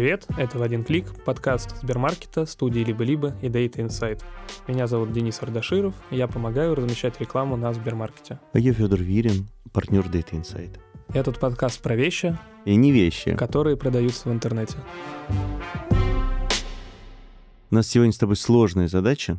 Привет, 0.00 0.24
это 0.38 0.58
«В 0.58 0.62
один 0.62 0.82
клик», 0.82 1.12
подкаст 1.26 1.76
Сбермаркета, 1.82 2.46
студии 2.46 2.80
«Либо-либо» 2.80 3.36
и 3.42 3.48
Data 3.48 3.86
Insight. 3.86 4.22
Меня 4.66 4.86
зовут 4.86 5.12
Денис 5.12 5.42
Ардаширов, 5.42 5.92
и 6.10 6.16
я 6.16 6.26
помогаю 6.26 6.74
размещать 6.74 7.20
рекламу 7.20 7.58
на 7.58 7.74
Сбермаркете. 7.74 8.40
А 8.54 8.58
я 8.58 8.72
Федор 8.72 9.02
Вирин, 9.02 9.50
партнер 9.74 10.06
Data 10.06 10.30
Insight. 10.30 10.78
Этот 11.12 11.38
подкаст 11.38 11.82
про 11.82 11.96
вещи, 11.96 12.38
И 12.64 12.76
не 12.76 12.92
вещи. 12.92 13.36
которые 13.36 13.76
продаются 13.76 14.30
в 14.30 14.32
интернете. 14.32 14.78
У 17.70 17.74
нас 17.74 17.86
сегодня 17.86 18.14
с 18.14 18.18
тобой 18.18 18.36
сложная 18.36 18.88
задача, 18.88 19.38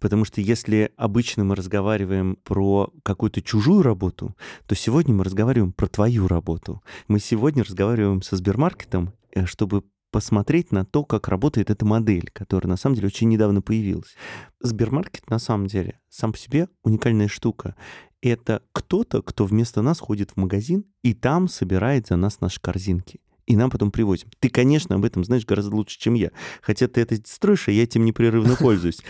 потому 0.00 0.24
что 0.24 0.40
если 0.40 0.90
обычно 0.96 1.44
мы 1.44 1.54
разговариваем 1.54 2.36
про 2.42 2.92
какую-то 3.04 3.42
чужую 3.42 3.82
работу, 3.82 4.34
то 4.66 4.74
сегодня 4.74 5.14
мы 5.14 5.22
разговариваем 5.22 5.70
про 5.70 5.86
твою 5.86 6.26
работу. 6.26 6.82
Мы 7.06 7.20
сегодня 7.20 7.62
разговариваем 7.62 8.22
со 8.22 8.34
Сбермаркетом, 8.34 9.12
э, 9.32 9.46
чтобы 9.46 9.84
посмотреть 10.10 10.72
на 10.72 10.84
то, 10.84 11.04
как 11.04 11.28
работает 11.28 11.70
эта 11.70 11.84
модель, 11.84 12.30
которая 12.32 12.68
на 12.70 12.76
самом 12.76 12.96
деле 12.96 13.08
очень 13.08 13.28
недавно 13.28 13.62
появилась. 13.62 14.14
Сбермаркет 14.60 15.28
на 15.30 15.38
самом 15.38 15.66
деле 15.66 16.00
сам 16.08 16.32
по 16.32 16.38
себе 16.38 16.68
уникальная 16.82 17.28
штука. 17.28 17.76
Это 18.22 18.62
кто-то, 18.72 19.22
кто 19.22 19.46
вместо 19.46 19.82
нас 19.82 19.98
ходит 19.98 20.32
в 20.32 20.36
магазин 20.36 20.84
и 21.02 21.14
там 21.14 21.48
собирает 21.48 22.08
за 22.08 22.16
нас 22.16 22.40
наши 22.40 22.60
корзинки 22.60 23.20
и 23.50 23.56
нам 23.56 23.68
потом 23.68 23.90
привозим. 23.90 24.28
Ты, 24.38 24.48
конечно, 24.48 24.94
об 24.94 25.04
этом 25.04 25.24
знаешь 25.24 25.44
гораздо 25.44 25.74
лучше, 25.74 25.98
чем 25.98 26.14
я. 26.14 26.30
Хотя 26.62 26.86
ты 26.86 27.00
это 27.00 27.16
строишь, 27.24 27.66
а 27.66 27.72
я 27.72 27.82
этим 27.82 28.04
непрерывно 28.04 28.54
пользуюсь. 28.54 29.00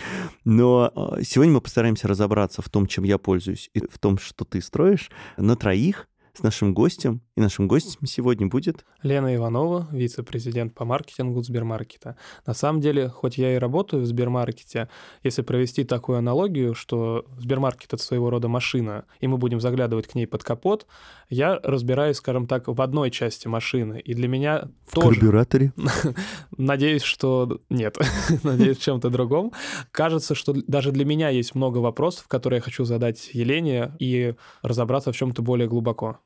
Но 0.45 0.91
э, 0.95 1.23
сегодня 1.23 1.53
мы 1.53 1.61
постараемся 1.61 2.07
разобраться 2.07 2.63
в 2.63 2.69
том, 2.69 2.87
чем 2.87 3.03
я 3.03 3.19
пользуюсь, 3.19 3.69
и 3.75 3.81
в 3.87 3.99
том, 3.99 4.17
что 4.17 4.43
ты 4.43 4.59
строишь, 4.61 5.11
на 5.37 5.55
троих 5.55 6.07
с 6.33 6.43
нашим 6.43 6.73
гостем. 6.73 7.21
И 7.35 7.41
нашим 7.41 7.67
гостем 7.67 8.05
сегодня 8.05 8.47
будет... 8.47 8.85
Лена 9.03 9.35
Иванова, 9.35 9.87
вице-президент 9.91 10.73
по 10.73 10.85
маркетингу 10.85 11.41
Сбермаркета. 11.41 12.15
На 12.45 12.53
самом 12.53 12.81
деле, 12.81 13.09
хоть 13.09 13.37
я 13.37 13.55
и 13.55 13.57
работаю 13.57 14.03
в 14.03 14.05
Сбермаркете, 14.05 14.89
если 15.23 15.41
провести 15.41 15.83
такую 15.83 16.17
аналогию, 16.17 16.75
что 16.75 17.25
Сбермаркет— 17.37 17.93
это 17.93 18.03
своего 18.03 18.29
рода 18.29 18.47
машина, 18.47 19.05
и 19.19 19.27
мы 19.27 19.37
будем 19.37 19.59
заглядывать 19.59 20.07
к 20.07 20.15
ней 20.15 20.27
под 20.27 20.43
капот, 20.43 20.85
я 21.29 21.59
разбираюсь, 21.63 22.17
скажем 22.17 22.45
так, 22.45 22.67
в 22.67 22.81
одной 22.81 23.09
части 23.09 23.47
машины. 23.47 23.99
И 23.99 24.13
для 24.13 24.27
меня 24.27 24.69
В 24.85 24.95
тоже... 24.95 25.19
карбюраторе. 25.19 25.73
Надеюсь, 26.57 27.03
что 27.03 27.59
нет. 27.69 27.97
Надеюсь, 28.43 28.77
в 28.77 28.81
чем-то 28.81 29.09
другом. 29.09 29.53
Кажется, 29.91 30.35
что 30.35 30.53
даже 30.67 30.91
для 30.91 31.05
меня 31.05 31.29
есть 31.29 31.55
много 31.55 31.77
вопросов, 31.79 32.27
которые 32.27 32.57
я 32.57 32.61
хочу 32.61 32.83
задать 32.83 33.29
Елене 33.33 33.93
и 33.99 34.35
разобраться 34.61 35.11
в 35.11 35.15
чем-то 35.15 35.41
более 35.41 35.67
глубоко. 35.67 36.19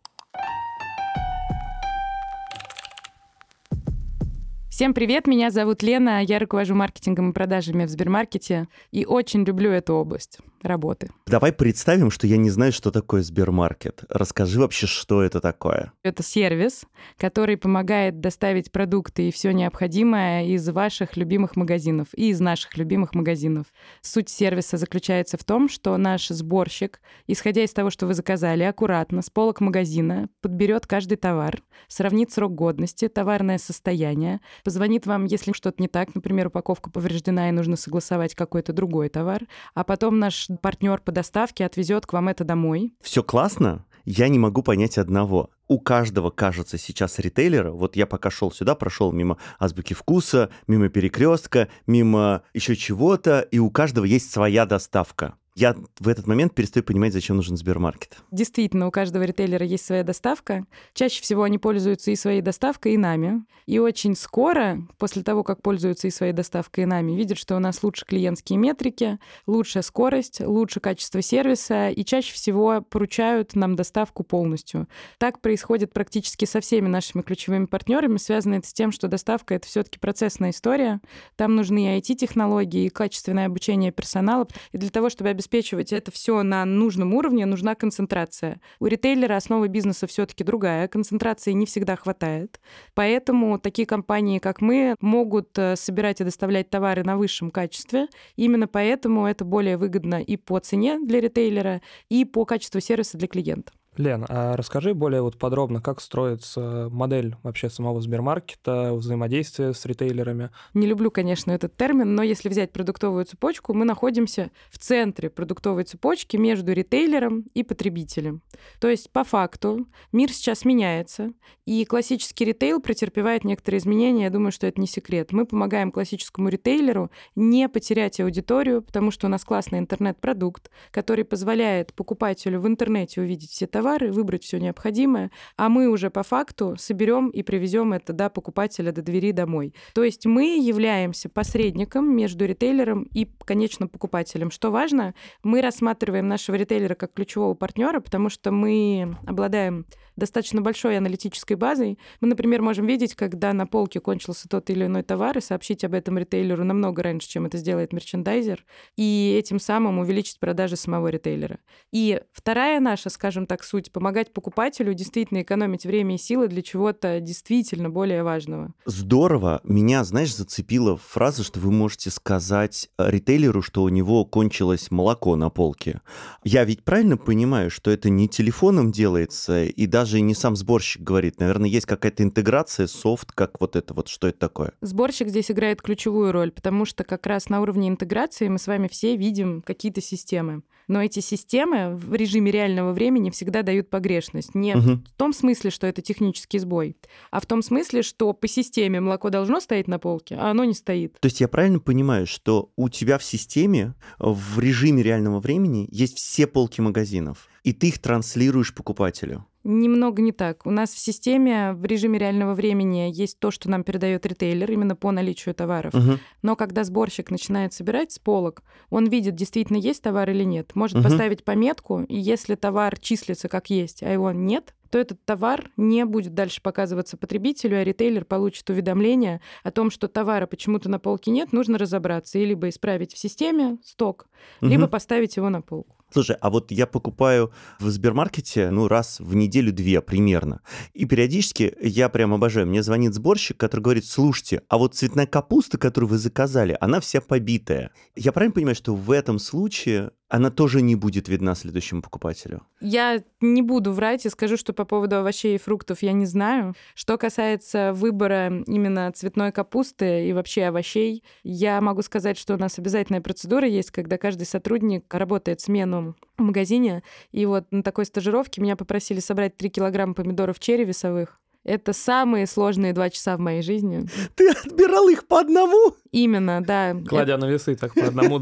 Всем 4.75 4.93
привет, 4.93 5.25
меня 5.25 5.51
зовут 5.51 5.83
Лена, 5.83 6.21
я 6.21 6.37
руковожу 6.37 6.75
маркетингом 6.75 7.29
и 7.29 7.33
продажами 7.33 7.85
в 7.85 7.89
Сбермаркете 7.89 8.67
и 8.91 9.05
очень 9.05 9.45
люблю 9.45 9.71
эту 9.71 9.93
область 9.93 10.39
работы. 10.65 11.09
Давай 11.27 11.51
представим, 11.51 12.11
что 12.11 12.27
я 12.27 12.37
не 12.37 12.49
знаю, 12.49 12.71
что 12.71 12.91
такое 12.91 13.21
Сбермаркет. 13.21 14.03
Расскажи 14.09 14.59
вообще, 14.59 14.87
что 14.87 15.21
это 15.21 15.41
такое. 15.41 15.91
Это 16.03 16.23
сервис, 16.23 16.85
который 17.17 17.57
помогает 17.57 18.19
доставить 18.19 18.71
продукты 18.71 19.27
и 19.27 19.31
все 19.31 19.51
необходимое 19.51 20.45
из 20.47 20.67
ваших 20.69 21.17
любимых 21.17 21.55
магазинов 21.55 22.07
и 22.15 22.29
из 22.29 22.39
наших 22.39 22.77
любимых 22.77 23.15
магазинов. 23.15 23.67
Суть 24.01 24.29
сервиса 24.29 24.77
заключается 24.77 25.37
в 25.37 25.43
том, 25.43 25.69
что 25.69 25.95
наш 25.97 26.27
сборщик, 26.27 27.01
исходя 27.27 27.63
из 27.63 27.71
того, 27.71 27.89
что 27.89 28.07
вы 28.07 28.13
заказали, 28.13 28.63
аккуратно 28.63 29.21
с 29.21 29.29
полок 29.29 29.61
магазина 29.61 30.29
подберет 30.41 30.87
каждый 30.87 31.17
товар, 31.17 31.61
сравнит 31.87 32.31
срок 32.31 32.53
годности, 32.55 33.07
товарное 33.07 33.57
состояние, 33.57 34.41
позвонит 34.63 35.05
вам, 35.05 35.25
если 35.25 35.51
что-то 35.51 35.81
не 35.81 35.87
так, 35.87 36.15
например, 36.15 36.47
упаковка 36.47 36.89
повреждена 36.89 37.49
и 37.49 37.51
нужно 37.51 37.75
согласовать 37.75 38.35
какой-то 38.35 38.73
другой 38.73 39.09
товар, 39.09 39.43
а 39.73 39.83
потом 39.83 40.19
наш 40.19 40.47
партнер 40.57 40.99
по 41.01 41.11
доставке 41.11 41.65
отвезет 41.65 42.05
к 42.05 42.13
вам 42.13 42.29
это 42.29 42.43
домой. 42.43 42.93
Все 43.01 43.23
классно, 43.23 43.85
я 44.05 44.27
не 44.27 44.37
могу 44.39 44.61
понять 44.61 44.97
одного. 44.97 45.49
У 45.67 45.79
каждого, 45.79 46.29
кажется, 46.29 46.77
сейчас 46.77 47.17
ритейлера, 47.17 47.71
вот 47.71 47.95
я 47.95 48.05
пока 48.05 48.29
шел 48.29 48.51
сюда, 48.51 48.75
прошел 48.75 49.11
мимо 49.11 49.37
азбуки 49.57 49.95
вкуса, 49.95 50.51
мимо 50.67 50.89
перекрестка, 50.89 51.69
мимо 51.87 52.43
еще 52.53 52.75
чего-то, 52.75 53.41
и 53.41 53.57
у 53.57 53.71
каждого 53.71 54.05
есть 54.05 54.31
своя 54.31 54.67
доставка. 54.67 55.35
Я 55.57 55.73
в 56.01 56.09
этот 56.09 56.27
момент 56.27 56.53
перестаю 56.53 56.83
понимать, 56.83 57.13
зачем 57.13 57.37
нужен 57.37 57.55
Сбермаркет. 57.55 58.17
Действительно, 58.29 58.87
у 58.87 58.91
каждого 58.91 59.23
ритейлера 59.23 59.65
есть 59.65 59.85
своя 59.85 60.03
доставка. 60.03 60.65
Чаще 60.93 61.21
всего 61.21 61.43
они 61.43 61.57
пользуются 61.57 62.11
и 62.11 62.17
своей 62.17 62.41
доставкой, 62.41 62.95
и 62.95 62.97
нами. 62.97 63.45
И 63.65 63.79
очень 63.79 64.15
скоро, 64.17 64.85
после 64.97 65.23
того, 65.23 65.43
как 65.43 65.61
пользуются 65.61 66.07
и 66.07 66.11
своей 66.11 66.33
доставкой, 66.33 66.83
и 66.83 66.87
нами, 66.87 67.13
видят, 67.13 67.37
что 67.37 67.55
у 67.55 67.59
нас 67.59 67.83
лучше 67.83 68.05
клиентские 68.05 68.59
метрики, 68.59 69.17
лучшая 69.47 69.81
скорость, 69.81 70.41
лучше 70.41 70.81
качество 70.81 71.21
сервиса, 71.21 71.89
и 71.89 72.03
чаще 72.03 72.33
всего 72.33 72.81
поручают 72.81 73.55
нам 73.55 73.77
доставку 73.77 74.25
полностью. 74.25 74.89
Так 75.19 75.39
происходит 75.39 75.93
практически 75.93 76.43
со 76.43 76.59
всеми 76.59 76.89
нашими 76.89 77.21
ключевыми 77.21 77.65
партнерами. 77.65 78.17
Связано 78.17 78.55
это 78.55 78.67
с 78.67 78.73
тем, 78.73 78.91
что 78.91 79.07
доставка— 79.07 79.53
это 79.55 79.67
все 79.67 79.83
таки 79.83 79.99
процессная 79.99 80.49
история. 80.49 80.99
Там 81.37 81.55
нужны 81.55 81.97
и 81.97 82.01
IT-технологии, 82.01 82.87
и 82.87 82.89
качественное 82.89 83.45
обучение 83.45 83.93
персонала. 83.93 84.49
И 84.73 84.77
для 84.77 84.89
того, 84.89 85.09
чтобы 85.09 85.29
обеспечивать 85.45 85.93
это 85.93 86.11
все 86.11 86.41
на 86.43 86.65
нужном 86.65 87.13
уровне, 87.13 87.45
нужна 87.45 87.75
концентрация. 87.75 88.59
У 88.79 88.87
ритейлера 88.87 89.35
основа 89.35 89.67
бизнеса 89.67 90.07
все-таки 90.07 90.43
другая, 90.43 90.87
концентрации 90.87 91.51
не 91.51 91.65
всегда 91.65 91.95
хватает. 91.95 92.59
Поэтому 92.95 93.59
такие 93.59 93.85
компании, 93.85 94.39
как 94.39 94.61
мы, 94.61 94.95
могут 95.01 95.57
э, 95.57 95.75
собирать 95.75 96.21
и 96.21 96.23
доставлять 96.23 96.69
товары 96.69 97.03
на 97.03 97.15
высшем 97.17 97.51
качестве. 97.51 98.07
Именно 98.35 98.67
поэтому 98.67 99.27
это 99.27 99.45
более 99.45 99.77
выгодно 99.77 100.21
и 100.21 100.35
по 100.35 100.59
цене 100.59 100.99
для 100.99 101.21
ритейлера, 101.21 101.81
и 102.09 102.25
по 102.25 102.45
качеству 102.45 102.79
сервиса 102.81 103.17
для 103.17 103.27
клиента. 103.27 103.71
Лен, 103.97 104.25
а 104.27 104.55
расскажи 104.55 104.93
более 104.93 105.21
вот 105.21 105.37
подробно, 105.37 105.81
как 105.81 106.01
строится 106.01 106.89
модель 106.91 107.35
вообще 107.43 107.69
самого 107.69 108.01
Сбермаркета, 108.01 108.93
взаимодействия 108.93 109.73
с 109.73 109.85
ритейлерами. 109.85 110.49
Не 110.73 110.87
люблю, 110.87 111.11
конечно, 111.11 111.51
этот 111.51 111.75
термин, 111.77 112.15
но 112.15 112.23
если 112.23 112.49
взять 112.49 112.71
продуктовую 112.71 113.25
цепочку, 113.25 113.73
мы 113.73 113.85
находимся 113.85 114.51
в 114.69 114.77
центре 114.77 115.29
продуктовой 115.29 115.83
цепочки 115.83 116.37
между 116.37 116.73
ритейлером 116.73 117.45
и 117.53 117.63
потребителем. 117.63 118.41
То 118.79 118.89
есть, 118.89 119.09
по 119.11 119.23
факту, 119.23 119.87
мир 120.11 120.31
сейчас 120.31 120.65
меняется, 120.65 121.31
и 121.65 121.85
классический 121.85 122.45
ритейл 122.45 122.81
претерпевает 122.81 123.43
некоторые 123.43 123.79
изменения. 123.79 124.23
Я 124.23 124.29
думаю, 124.29 124.51
что 124.51 124.67
это 124.67 124.79
не 124.79 124.87
секрет. 124.87 125.31
Мы 125.31 125.45
помогаем 125.45 125.91
классическому 125.91 126.49
ритейлеру 126.49 127.11
не 127.35 127.67
потерять 127.69 128.19
аудиторию, 128.19 128.81
потому 128.81 129.11
что 129.11 129.27
у 129.27 129.29
нас 129.29 129.43
классный 129.43 129.79
интернет-продукт, 129.79 130.69
который 130.91 131.25
позволяет 131.25 131.93
покупателю 131.93 132.59
в 132.59 132.67
интернете 132.67 133.21
увидеть 133.21 133.51
все 133.51 133.67
товары, 133.67 133.84
выбрать 133.85 134.43
все 134.43 134.57
необходимое, 134.59 135.31
а 135.57 135.69
мы 135.69 135.87
уже 135.87 136.09
по 136.09 136.23
факту 136.23 136.75
соберем 136.77 137.29
и 137.29 137.43
привезем 137.43 137.93
это 137.93 138.13
до 138.13 138.29
покупателя, 138.29 138.91
до 138.91 139.01
двери 139.01 139.31
домой. 139.31 139.73
То 139.93 140.03
есть 140.03 140.25
мы 140.25 140.57
являемся 140.57 141.29
посредником 141.29 142.15
между 142.15 142.45
ритейлером 142.45 143.03
и 143.13 143.25
конечным 143.45 143.89
покупателем. 143.89 144.51
Что 144.51 144.71
важно, 144.71 145.13
мы 145.43 145.61
рассматриваем 145.61 146.27
нашего 146.27 146.55
ритейлера 146.55 146.95
как 146.95 147.13
ключевого 147.13 147.53
партнера, 147.53 147.99
потому 147.99 148.29
что 148.29 148.51
мы 148.51 149.15
обладаем 149.25 149.85
достаточно 150.15 150.61
большой 150.61 150.97
аналитической 150.97 151.55
базой. 151.55 151.99
Мы, 152.21 152.27
например, 152.27 152.61
можем 152.61 152.85
видеть, 152.85 153.15
когда 153.15 153.53
на 153.53 153.67
полке 153.67 153.99
кончился 153.99 154.47
тот 154.47 154.69
или 154.69 154.85
иной 154.85 155.03
товар, 155.03 155.37
и 155.37 155.41
сообщить 155.41 155.83
об 155.83 155.93
этом 155.93 156.17
ритейлеру 156.17 156.63
намного 156.63 157.03
раньше, 157.03 157.27
чем 157.27 157.45
это 157.45 157.57
сделает 157.57 157.93
мерчендайзер, 157.93 158.65
и 158.97 159.35
этим 159.37 159.59
самым 159.59 159.99
увеличить 159.99 160.39
продажи 160.39 160.75
самого 160.75 161.09
ритейлера. 161.09 161.59
И 161.91 162.21
вторая 162.31 162.79
наша, 162.79 163.09
скажем 163.09 163.45
так, 163.45 163.63
суть— 163.75 163.91
помогать 163.91 164.31
покупателю 164.31 164.93
действительно 164.93 165.41
экономить 165.41 165.85
время 165.85 166.15
и 166.15 166.17
силы 166.17 166.47
для 166.47 166.61
чего-то 166.61 167.19
действительно 167.19 167.89
более 167.89 168.23
важного. 168.23 168.73
Здорово. 168.85 169.59
Меня, 169.63 170.03
знаешь, 170.05 170.33
зацепила 170.33 170.95
фраза, 170.97 171.43
что 171.43 171.59
вы 171.59 171.71
можете 171.71 172.09
сказать 172.09 172.89
э, 172.97 173.11
ритейлеру, 173.11 173.61
что 173.61 173.83
у 173.83 173.89
него 173.89 174.23
кончилось 174.23 174.91
молоко 174.91 175.35
на 175.35 175.49
полке. 175.49 176.01
Я 176.43 176.63
ведь 176.63 176.85
правильно 176.85 177.17
понимаю, 177.17 177.69
что 177.69 177.91
это 177.91 178.09
не 178.09 178.29
телефоном 178.29 178.93
делается, 178.93 179.65
и 179.65 179.85
даже 179.87 180.21
не 180.21 180.33
сам 180.33 180.55
сборщик 180.55 181.01
говорит. 181.01 181.39
Наверное, 181.39 181.69
есть 181.69 181.85
какая-то 181.85 182.23
интеграция, 182.23 182.87
софт, 182.87 183.33
как 183.33 183.59
вот 183.59 183.75
это 183.75 183.93
вот, 183.93 184.07
что 184.07 184.27
это 184.27 184.39
такое? 184.39 184.71
Сборщик 184.79 185.27
здесь 185.27 185.51
играет 185.51 185.81
ключевую 185.81 186.31
роль, 186.31 186.51
потому 186.51 186.85
что 186.85 187.03
как 187.03 187.25
раз 187.25 187.49
на 187.49 187.61
уровне 187.61 187.89
интеграции 187.89 188.47
мы 188.47 188.57
с 188.57 188.67
вами 188.67 188.87
все 188.87 189.17
видим 189.17 189.61
какие-то 189.61 189.99
системы. 189.99 190.61
Но 190.87 191.01
эти 191.03 191.19
системы 191.19 191.95
в 191.95 192.13
режиме 192.13 192.51
реального 192.51 192.93
времени 192.93 193.29
всегда 193.29 193.61
дают 193.63 193.89
погрешность. 193.89 194.55
Не 194.55 194.75
Мгм. 194.75 195.03
в 195.07 195.17
том 195.17 195.33
смысле, 195.33 195.69
что 195.71 195.87
это 195.87 196.01
технический 196.01 196.59
сбой, 196.59 196.97
а 197.31 197.39
в 197.39 197.45
том 197.45 197.61
смысле, 197.61 198.01
что 198.01 198.33
по 198.33 198.47
системе 198.47 198.99
молоко 198.99 199.29
должно 199.29 199.59
стоять 199.59 199.87
на 199.87 199.99
полке, 199.99 200.35
а 200.35 200.51
оно 200.51 200.63
не 200.63 200.73
стоит. 200.73 201.19
То 201.19 201.27
есть 201.27 201.41
я 201.41 201.47
правильно 201.47 201.79
понимаю, 201.79 202.27
что 202.27 202.71
у 202.75 202.89
тебя 202.89 203.17
в 203.17 203.23
системе 203.23 203.93
в 204.19 204.59
режиме 204.59 205.01
реального 205.03 205.39
времени 205.39 205.87
есть 205.91 206.17
все 206.17 206.47
полки 206.47 206.81
магазинов? 206.81 207.47
И 207.65 207.73
ты 207.73 207.87
их 207.87 207.97
транслируешь 207.99 208.73
покупателю. 208.75 209.45
Немного 209.63 210.21
не 210.21 210.31
так. 210.31 210.67
У 210.67 210.69
нас 210.69 210.91
в 210.91 210.99
системе 210.99 211.73
в 211.73 211.83
режиме 211.85 212.19
реального 212.19 212.53
времени 212.53 213.09
есть 213.11 213.39
то, 213.39 213.49
что 213.49 213.67
нам 213.71 213.83
передает 213.83 214.23
ритейлер 214.27 214.71
именно 214.71 214.95
по 214.95 215.09
наличию 215.09 215.55
товаров. 215.55 215.95
Угу. 215.95 216.19
Но 216.43 216.55
когда 216.55 216.83
сборщик 216.83 217.31
начинает 217.31 217.73
собирать 217.73 218.11
с 218.11 218.19
полок, 218.19 218.61
он 218.91 219.07
видит, 219.07 219.33
действительно 219.33 219.77
есть 219.77 220.03
товар 220.03 220.29
или 220.29 220.43
нет. 220.43 220.75
Может 220.75 220.97
Мгм. 220.97 221.03
поставить 221.05 221.43
пометку, 221.43 222.01
и 222.03 222.15
если 222.15 222.53
товар 222.53 222.99
числится 222.99 223.49
как 223.49 223.71
есть, 223.71 224.03
а 224.03 224.09
его 224.13 224.31
нет, 224.31 224.75
то 224.91 224.99
этот 224.99 225.25
товар 225.25 225.71
не 225.77 226.05
будет 226.05 226.35
дальше 226.35 226.61
показываться 226.61 227.17
потребителю, 227.17 227.79
а 227.79 227.83
ритейлер 227.83 228.23
получит 228.23 228.69
уведомление 228.69 229.41
о 229.63 229.71
том, 229.71 229.89
что 229.89 230.07
товара 230.07 230.45
почему-то 230.45 230.89
на 230.89 230.99
полке 230.99 231.31
нет, 231.31 231.51
нужно 231.53 231.79
разобраться 231.79 232.37
и 232.37 232.45
либо 232.45 232.69
исправить 232.69 233.13
в 233.15 233.17
системе 233.17 233.79
сток, 233.83 234.27
либо 234.61 234.83
Мгм. 234.83 234.91
поставить 234.91 235.37
его 235.37 235.49
на 235.49 235.61
полку. 235.63 235.95
Слушай, 236.15 236.37
а 236.39 236.49
вот 236.49 236.71
я 236.71 236.87
покупаю 236.87 237.51
в 237.77 237.89
Сбермаркете, 237.89 238.71
ну, 238.71 238.87
раз 238.87 239.19
в 239.19 239.35
неделю-две 239.35 239.99
примерно. 239.99 240.61
И 240.93 241.03
периодически 241.03 241.75
я 241.81 242.07
прям 242.07 242.33
обожаю. 242.33 242.67
Мне 242.67 242.81
звонит 242.83 243.13
сборщик, 243.13 243.57
который 243.57 243.81
говорит, 243.81 244.05
слушайте, 244.05 244.61
а 244.69 244.77
вот 244.77 244.95
цветная 244.95 245.25
капуста, 245.25 245.77
которую 245.77 246.11
вы 246.11 246.17
заказали, 246.17 246.77
она 246.79 247.01
вся 247.01 247.19
побитая. 247.19 247.91
Я 248.15 248.31
правильно 248.31 248.53
понимаю, 248.53 248.75
что 248.75 248.95
в 248.95 249.11
этом 249.11 249.39
случае 249.39 250.11
она 250.27 250.49
тоже 250.49 250.81
не 250.81 250.95
будет 250.95 251.27
видна 251.27 251.55
следующему 251.55 252.01
покупателю? 252.01 252.63
Я 252.81 253.23
не 253.41 253.61
буду 253.61 253.91
врать 253.91 254.25
и 254.25 254.29
скажу, 254.29 254.57
что 254.57 254.73
по 254.73 254.83
поводу 254.85 255.17
овощей 255.17 255.55
и 255.55 255.59
фруктов 255.59 256.01
я 256.01 256.13
не 256.13 256.25
знаю. 256.25 256.75
Что 256.95 257.17
касается 257.17 257.93
выбора 257.93 258.63
именно 258.65 259.11
цветной 259.11 259.51
капусты 259.51 260.27
и 260.27 260.33
вообще 260.33 260.65
овощей, 260.65 261.23
я 261.43 261.79
могу 261.79 262.01
сказать, 262.01 262.37
что 262.37 262.55
у 262.55 262.57
нас 262.57 262.79
обязательная 262.79 263.21
процедура 263.21 263.67
есть, 263.67 263.91
когда 263.91 264.17
каждый 264.17 264.45
сотрудник 264.45 265.13
работает 265.13 265.61
смену 265.61 266.15
в 266.37 266.41
магазине. 266.41 267.03
И 267.31 267.45
вот 267.45 267.71
на 267.71 267.83
такой 267.83 268.05
стажировке 268.05 268.61
меня 268.61 268.75
попросили 268.75 269.19
собрать 269.19 269.57
3 269.57 269.69
килограмма 269.69 270.15
помидоров 270.15 270.59
черри 270.59 270.85
весовых. 270.85 271.39
Это 271.65 271.93
самые 271.93 272.45
сложные 272.45 272.93
два 272.93 273.09
часа 273.09 273.35
в 273.35 273.39
моей 273.39 273.63
жизни. 273.63 274.07
Ты 274.35 274.51
отбирал 274.51 275.09
их 275.09 275.27
по 275.27 275.39
одному? 275.39 275.95
Именно, 276.11 276.63
да. 276.63 276.95
Кладя 277.09 277.37
на 277.37 277.45
весы 277.45 277.75
так 277.75 277.93
по 277.95 278.05
одному, 278.05 278.39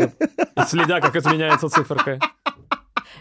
следя, 0.68 1.00
как 1.00 1.16
изменяется 1.16 1.70
циферка. 1.70 2.20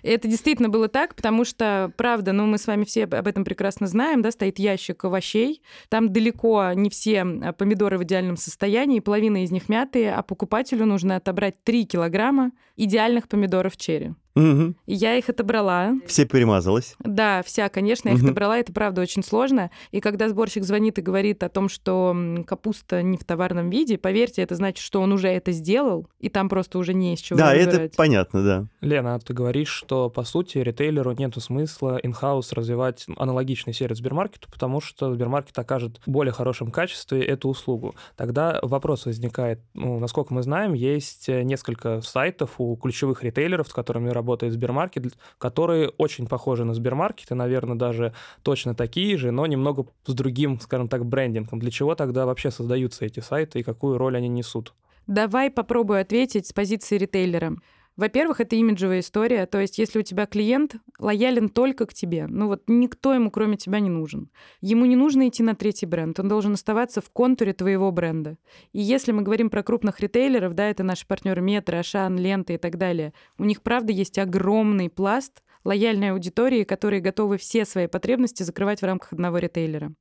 Это 0.02 0.26
действительно 0.26 0.68
было 0.68 0.88
так, 0.88 1.14
потому 1.14 1.44
что, 1.44 1.92
правда, 1.96 2.32
ну 2.32 2.46
мы 2.46 2.58
с 2.58 2.66
вами 2.66 2.84
все 2.84 3.04
об 3.04 3.26
этом 3.26 3.44
прекрасно 3.44 3.86
знаем, 3.86 4.20
да, 4.20 4.32
стоит 4.32 4.58
ящик 4.58 5.04
овощей, 5.04 5.62
там 5.88 6.12
далеко 6.12 6.72
не 6.74 6.90
все 6.90 7.22
а, 7.22 7.52
помидоры 7.52 7.98
в 7.98 8.02
идеальном 8.02 8.36
состоянии, 8.36 8.98
половина 8.98 9.44
из 9.44 9.52
них 9.52 9.68
мятые, 9.68 10.12
а 10.12 10.22
покупателю 10.22 10.86
нужно 10.86 11.16
отобрать 11.16 11.62
3 11.62 11.86
килограмма 11.86 12.50
идеальных 12.76 13.28
помидоров 13.28 13.76
черри. 13.76 14.14
Мгм. 14.34 14.76
И 14.86 14.94
я 14.94 15.16
их 15.16 15.28
отобрала. 15.28 15.92
Все 16.06 16.24
перемазалось. 16.24 16.94
Да, 17.00 17.42
вся, 17.42 17.68
конечно, 17.68 18.08
я 18.08 18.14
их 18.14 18.20
Мгм. 18.20 18.28
отобрала, 18.30 18.58
это 18.58 18.72
правда 18.72 19.02
очень 19.02 19.22
сложно. 19.22 19.70
И 19.90 20.00
когда 20.00 20.28
сборщик 20.28 20.64
звонит 20.64 20.98
и 20.98 21.02
говорит 21.02 21.42
о 21.42 21.48
том, 21.48 21.68
что 21.68 22.16
капуста 22.46 23.02
не 23.02 23.18
в 23.18 23.24
товарном 23.24 23.70
виде, 23.70 23.98
поверьте, 23.98 24.42
это 24.42 24.54
значит, 24.54 24.82
что 24.84 25.00
он 25.00 25.12
уже 25.12 25.28
это 25.28 25.52
сделал, 25.52 26.08
и 26.18 26.28
там 26.28 26.48
просто 26.48 26.78
уже 26.78 26.94
не 26.94 27.14
из 27.14 27.20
чего 27.20 27.38
да, 27.38 27.54
это 27.54 27.70
выбирать. 27.70 27.96
понятно, 27.96 28.44
да. 28.44 28.66
Лена, 28.80 29.14
а 29.14 29.18
ты 29.18 29.34
говоришь, 29.34 29.68
что, 29.68 30.08
по 30.10 30.24
сути, 30.24 30.58
ритейлеру 30.58 31.12
нету 31.12 31.40
смысла 31.40 32.00
in-house 32.02 32.48
развивать 32.52 33.06
аналогичный 33.16 33.72
сервис 33.72 33.98
Сбермаркету, 33.98 34.48
потому 34.50 34.80
что 34.80 35.12
Сбермаркет 35.12 35.58
окажет 35.58 36.00
в 36.06 36.10
более 36.10 36.32
хорошем 36.32 36.70
качестве 36.70 37.22
эту 37.22 37.48
услугу. 37.48 37.94
Тогда 38.16 38.58
вопрос 38.62 39.06
возникает, 39.06 39.60
ну, 39.74 39.98
насколько 39.98 40.32
мы 40.32 40.42
знаем, 40.42 40.72
есть 40.72 41.28
э, 41.28 41.42
несколько 41.42 42.00
сайтов 42.00 42.52
у 42.58 42.76
ключевых 42.76 43.22
ритейлеров, 43.22 43.68
с 43.68 43.72
которыми 43.72 44.10
работает 44.22 44.52
Сбермаркет, 44.52 45.14
которые 45.38 45.88
очень 45.98 46.26
похожи 46.26 46.64
на 46.64 46.74
Сбермаркет 46.74 47.32
и, 47.32 47.34
наверное, 47.34 47.76
даже 47.76 48.14
точно 48.42 48.74
такие 48.74 49.16
же, 49.16 49.32
но 49.32 49.46
немного 49.46 49.86
с 50.06 50.14
другим, 50.14 50.60
скажем 50.60 50.86
так, 50.86 51.04
брендингом. 51.04 51.58
Для 51.58 51.70
чего 51.70 51.94
тогда 51.94 52.24
вообще 52.24 52.52
создаются 52.52 53.04
эти 53.04 53.20
сайты 53.20 53.58
и 53.58 53.62
какую 53.62 53.98
роль 53.98 54.16
они 54.16 54.28
несут? 54.28 54.74
Давай 55.08 55.50
попробую 55.50 56.00
ответить 56.00 56.46
с 56.46 56.52
позиции 56.52 56.96
ритейлера. 56.96 57.56
Во-первых, 57.96 58.40
это 58.40 58.56
имиджевая 58.56 59.00
история, 59.00 59.44
то 59.46 59.60
есть 59.60 59.78
если 59.78 59.98
у 59.98 60.02
тебя 60.02 60.26
клиент 60.26 60.76
лоялен 60.98 61.50
только 61.50 61.84
к 61.86 61.92
тебе, 61.92 62.26
ну 62.26 62.46
вот 62.46 62.62
никто 62.66 63.12
ему 63.12 63.30
кроме 63.30 63.56
тебя 63.56 63.80
не 63.80 63.90
нужен. 63.90 64.30
Ему 64.60 64.86
не 64.86 64.96
нужно 64.96 65.28
идти 65.28 65.42
на 65.42 65.54
третий 65.54 65.86
бренд, 65.86 66.18
он 66.18 66.28
должен 66.28 66.54
оставаться 66.54 67.02
в 67.02 67.10
контуре 67.10 67.52
твоего 67.52 67.92
бренда. 67.92 68.38
И 68.72 68.80
если 68.80 69.12
мы 69.12 69.22
говорим 69.22 69.50
про 69.50 69.62
крупных 69.62 70.00
ритейлеров, 70.00 70.54
да, 70.54 70.70
это 70.70 70.82
наши 70.82 71.06
партнеры 71.06 71.42
Метро, 71.42 71.78
Ашан, 71.78 72.16
Лента 72.16 72.54
и 72.54 72.58
так 72.58 72.78
далее, 72.78 73.12
у 73.38 73.44
них, 73.44 73.62
правда, 73.62 73.92
есть 73.92 74.18
огромный 74.18 74.88
пласт 74.88 75.42
лояльной 75.64 76.10
аудитории, 76.12 76.64
которые 76.64 77.00
готовы 77.00 77.38
все 77.38 77.64
свои 77.64 77.86
потребности 77.86 78.42
закрывать 78.42 78.80
в 78.80 78.86
рамках 78.86 79.12
одного 79.12 79.38
ритейлера. 79.38 79.92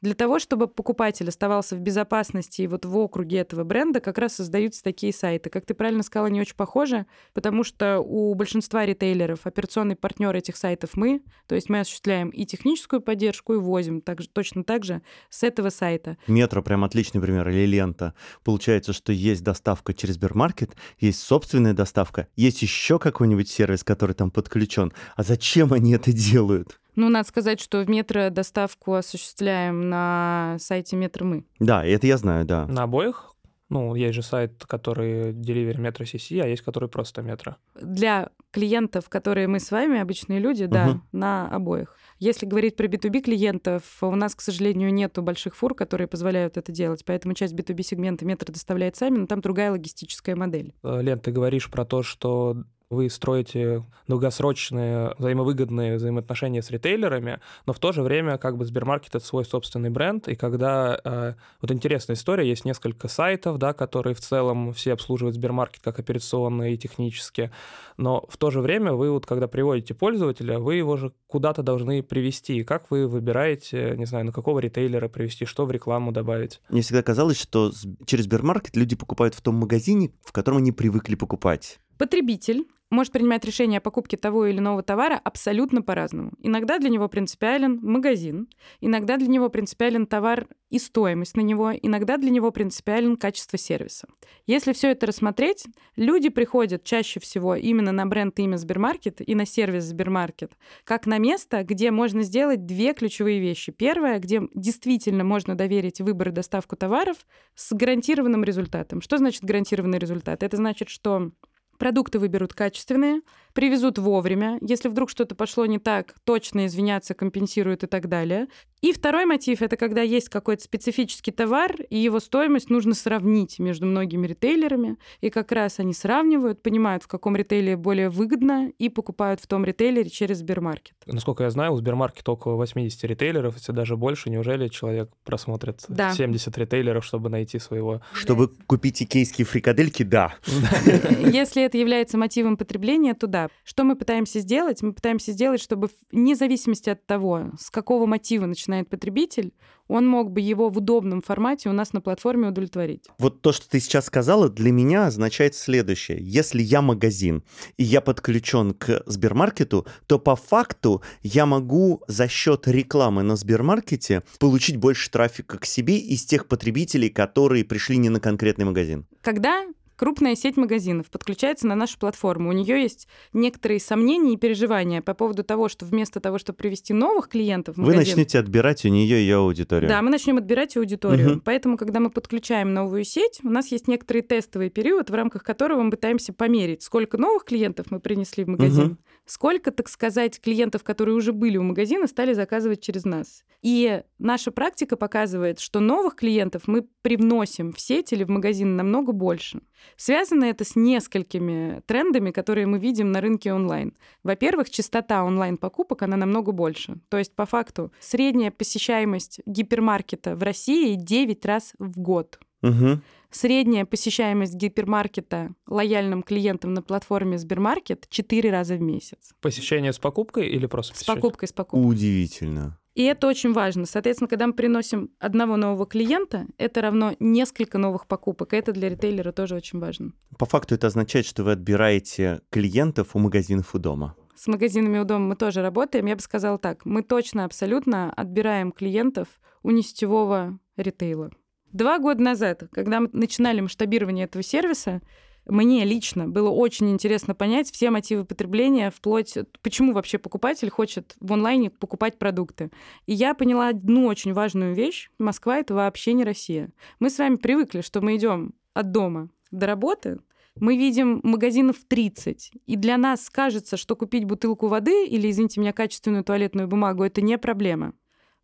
Для 0.00 0.14
того, 0.14 0.38
чтобы 0.38 0.66
покупатель 0.66 1.28
оставался 1.28 1.76
в 1.76 1.80
безопасности 1.80 2.62
и 2.62 2.66
вот 2.66 2.86
в 2.86 2.96
округе 2.96 3.38
этого 3.38 3.64
бренда, 3.64 4.00
как 4.00 4.16
раз 4.16 4.34
создаются 4.34 4.82
такие 4.82 5.12
сайты. 5.12 5.50
Как 5.50 5.66
ты 5.66 5.74
правильно 5.74 6.02
сказала, 6.02 6.28
не 6.28 6.40
очень 6.40 6.56
похожи, 6.56 7.04
потому 7.34 7.64
что 7.64 8.00
у 8.00 8.34
большинства 8.34 8.86
ритейлеров 8.86 9.46
операционный 9.46 9.96
партнер 9.96 10.34
этих 10.34 10.56
сайтов 10.56 10.90
мы, 10.94 11.22
то 11.46 11.54
есть 11.54 11.68
мы 11.68 11.80
осуществляем 11.80 12.30
и 12.30 12.46
техническую 12.46 13.02
поддержку, 13.02 13.52
и 13.52 13.58
возим 13.58 14.00
также, 14.00 14.28
точно 14.28 14.64
так 14.64 14.84
же 14.84 15.02
с 15.28 15.42
этого 15.42 15.68
сайта. 15.68 16.16
Метро 16.26 16.62
прям 16.62 16.84
отличный 16.84 17.20
пример, 17.20 17.46
или 17.50 17.66
лента. 17.66 18.14
Получается, 18.42 18.94
что 18.94 19.12
есть 19.12 19.44
доставка 19.44 19.92
через 19.92 20.14
Сбермаркет, 20.14 20.76
есть 20.98 21.20
собственная 21.20 21.74
доставка, 21.74 22.26
есть 22.36 22.62
еще 22.62 22.98
какой-нибудь 22.98 23.50
сервис, 23.50 23.84
который 23.84 24.14
там 24.14 24.30
подключен. 24.30 24.92
А 25.16 25.22
зачем 25.22 25.74
они 25.74 25.92
это 25.92 26.10
делают? 26.12 26.80
Ну, 27.00 27.08
надо 27.08 27.26
сказать, 27.26 27.60
что 27.60 27.80
в 27.80 27.88
метро 27.88 28.28
доставку 28.28 28.92
осуществляем 28.92 29.88
на 29.88 30.56
сайте 30.58 30.96
Метро 30.96 31.24
мы. 31.24 31.44
Да, 31.58 31.82
это 31.82 32.06
я 32.06 32.18
знаю, 32.18 32.44
да. 32.44 32.66
На 32.66 32.82
обоих? 32.82 33.34
Ну, 33.70 33.94
есть 33.94 34.14
же 34.16 34.22
сайт, 34.22 34.64
который 34.66 35.32
Delivery 35.32 35.78
Metro 35.78 36.02
CC, 36.04 36.42
а 36.42 36.46
есть 36.46 36.60
который 36.60 36.90
просто 36.90 37.22
Метро. 37.22 37.56
Для 37.80 38.28
клиентов, 38.50 39.08
которые 39.08 39.48
мы 39.48 39.60
с 39.60 39.70
вами, 39.70 39.98
обычные 39.98 40.40
люди, 40.40 40.66
да, 40.66 40.88
Мгм. 40.88 41.02
на 41.12 41.48
обоих. 41.48 41.96
Если 42.18 42.44
говорить 42.44 42.76
про 42.76 42.86
B2B 42.86 43.22
клиентов, 43.22 43.82
у 44.02 44.14
нас, 44.14 44.34
к 44.34 44.42
сожалению, 44.42 44.92
нету 44.92 45.22
больших 45.22 45.56
фур, 45.56 45.74
которые 45.74 46.06
позволяют 46.06 46.58
это 46.58 46.70
делать, 46.70 47.02
поэтому 47.06 47.32
часть 47.32 47.54
B2B 47.54 47.82
сегмента 47.82 48.26
метро 48.26 48.52
доставляет 48.52 48.96
сами, 48.96 49.16
но 49.16 49.26
там 49.26 49.40
другая 49.40 49.70
логистическая 49.70 50.36
модель. 50.36 50.74
Лен, 50.82 51.18
ты 51.18 51.30
говоришь 51.30 51.70
про 51.70 51.86
то, 51.86 52.02
что 52.02 52.64
вы 52.90 53.08
строите 53.08 53.84
долгосрочные 54.08 55.14
взаимовыгодные 55.16 55.96
взаимоотношения 55.96 56.60
с 56.60 56.70
ритейлерами, 56.70 57.38
но 57.64 57.72
в 57.72 57.78
то 57.78 57.92
же 57.92 58.02
время 58.02 58.36
как 58.36 58.56
бы 58.56 58.64
Сбермаркет— 58.64 59.14
это 59.14 59.24
свой 59.24 59.44
собственный 59.44 59.90
бренд, 59.90 60.26
и 60.28 60.34
когда... 60.34 61.00
э, 61.02 61.34
вот 61.62 61.70
интересная 61.70 62.16
история, 62.16 62.48
есть 62.48 62.64
несколько 62.64 63.06
сайтов, 63.06 63.58
да, 63.58 63.72
которые 63.72 64.14
в 64.14 64.20
целом 64.20 64.72
все 64.72 64.92
обслуживают 64.92 65.36
Сбермаркет 65.36 65.82
как 65.82 66.00
операционно 66.00 66.72
и 66.72 66.76
технически, 66.76 67.52
но 67.96 68.26
в 68.28 68.36
то 68.36 68.50
же 68.50 68.60
время 68.60 68.92
вы 68.92 69.12
вот 69.12 69.24
когда 69.24 69.46
приводите 69.46 69.94
пользователя, 69.94 70.58
вы 70.58 70.74
его 70.74 70.96
же 70.96 71.12
куда-то 71.28 71.62
должны 71.62 72.02
привести. 72.02 72.64
Как 72.64 72.90
вы 72.90 73.06
выбираете, 73.06 73.94
не 73.96 74.06
знаю, 74.06 74.24
на 74.24 74.32
какого 74.32 74.58
ритейлера 74.58 75.08
привести, 75.08 75.44
что 75.44 75.64
в 75.64 75.70
рекламу 75.70 76.10
добавить? 76.10 76.60
Мне 76.68 76.82
всегда 76.82 77.04
казалось, 77.04 77.40
что 77.40 77.70
через 78.04 78.24
Сбермаркет 78.24 78.74
люди 78.74 78.96
покупают 78.96 79.36
в 79.36 79.42
том 79.42 79.54
магазине, 79.54 80.10
в 80.24 80.32
котором 80.32 80.58
они 80.58 80.72
привыкли 80.72 81.14
покупать. 81.14 81.78
Потребитель 82.00 82.66
может 82.88 83.12
принимать 83.12 83.44
решение 83.44 83.76
о 83.76 83.82
покупке 83.82 84.16
того 84.16 84.46
или 84.46 84.56
иного 84.56 84.82
товара 84.82 85.20
абсолютно 85.22 85.82
по-разному. 85.82 86.32
Иногда 86.40 86.78
для 86.78 86.88
него 86.88 87.08
принципиален 87.08 87.78
магазин, 87.82 88.48
иногда 88.80 89.18
для 89.18 89.28
него 89.28 89.50
принципиален 89.50 90.06
товар 90.06 90.48
и 90.70 90.78
стоимость 90.78 91.36
на 91.36 91.42
него, 91.42 91.72
иногда 91.72 92.16
для 92.16 92.30
него 92.30 92.52
принципиален 92.52 93.18
качество 93.18 93.58
сервиса. 93.58 94.08
Если 94.46 94.72
все 94.72 94.92
это 94.92 95.08
рассмотреть, 95.08 95.66
люди 95.94 96.30
приходят 96.30 96.84
чаще 96.84 97.20
всего 97.20 97.54
именно 97.54 97.92
на 97.92 98.06
бренд 98.06 98.38
имя 98.38 98.56
Сбермаркет 98.56 99.20
и 99.20 99.34
на 99.34 99.44
сервис 99.44 99.84
Сбермаркет, 99.84 100.56
как 100.84 101.04
на 101.04 101.18
место, 101.18 101.64
где 101.64 101.90
можно 101.90 102.22
сделать 102.22 102.64
две 102.64 102.94
ключевые 102.94 103.40
вещи. 103.40 103.72
Первое, 103.72 104.18
где 104.20 104.40
действительно 104.54 105.22
можно 105.22 105.54
доверить 105.54 106.00
выбор 106.00 106.30
и 106.30 106.32
доставку 106.32 106.76
товаров 106.76 107.18
с 107.54 107.74
гарантированным 107.74 108.42
результатом. 108.42 109.02
Что 109.02 109.18
значит 109.18 109.44
гарантированный 109.44 109.98
результат? 109.98 110.42
Это 110.42 110.56
значит, 110.56 110.88
что 110.88 111.32
Продукты 111.80 112.18
выберут 112.18 112.52
качественные, 112.52 113.22
привезут 113.52 113.98
вовремя. 113.98 114.58
Если 114.60 114.88
вдруг 114.88 115.10
что-то 115.10 115.34
пошло 115.34 115.66
не 115.66 115.78
так, 115.78 116.14
точно 116.24 116.66
извиняться, 116.66 117.14
компенсируют 117.14 117.84
и 117.84 117.86
так 117.86 118.08
далее. 118.08 118.48
И 118.80 118.92
второй 118.92 119.26
мотив— 119.26 119.60
это 119.62 119.76
когда 119.76 120.00
есть 120.00 120.30
какой-то 120.30 120.64
специфический 120.64 121.32
товар, 121.32 121.76
и 121.90 121.98
его 121.98 122.18
стоимость 122.18 122.70
нужно 122.70 122.94
сравнить 122.94 123.58
между 123.58 123.84
многими 123.84 124.26
ритейлерами. 124.26 124.96
И 125.20 125.28
как 125.28 125.52
раз 125.52 125.80
они 125.80 125.92
сравнивают, 125.92 126.62
понимают, 126.62 127.02
в 127.02 127.06
каком 127.06 127.36
ритейле 127.36 127.76
более 127.76 128.08
выгодно, 128.08 128.72
и 128.78 128.88
покупают 128.88 129.40
в 129.40 129.46
том 129.46 129.66
ритейлере 129.66 130.08
через 130.08 130.38
Сбермаркет. 130.38 130.94
Насколько 131.04 131.44
я 131.44 131.50
знаю, 131.50 131.72
у 131.72 131.76
Сбермаркета 131.76 132.32
около 132.32 132.54
80 132.54 133.04
ритейлеров, 133.04 133.56
если 133.56 133.72
даже 133.72 133.96
больше. 133.96 134.30
Неужели 134.30 134.68
человек 134.68 135.10
просмотрит 135.24 135.84
Да. 135.88 136.12
70 136.14 136.56
ритейлеров, 136.56 137.04
чтобы 137.04 137.28
найти 137.28 137.58
своего? 137.58 138.00
Чтобы 138.14 138.48
купить 138.66 139.02
икейские 139.02 139.44
фрикадельки, 139.44 140.04
да. 140.04 140.34
Если 141.20 141.62
это 141.62 141.76
является 141.76 142.16
мотивом 142.16 142.56
потребления, 142.56 143.12
то 143.12 143.26
да. 143.26 143.39
Стартап. 143.40 143.52
Что 143.64 143.84
мы 143.84 143.96
пытаемся 143.96 144.40
сделать? 144.40 144.82
Мы 144.82 144.92
пытаемся 144.92 145.32
сделать, 145.32 145.60
чтобы 145.60 145.90
вне 146.10 146.34
зависимости 146.34 146.90
от 146.90 147.06
того, 147.06 147.52
с 147.58 147.70
какого 147.70 148.06
мотива 148.06 148.46
начинает 148.46 148.88
потребитель, 148.88 149.52
он 149.88 150.06
мог 150.06 150.30
бы 150.30 150.40
его 150.40 150.68
в 150.68 150.78
удобном 150.78 151.20
формате 151.20 151.68
у 151.68 151.72
нас 151.72 151.92
на 151.92 152.00
платформе 152.00 152.48
удовлетворить. 152.48 153.06
Вот 153.18 153.42
то, 153.42 153.50
что 153.50 153.68
ты 153.68 153.80
сейчас 153.80 154.06
сказала, 154.06 154.48
для 154.48 154.70
меня 154.70 155.06
означает 155.06 155.56
следующее. 155.56 156.18
Если 156.20 156.62
я 156.62 156.80
магазин, 156.80 157.42
и 157.76 157.82
я 157.82 158.00
подключен 158.00 158.72
к 158.72 159.02
Сбермаркету, 159.06 159.86
то 160.06 160.20
по 160.20 160.36
факту 160.36 161.02
я 161.22 161.44
могу 161.44 162.04
за 162.06 162.28
счет 162.28 162.68
рекламы 162.68 163.22
на 163.24 163.34
Сбермаркете 163.34 164.22
получить 164.38 164.76
больше 164.76 165.10
трафика 165.10 165.58
к 165.58 165.66
себе 165.66 165.98
из 165.98 166.24
тех 166.24 166.46
потребителей, 166.46 167.08
которые 167.08 167.64
пришли 167.64 167.96
не 167.96 168.10
на 168.10 168.20
конкретный 168.20 168.66
магазин. 168.66 169.06
Когда 169.22 169.64
крупная 170.00 170.34
сеть 170.34 170.56
магазинов 170.56 171.10
подключается 171.10 171.66
на 171.66 171.74
нашу 171.74 171.98
платформу. 171.98 172.48
У 172.48 172.52
нее 172.52 172.80
есть 172.80 173.06
некоторые 173.34 173.80
сомнения 173.80 174.32
и 174.32 174.36
переживания 174.38 175.02
по 175.02 175.12
поводу 175.12 175.44
того, 175.44 175.68
что 175.68 175.84
вместо 175.84 176.20
того, 176.20 176.38
чтобы 176.38 176.56
привести 176.56 176.94
новых 176.94 177.28
клиентов 177.28 177.74
в 177.74 177.78
магазин... 177.80 178.00
Вы 178.00 178.06
начнете 178.06 178.38
отбирать 178.38 178.86
у 178.86 178.88
нее 178.88 179.16
ее 179.16 179.36
аудиторию. 179.36 179.90
Да, 179.90 180.00
мы 180.00 180.08
начнем 180.08 180.38
отбирать 180.38 180.74
аудиторию. 180.78 181.32
Угу. 181.32 181.40
Поэтому, 181.44 181.76
когда 181.76 182.00
мы 182.00 182.08
подключаем 182.08 182.72
новую 182.72 183.04
сеть, 183.04 183.40
у 183.42 183.50
нас 183.50 183.70
есть 183.70 183.88
некоторый 183.88 184.22
тестовый 184.22 184.70
период, 184.70 185.10
в 185.10 185.14
рамках 185.14 185.42
которого 185.42 185.82
мы 185.82 185.90
пытаемся 185.90 186.32
померить, 186.32 186.82
сколько 186.82 187.18
новых 187.18 187.44
клиентов 187.44 187.90
мы 187.90 188.00
принесли 188.00 188.44
в 188.44 188.48
магазин, 188.48 188.86
угу. 188.92 188.96
Сколько, 189.30 189.70
так 189.70 189.88
сказать, 189.88 190.40
клиентов, 190.40 190.82
которые 190.82 191.14
уже 191.14 191.32
были 191.32 191.56
у 191.56 191.62
магазина, 191.62 192.08
стали 192.08 192.32
заказывать 192.32 192.80
через 192.80 193.04
нас. 193.04 193.44
И 193.62 194.02
наша 194.18 194.50
практика 194.50 194.96
показывает, 194.96 195.60
что 195.60 195.78
новых 195.78 196.16
клиентов 196.16 196.62
мы 196.66 196.88
привносим 197.02 197.72
в 197.72 197.80
сеть 197.80 198.12
или 198.12 198.24
в 198.24 198.28
магазин 198.28 198.74
намного 198.74 199.12
больше. 199.12 199.60
Связано 199.96 200.44
это 200.44 200.64
с 200.64 200.74
несколькими 200.74 201.80
трендами, 201.86 202.32
которые 202.32 202.66
мы 202.66 202.80
видим 202.80 203.12
на 203.12 203.20
рынке 203.20 203.52
онлайн. 203.52 203.94
Во-первых, 204.24 204.68
частота 204.68 205.22
онлайн-покупок, 205.22 206.02
она 206.02 206.16
намного 206.16 206.50
больше. 206.50 206.98
То 207.08 207.16
есть, 207.16 207.36
по 207.36 207.46
факту, 207.46 207.92
средняя 208.00 208.50
посещаемость 208.50 209.40
гипермаркета 209.46 210.34
в 210.34 210.42
России 210.42 210.96
9 210.96 211.46
раз 211.46 211.74
в 211.78 212.00
год. 212.00 212.40
Угу. 212.62 213.00
Средняя 213.30 213.84
посещаемость 213.84 214.54
гипермаркета 214.54 215.54
лояльным 215.66 216.22
клиентам 216.22 216.74
на 216.74 216.82
платформе 216.82 217.38
Сбермаркет 217.38 218.06
4 218.08 218.50
раза 218.50 218.74
в 218.74 218.80
месяц. 218.80 219.32
Посещение 219.40 219.92
с 219.92 219.98
покупкой 219.98 220.48
или 220.48 220.66
просто 220.66 220.98
С 220.98 221.04
покупкой, 221.04 221.48
с 221.48 221.52
покупкой. 221.52 221.88
Удивительно. 221.88 222.78
И 222.94 223.04
это 223.04 223.28
очень 223.28 223.52
важно. 223.52 223.86
Соответственно, 223.86 224.28
когда 224.28 224.48
мы 224.48 224.52
приносим 224.52 225.10
одного 225.20 225.56
нового 225.56 225.86
клиента, 225.86 226.46
это 226.58 226.80
равно 226.80 227.14
несколько 227.20 227.78
новых 227.78 228.08
покупок. 228.08 228.52
И 228.52 228.56
это 228.56 228.72
для 228.72 228.88
ритейлера 228.88 229.30
тоже 229.30 229.54
очень 229.54 229.78
важно. 229.78 230.12
По 230.36 230.44
факту 230.44 230.74
это 230.74 230.88
означает, 230.88 231.24
что 231.24 231.44
вы 231.44 231.52
отбираете 231.52 232.40
клиентов 232.50 233.14
у 233.14 233.20
магазинов 233.20 233.74
у 233.76 233.78
дома. 233.78 234.16
С 234.34 234.48
магазинами 234.48 234.98
у 234.98 235.04
дома 235.04 235.28
мы 235.28 235.36
тоже 235.36 235.62
работаем. 235.62 236.06
Я 236.06 236.16
бы 236.16 236.22
сказала 236.22 236.58
так, 236.58 236.84
мы 236.84 237.02
точно, 237.02 237.44
абсолютно 237.44 238.12
отбираем 238.12 238.72
клиентов 238.72 239.28
у 239.62 239.70
несетевого 239.70 240.58
ритейла. 240.76 241.30
Два 241.72 241.98
года 241.98 242.22
назад, 242.22 242.64
когда 242.72 243.00
мы 243.00 243.10
начинали 243.12 243.60
масштабирование 243.60 244.24
этого 244.24 244.42
сервиса, 244.42 245.02
мне 245.46 245.84
лично 245.84 246.28
было 246.28 246.50
очень 246.50 246.90
интересно 246.90 247.34
понять 247.34 247.70
все 247.70 247.90
мотивы 247.90 248.24
потребления, 248.24 248.90
вплоть 248.90 249.36
почему 249.62 249.92
вообще 249.92 250.18
покупатель 250.18 250.68
хочет 250.68 251.16
в 251.20 251.32
онлайне 251.32 251.70
покупать 251.70 252.18
продукты. 252.18 252.70
И 253.06 253.14
я 253.14 253.34
поняла 253.34 253.68
одну 253.68 254.06
очень 254.06 254.32
важную 254.32 254.74
вещь. 254.74 255.10
Москва— 255.18 255.56
это 255.58 255.74
вообще 255.74 256.12
не 256.12 256.24
Россия. 256.24 256.70
Мы 256.98 257.10
с 257.10 257.18
вами 257.18 257.36
привыкли, 257.36 257.80
что 257.80 258.00
мы 258.00 258.16
идем 258.16 258.54
от 258.74 258.92
дома 258.92 259.30
до 259.50 259.66
работы, 259.66 260.20
мы 260.56 260.76
видим 260.76 261.20
магазинов 261.22 261.76
30, 261.88 262.52
и 262.66 262.76
для 262.76 262.98
нас 262.98 263.30
кажется, 263.30 263.76
что 263.76 263.96
купить 263.96 264.24
бутылку 264.24 264.68
воды 264.68 265.06
или, 265.06 265.30
извините 265.30 265.60
меня, 265.60 265.72
качественную 265.72 266.24
туалетную 266.24 266.68
бумагу— 266.68 267.02
это 267.04 267.22
не 267.22 267.38
проблема. 267.38 267.94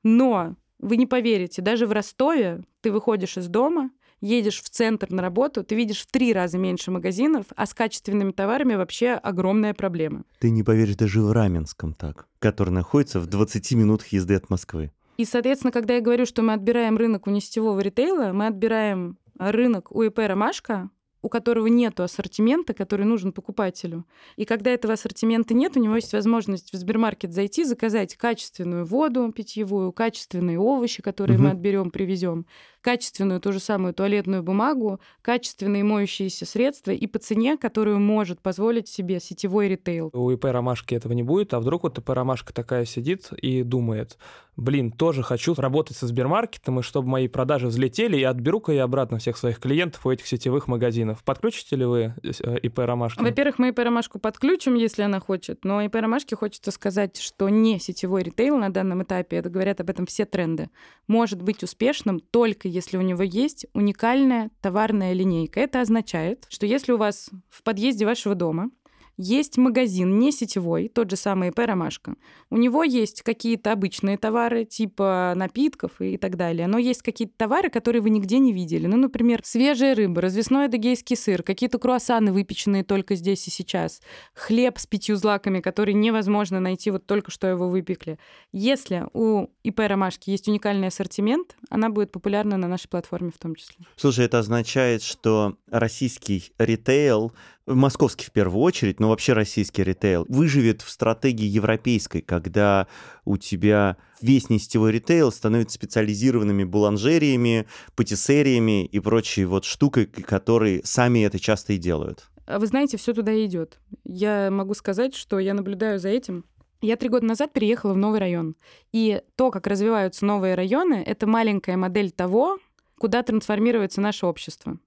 Но 0.02 0.56
вы 0.78 0.96
не 0.96 1.06
поверите, 1.06 1.62
даже 1.62 1.86
в 1.86 1.92
Ростове 1.92 2.62
ты 2.80 2.92
выходишь 2.92 3.36
из 3.36 3.48
дома— 3.48 3.90
едешь 4.20 4.62
в 4.62 4.68
центр 4.68 5.10
на 5.10 5.22
работу, 5.22 5.64
ты 5.64 5.74
видишь 5.74 6.02
в 6.02 6.10
три 6.10 6.32
раза 6.32 6.58
меньше 6.58 6.90
магазинов, 6.90 7.46
а 7.54 7.66
с 7.66 7.74
качественными 7.74 8.32
товарами 8.32 8.74
вообще 8.74 9.10
огромная 9.10 9.74
проблема. 9.74 10.24
Ты 10.38 10.50
не 10.50 10.62
поверишь, 10.62 10.96
даже 10.96 11.20
в 11.22 11.32
Раменском 11.32 11.92
так, 11.94 12.26
который 12.38 12.70
находится 12.70 13.20
в 13.20 13.26
20 13.26 13.72
минутах 13.72 14.08
езды 14.08 14.34
от 14.34 14.50
Москвы. 14.50 14.92
И, 15.16 15.24
соответственно, 15.24 15.72
когда 15.72 15.94
я 15.94 16.00
говорю, 16.00 16.26
что 16.26 16.42
мы 16.42 16.52
отбираем 16.52 16.96
рынок 16.96 17.26
у 17.26 17.30
несетевого 17.30 17.80
ритейла, 17.80 18.32
мы 18.32 18.46
отбираем 18.46 19.16
рынок 19.38 19.90
у 19.92 20.02
ИП 20.02 20.18
«Ромашка», 20.18 20.90
у 21.22 21.28
которого 21.28 21.66
нет 21.66 21.98
ассортимента, 22.00 22.74
который 22.74 23.06
нужен 23.06 23.32
покупателю. 23.32 24.06
И 24.36 24.44
когда 24.44 24.70
этого 24.70 24.94
ассортимента 24.94 25.54
нет, 25.54 25.76
у 25.76 25.80
него 25.80 25.96
есть 25.96 26.12
возможность 26.12 26.72
в 26.72 26.76
Сбермаркет 26.76 27.32
зайти, 27.32 27.64
заказать 27.64 28.16
качественную 28.16 28.84
воду 28.84 29.32
питьевую, 29.32 29.92
качественные 29.92 30.58
овощи, 30.58 31.02
которые 31.02 31.36
угу. 31.36 31.44
мы 31.44 31.50
отберем, 31.50 31.90
привезем, 31.90 32.46
качественную 32.86 33.40
ту 33.40 33.50
же 33.50 33.58
самую 33.58 33.94
туалетную 33.94 34.44
бумагу, 34.44 35.00
качественные 35.20 35.82
моющиеся 35.82 36.46
средства 36.46 36.92
и 36.92 37.08
по 37.08 37.18
цене, 37.18 37.56
которую 37.56 37.98
может 37.98 38.40
позволить 38.40 38.86
себе 38.86 39.18
сетевой 39.18 39.66
ритейл. 39.66 40.10
У 40.12 40.30
ИП 40.30 40.44
«Ромашки» 40.44 40.94
этого 40.94 41.12
не 41.12 41.24
будет, 41.24 41.52
а 41.52 41.58
вдруг 41.58 41.82
вот 41.82 41.98
ИП 41.98 42.10
«Ромашка» 42.10 42.54
такая 42.54 42.84
сидит 42.84 43.32
и 43.32 43.64
думает, 43.64 44.18
блин, 44.56 44.92
тоже 44.92 45.24
хочу 45.24 45.54
работать 45.54 45.96
со 45.96 46.06
Сбермаркетом, 46.06 46.78
и 46.78 46.82
чтобы 46.82 47.08
мои 47.08 47.26
продажи 47.28 47.66
взлетели, 47.66 48.16
и 48.16 48.22
отберу-ка 48.22 48.70
я 48.70 48.84
обратно 48.84 49.18
всех 49.18 49.36
своих 49.36 49.58
клиентов 49.58 50.06
у 50.06 50.10
этих 50.10 50.28
сетевых 50.28 50.68
магазинов. 50.68 51.24
Подключите 51.24 51.74
ли 51.74 51.84
вы 51.84 52.14
э, 52.22 52.58
ИП 52.62 52.78
«Ромашки»? 52.78 53.20
Во-первых, 53.20 53.58
мы 53.58 53.70
ИП 53.70 53.80
«Ромашку» 53.80 54.20
подключим, 54.20 54.76
если 54.76 55.02
она 55.02 55.18
хочет, 55.18 55.64
но 55.64 55.82
ИП 55.82 55.96
«Ромашки» 55.96 56.34
хочется 56.34 56.70
сказать, 56.70 57.18
что 57.18 57.48
не 57.48 57.80
сетевой 57.80 58.22
ритейл 58.22 58.56
на 58.56 58.70
данном 58.70 59.02
этапе, 59.02 59.38
это 59.38 59.50
говорят 59.50 59.80
об 59.80 59.90
этом 59.90 60.06
все 60.06 60.24
тренды, 60.24 60.70
может 61.08 61.42
быть 61.42 61.64
успешным 61.64 62.20
только 62.20 62.68
если 62.76 62.98
у 62.98 63.00
него 63.00 63.22
есть 63.22 63.66
уникальная 63.72 64.50
товарная 64.60 65.14
линейка. 65.14 65.60
Это 65.60 65.80
означает, 65.80 66.46
что 66.50 66.66
если 66.66 66.92
у 66.92 66.98
вас 66.98 67.30
в 67.48 67.62
подъезде 67.62 68.04
вашего 68.04 68.34
дома 68.34 68.70
есть 69.16 69.56
магазин 69.56 70.18
не 70.18 70.32
сетевой, 70.32 70.88
тот 70.88 71.10
же 71.10 71.16
самый 71.16 71.48
ИП 71.48 71.60
«Ромашка». 71.60 72.16
У 72.50 72.56
него 72.56 72.84
есть 72.84 73.22
какие-то 73.22 73.72
обычные 73.72 74.18
товары, 74.18 74.64
типа 74.64 75.32
напитков 75.36 76.00
и 76.00 76.16
так 76.16 76.36
далее, 76.36 76.66
но 76.66 76.78
есть 76.78 77.02
какие-то 77.02 77.34
товары, 77.36 77.70
которые 77.70 78.02
вы 78.02 78.10
нигде 78.10 78.38
не 78.38 78.52
видели. 78.52 78.86
Ну, 78.86 78.96
например, 78.96 79.40
свежая 79.44 79.94
рыба, 79.94 80.20
развесной 80.20 80.66
адыгейский 80.66 81.16
сыр, 81.16 81.42
какие-то 81.42 81.78
круассаны, 81.78 82.32
выпеченные 82.32 82.84
только 82.84 83.14
здесь 83.14 83.46
и 83.48 83.50
сейчас, 83.50 84.00
хлеб 84.34 84.78
с 84.78 84.86
пятью 84.86 85.16
злаками, 85.16 85.60
который 85.60 85.94
невозможно 85.94 86.60
найти, 86.60 86.90
вот 86.90 87.06
только 87.06 87.30
что 87.30 87.46
его 87.46 87.68
выпекли. 87.68 88.18
Если 88.52 89.04
у 89.12 89.46
ИП 89.62 89.80
«Ромашки» 89.80 90.30
есть 90.30 90.48
уникальный 90.48 90.88
ассортимент, 90.88 91.56
она 91.70 91.88
будет 91.90 92.12
популярна 92.12 92.56
на 92.56 92.68
нашей 92.68 92.88
платформе 92.88 93.30
в 93.34 93.38
том 93.38 93.54
числе. 93.54 93.86
Слушай, 93.96 94.26
это 94.26 94.38
означает, 94.38 95.02
что 95.02 95.56
российский 95.70 96.52
ритейл 96.58 97.32
московский 97.66 98.26
в 98.26 98.32
первую 98.32 98.62
очередь, 98.62 99.00
но 99.00 99.08
вообще 99.08 99.32
российский 99.32 99.82
ритейл, 99.82 100.24
выживет 100.28 100.82
в 100.82 100.90
стратегии 100.90 101.46
европейской, 101.46 102.20
когда 102.20 102.86
у 103.24 103.36
тебя 103.36 103.96
весь 104.20 104.48
нестевой 104.50 104.92
ритейл 104.92 105.32
становится 105.32 105.74
специализированными 105.74 106.64
буланжериями, 106.64 107.66
патиссериями 107.94 108.86
и 108.86 109.00
прочей 109.00 109.44
вот 109.44 109.64
штукой, 109.64 110.06
которые 110.06 110.82
сами 110.84 111.24
это 111.24 111.38
часто 111.38 111.72
и 111.72 111.78
делают. 111.78 112.28
А 112.46 112.58
вы 112.58 112.66
знаете, 112.66 112.96
все 112.96 113.12
туда 113.12 113.34
идет. 113.44 113.80
Я 114.04 114.50
могу 114.50 114.74
сказать, 114.74 115.14
что 115.14 115.38
я 115.38 115.52
наблюдаю 115.52 115.98
за 115.98 116.10
этим. 116.10 116.44
Я 116.80 116.96
три 116.96 117.08
года 117.08 117.26
назад 117.26 117.52
переехала 117.52 117.94
в 117.94 117.96
новый 117.96 118.20
район. 118.20 118.54
И 118.92 119.20
то, 119.34 119.50
как 119.50 119.66
развиваются 119.66 120.24
новые 120.24 120.54
районы, 120.54 121.02
это 121.04 121.26
маленькая 121.26 121.76
модель 121.76 122.12
того, 122.12 122.58
куда 122.98 123.22
трансформируется 123.22 124.00
наше 124.00 124.26
общество. 124.26 124.78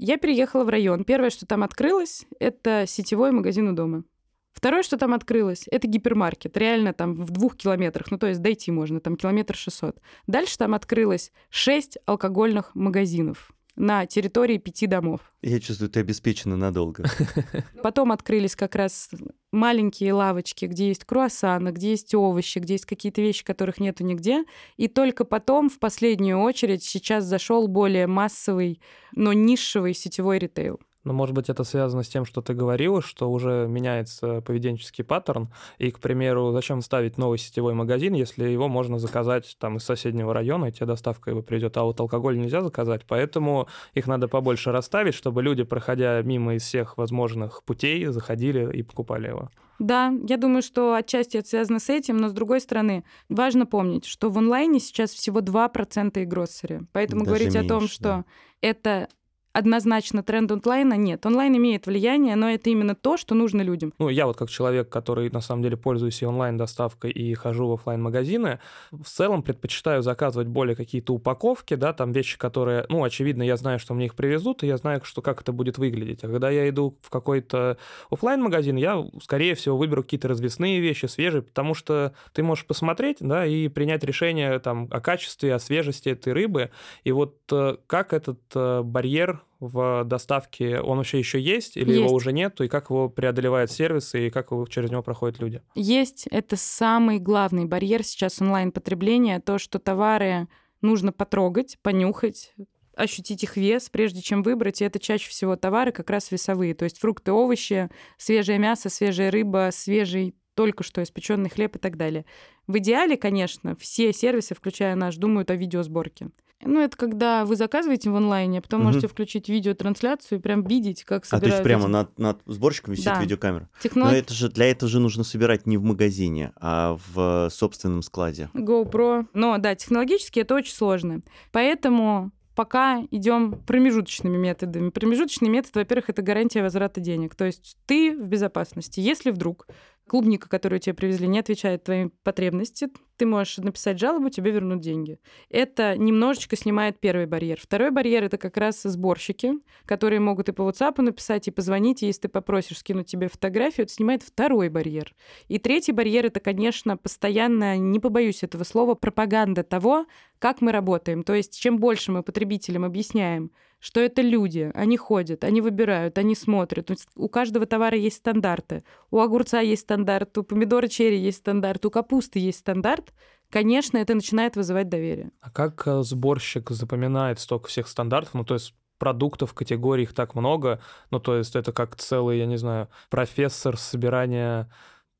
Я 0.00 0.16
переехала 0.16 0.62
в 0.62 0.68
район. 0.68 1.02
Первое, 1.02 1.30
что 1.30 1.44
там 1.44 1.64
открылось, 1.64 2.24
это 2.38 2.84
сетевой 2.86 3.32
магазин 3.32 3.66
у 3.68 3.72
дома. 3.72 4.04
Второе, 4.52 4.84
что 4.84 4.96
там 4.96 5.12
открылось, 5.12 5.64
это 5.70 5.88
гипермаркет. 5.88 6.56
Реально 6.56 6.92
там 6.92 7.16
в 7.16 7.30
двух 7.30 7.56
километрах. 7.56 8.12
Ну, 8.12 8.18
то 8.18 8.28
есть 8.28 8.40
дойти 8.40 8.70
можно, 8.70 9.00
там 9.00 9.16
километр 9.16 9.56
шестьсот. 9.56 10.00
Дальше 10.28 10.56
там 10.56 10.74
открылось 10.74 11.32
шесть 11.50 11.98
алкогольных 12.06 12.76
магазинов 12.76 13.50
на 13.78 14.06
территории 14.06 14.58
пяти 14.58 14.86
домов. 14.86 15.20
Я 15.40 15.60
чувствую, 15.60 15.88
ты 15.88 16.00
обеспечена 16.00 16.56
надолго. 16.56 17.04
Потом 17.82 18.10
открылись 18.12 18.56
как 18.56 18.74
раз 18.74 19.08
маленькие 19.52 20.12
лавочки, 20.12 20.66
где 20.66 20.88
есть 20.88 21.04
круассаны, 21.04 21.70
где 21.70 21.90
есть 21.90 22.14
овощи, 22.14 22.58
где 22.58 22.74
есть 22.74 22.86
какие-то 22.86 23.22
вещи, 23.22 23.44
которых 23.44 23.78
нету 23.78 24.04
нигде. 24.04 24.44
И 24.76 24.88
только 24.88 25.24
потом, 25.24 25.70
в 25.70 25.78
последнюю 25.78 26.40
очередь, 26.40 26.82
сейчас 26.82 27.24
зашел 27.24 27.68
более 27.68 28.06
массовый, 28.06 28.80
но 29.12 29.32
нишевый 29.32 29.94
сетевой 29.94 30.38
ритейл. 30.38 30.80
Но, 31.04 31.12
может 31.12 31.34
быть, 31.34 31.48
это 31.48 31.64
связано 31.64 32.02
с 32.02 32.08
тем, 32.08 32.24
что 32.24 32.42
ты 32.42 32.54
говорила, 32.54 33.00
что 33.00 33.30
уже 33.30 33.66
меняется 33.68 34.40
поведенческий 34.40 35.04
паттерн. 35.04 35.52
И, 35.78 35.90
к 35.90 36.00
примеру, 36.00 36.52
зачем 36.52 36.82
ставить 36.82 37.18
новый 37.18 37.38
сетевой 37.38 37.74
магазин, 37.74 38.14
если 38.14 38.48
его 38.48 38.68
можно 38.68 38.98
заказать 38.98 39.56
там 39.58 39.76
из 39.76 39.84
соседнего 39.84 40.34
района, 40.34 40.66
и 40.66 40.72
тебе 40.72 40.86
доставка 40.86 41.30
его 41.30 41.42
придет, 41.42 41.76
а 41.76 41.84
вот 41.84 42.00
алкоголь 42.00 42.38
нельзя 42.38 42.60
заказать. 42.60 43.02
Поэтому 43.06 43.68
их 43.94 44.06
надо 44.06 44.28
побольше 44.28 44.72
расставить, 44.72 45.14
чтобы 45.14 45.42
люди, 45.42 45.62
проходя 45.62 46.20
мимо 46.22 46.54
из 46.54 46.62
всех 46.62 46.98
возможных 46.98 47.62
путей, 47.64 48.04
заходили 48.06 48.76
и 48.76 48.82
покупали 48.82 49.28
его. 49.28 49.50
Да, 49.78 50.12
я 50.28 50.36
думаю, 50.36 50.62
что 50.62 50.94
отчасти 50.94 51.36
это 51.36 51.48
связано 51.48 51.78
с 51.78 51.88
этим, 51.88 52.16
но 52.16 52.28
с 52.28 52.32
другой 52.32 52.60
стороны, 52.60 53.04
важно 53.28 53.64
помнить, 53.64 54.06
что 54.06 54.28
в 54.28 54.36
онлайне 54.36 54.80
сейчас 54.80 55.12
всего 55.12 55.40
2% 55.40 56.20
и 56.20 56.24
гроссери. 56.24 56.80
Поэтому 56.92 57.24
Даже 57.24 57.30
говорить 57.30 57.56
о 57.56 57.64
том, 57.64 57.82
меньше, 57.82 57.94
что 57.94 58.02
да. 58.02 58.24
это 58.60 59.08
однозначно 59.52 60.22
тренд 60.22 60.50
онлайна 60.52 60.94
нет. 60.94 61.24
Онлайн 61.26 61.56
имеет 61.56 61.86
влияние, 61.86 62.36
но 62.36 62.50
это 62.50 62.70
именно 62.70 62.94
то, 62.94 63.16
что 63.16 63.34
нужно 63.34 63.62
людям. 63.62 63.92
Ну, 63.98 64.08
я 64.08 64.26
вот 64.26 64.36
как 64.36 64.50
человек, 64.50 64.88
который 64.88 65.30
на 65.30 65.40
самом 65.40 65.62
деле 65.62 65.76
пользуюсь 65.76 66.22
и 66.22 66.26
онлайн-доставкой, 66.26 67.10
и 67.10 67.34
хожу 67.34 67.68
в 67.68 67.72
оффлайн 67.72 68.00
магазины 68.02 68.60
в 68.90 69.04
целом 69.04 69.42
предпочитаю 69.42 70.02
заказывать 70.02 70.48
более 70.48 70.76
какие-то 70.76 71.14
упаковки, 71.14 71.74
да, 71.74 71.92
там 71.92 72.12
вещи, 72.12 72.38
которые, 72.38 72.86
ну, 72.88 73.02
очевидно, 73.04 73.42
я 73.42 73.56
знаю, 73.56 73.78
что 73.78 73.94
мне 73.94 74.06
их 74.06 74.14
привезут, 74.14 74.62
и 74.62 74.66
я 74.66 74.76
знаю, 74.76 75.00
что 75.04 75.22
как 75.22 75.40
это 75.40 75.52
будет 75.52 75.78
выглядеть. 75.78 76.24
А 76.24 76.28
когда 76.28 76.50
я 76.50 76.68
иду 76.68 76.96
в 77.02 77.10
какой-то 77.10 77.78
оффлайн 78.10 78.42
магазин 78.42 78.76
я, 78.76 79.04
скорее 79.22 79.54
всего, 79.54 79.76
выберу 79.76 80.02
какие-то 80.02 80.28
развесные 80.28 80.80
вещи, 80.80 81.06
свежие, 81.06 81.42
потому 81.42 81.74
что 81.74 82.14
ты 82.32 82.42
можешь 82.42 82.66
посмотреть, 82.66 83.18
да, 83.20 83.46
и 83.46 83.68
принять 83.68 84.04
решение 84.04 84.58
там 84.58 84.88
о 84.90 85.00
качестве, 85.00 85.54
о 85.54 85.58
свежести 85.58 86.10
этой 86.10 86.32
рыбы. 86.32 86.70
И 87.04 87.12
вот 87.12 87.38
э, 87.50 87.76
как 87.86 88.12
этот 88.12 88.40
э, 88.54 88.82
барьер 88.82 89.42
в 89.60 90.04
доставке, 90.04 90.80
он 90.80 90.98
вообще 90.98 91.18
еще 91.18 91.40
есть 91.40 91.76
или 91.76 91.90
Есть. 91.90 92.00
его 92.00 92.12
уже 92.12 92.32
нет, 92.32 92.60
и 92.60 92.68
как 92.68 92.90
его 92.90 93.08
преодолевает 93.08 93.70
сервис, 93.70 94.14
и 94.14 94.30
как 94.30 94.52
его, 94.52 94.66
через 94.66 94.90
него 94.90 95.02
проходят 95.02 95.40
люди? 95.40 95.62
Есть, 95.74 96.28
это 96.30 96.56
самый 96.56 97.18
главный 97.18 97.64
барьер 97.64 98.04
сейчас 98.04 98.40
онлайн-потребления, 98.40 99.40
то, 99.40 99.58
что 99.58 99.78
товары 99.78 100.48
нужно 100.80 101.12
потрогать, 101.12 101.76
понюхать, 101.82 102.54
ощутить 102.94 103.42
их 103.42 103.56
вес, 103.56 103.88
прежде 103.90 104.20
чем 104.20 104.42
выбрать. 104.42 104.80
И 104.80 104.84
это 104.84 104.98
чаще 104.98 105.28
всего 105.30 105.56
товары 105.56 105.92
как 105.92 106.10
раз 106.10 106.30
весовые. 106.30 106.74
То 106.74 106.84
есть 106.84 106.98
фрукты, 106.98 107.32
овощи, 107.32 107.90
свежее 108.16 108.58
мясо, 108.58 108.88
свежая 108.88 109.30
рыба, 109.30 109.70
свежий 109.72 110.34
только 110.54 110.82
что 110.82 111.02
испеченный 111.02 111.50
хлеб 111.50 111.76
и 111.76 111.78
так 111.78 111.96
далее. 111.96 112.24
В 112.66 112.78
идеале, 112.78 113.16
конечно, 113.16 113.76
все 113.76 114.12
сервисы, 114.12 114.56
включая 114.56 114.96
наш, 114.96 115.16
думают 115.16 115.50
о 115.52 115.54
видеосборке. 115.54 116.30
Ну, 116.64 116.80
это 116.80 116.96
когда 116.96 117.44
вы 117.44 117.54
заказываете 117.56 118.10
в 118.10 118.16
онлайне, 118.16 118.58
а 118.58 118.62
потом 118.62 118.80
Мгм. 118.80 118.88
можете 118.88 119.06
включить 119.08 119.48
видеотрансляцию 119.48 120.38
и 120.38 120.42
прям 120.42 120.64
видеть, 120.64 121.04
как 121.04 121.22
А 121.22 121.22
то 121.22 121.28
собирают 121.36 121.54
есть 121.54 121.62
прямо 121.62 121.86
над, 121.88 122.18
над 122.18 122.40
сборщиком 122.46 122.94
висит 122.94 123.06
Да. 123.06 123.20
видеокамера. 123.20 123.68
Но 123.72 123.82
технологии. 123.82 124.18
это 124.18 124.34
же 124.34 124.48
для 124.48 124.66
этого 124.70 124.88
же 124.90 124.98
нужно 124.98 125.22
собирать 125.24 125.66
не 125.66 125.76
в 125.76 125.84
магазине, 125.84 126.52
а 126.60 126.98
в 127.12 127.48
собственном 127.50 128.02
складе. 128.02 128.50
GoPro. 128.54 129.26
Но 129.34 129.58
да, 129.58 129.74
технологически 129.76 130.40
это 130.40 130.54
очень 130.56 130.74
сложно. 130.74 131.22
Поэтому 131.52 132.32
пока 132.56 133.04
идем 133.12 133.52
промежуточными 133.66 134.36
методами. 134.36 134.90
Промежуточный 134.90 135.48
метод, 135.48 135.76
во-первых, 135.76 136.10
это 136.10 136.22
гарантия 136.22 136.62
возврата 136.62 136.98
денег. 137.00 137.36
То 137.36 137.44
есть 137.44 137.76
ты 137.86 138.16
в 138.16 138.26
безопасности. 138.26 138.98
Если 138.98 139.30
вдруг 139.30 139.68
клубника, 140.08 140.48
которую 140.48 140.80
тебе 140.80 140.94
привезли, 140.94 141.28
не 141.28 141.38
отвечает 141.38 141.84
твоим 141.84 142.12
потребности, 142.24 142.88
ты 143.16 143.26
можешь 143.26 143.58
написать 143.58 143.98
жалобу, 143.98 144.30
тебе 144.30 144.50
вернут 144.50 144.80
деньги. 144.80 145.18
Это 145.50 145.96
немножечко 145.96 146.56
снимает 146.56 147.00
первый 147.00 147.26
барьер. 147.26 147.58
Второй 147.60 147.90
барьер— 147.90 148.22
это 148.24 148.38
как 148.38 148.56
раз 148.56 148.82
сборщики, 148.82 149.54
которые 149.84 150.20
могут 150.20 150.48
и 150.48 150.52
по 150.52 150.62
WhatsApp 150.62 151.00
написать, 151.02 151.48
и 151.48 151.50
позвонить, 151.50 152.02
и 152.02 152.06
если 152.06 152.22
ты 152.22 152.28
попросишь 152.28 152.78
скинуть 152.78 153.06
тебе 153.06 153.28
фотографию, 153.28 153.84
это 153.84 153.92
снимает 153.92 154.22
второй 154.22 154.68
барьер. 154.68 155.14
И 155.48 155.58
третий 155.58 155.92
барьер— 155.92 156.26
это, 156.26 156.40
конечно, 156.40 156.96
постоянно, 156.96 157.76
не 157.76 158.00
побоюсь 158.00 158.42
этого 158.42 158.64
слова, 158.64 158.94
пропаганда 158.94 159.62
того, 159.62 160.06
как 160.38 160.60
мы 160.60 160.72
работаем. 160.72 161.22
То 161.22 161.34
есть 161.34 161.58
чем 161.58 161.78
больше 161.78 162.12
мы 162.12 162.22
потребителям 162.22 162.84
объясняем, 162.84 163.50
что 163.80 164.00
это 164.00 164.22
люди, 164.22 164.70
они 164.74 164.96
ходят, 164.96 165.44
они 165.44 165.60
выбирают, 165.60 166.18
они 166.18 166.34
смотрят. 166.34 166.90
У 167.16 167.28
каждого 167.28 167.66
товара 167.66 167.96
есть 167.96 168.16
стандарты. 168.16 168.82
У 169.10 169.20
огурца 169.20 169.60
есть 169.60 169.82
стандарт, 169.82 170.36
у 170.38 170.42
помидора 170.42 170.88
черри 170.88 171.18
есть 171.18 171.38
стандарт, 171.38 171.84
у 171.86 171.90
капусты 171.90 172.38
есть 172.38 172.58
стандарт. 172.58 173.12
Конечно, 173.50 173.96
это 173.96 174.14
начинает 174.14 174.56
вызывать 174.56 174.88
доверие. 174.88 175.30
А 175.40 175.50
как 175.50 175.86
э, 175.86 176.02
сборщик 176.02 176.70
запоминает 176.70 177.40
столько 177.40 177.68
всех 177.68 177.88
стандартов? 177.88 178.34
Ну, 178.34 178.44
то 178.44 178.54
есть 178.54 178.74
продуктов, 178.98 179.54
категорий 179.54 180.02
их 180.02 180.12
так 180.12 180.34
много. 180.34 180.80
Ну, 181.10 181.20
то 181.20 181.36
есть 181.36 181.56
это 181.56 181.72
как 181.72 181.96
целый, 181.96 182.38
я 182.38 182.46
не 182.46 182.58
знаю, 182.58 182.88
профессор 183.08 183.78
собирания 183.78 184.70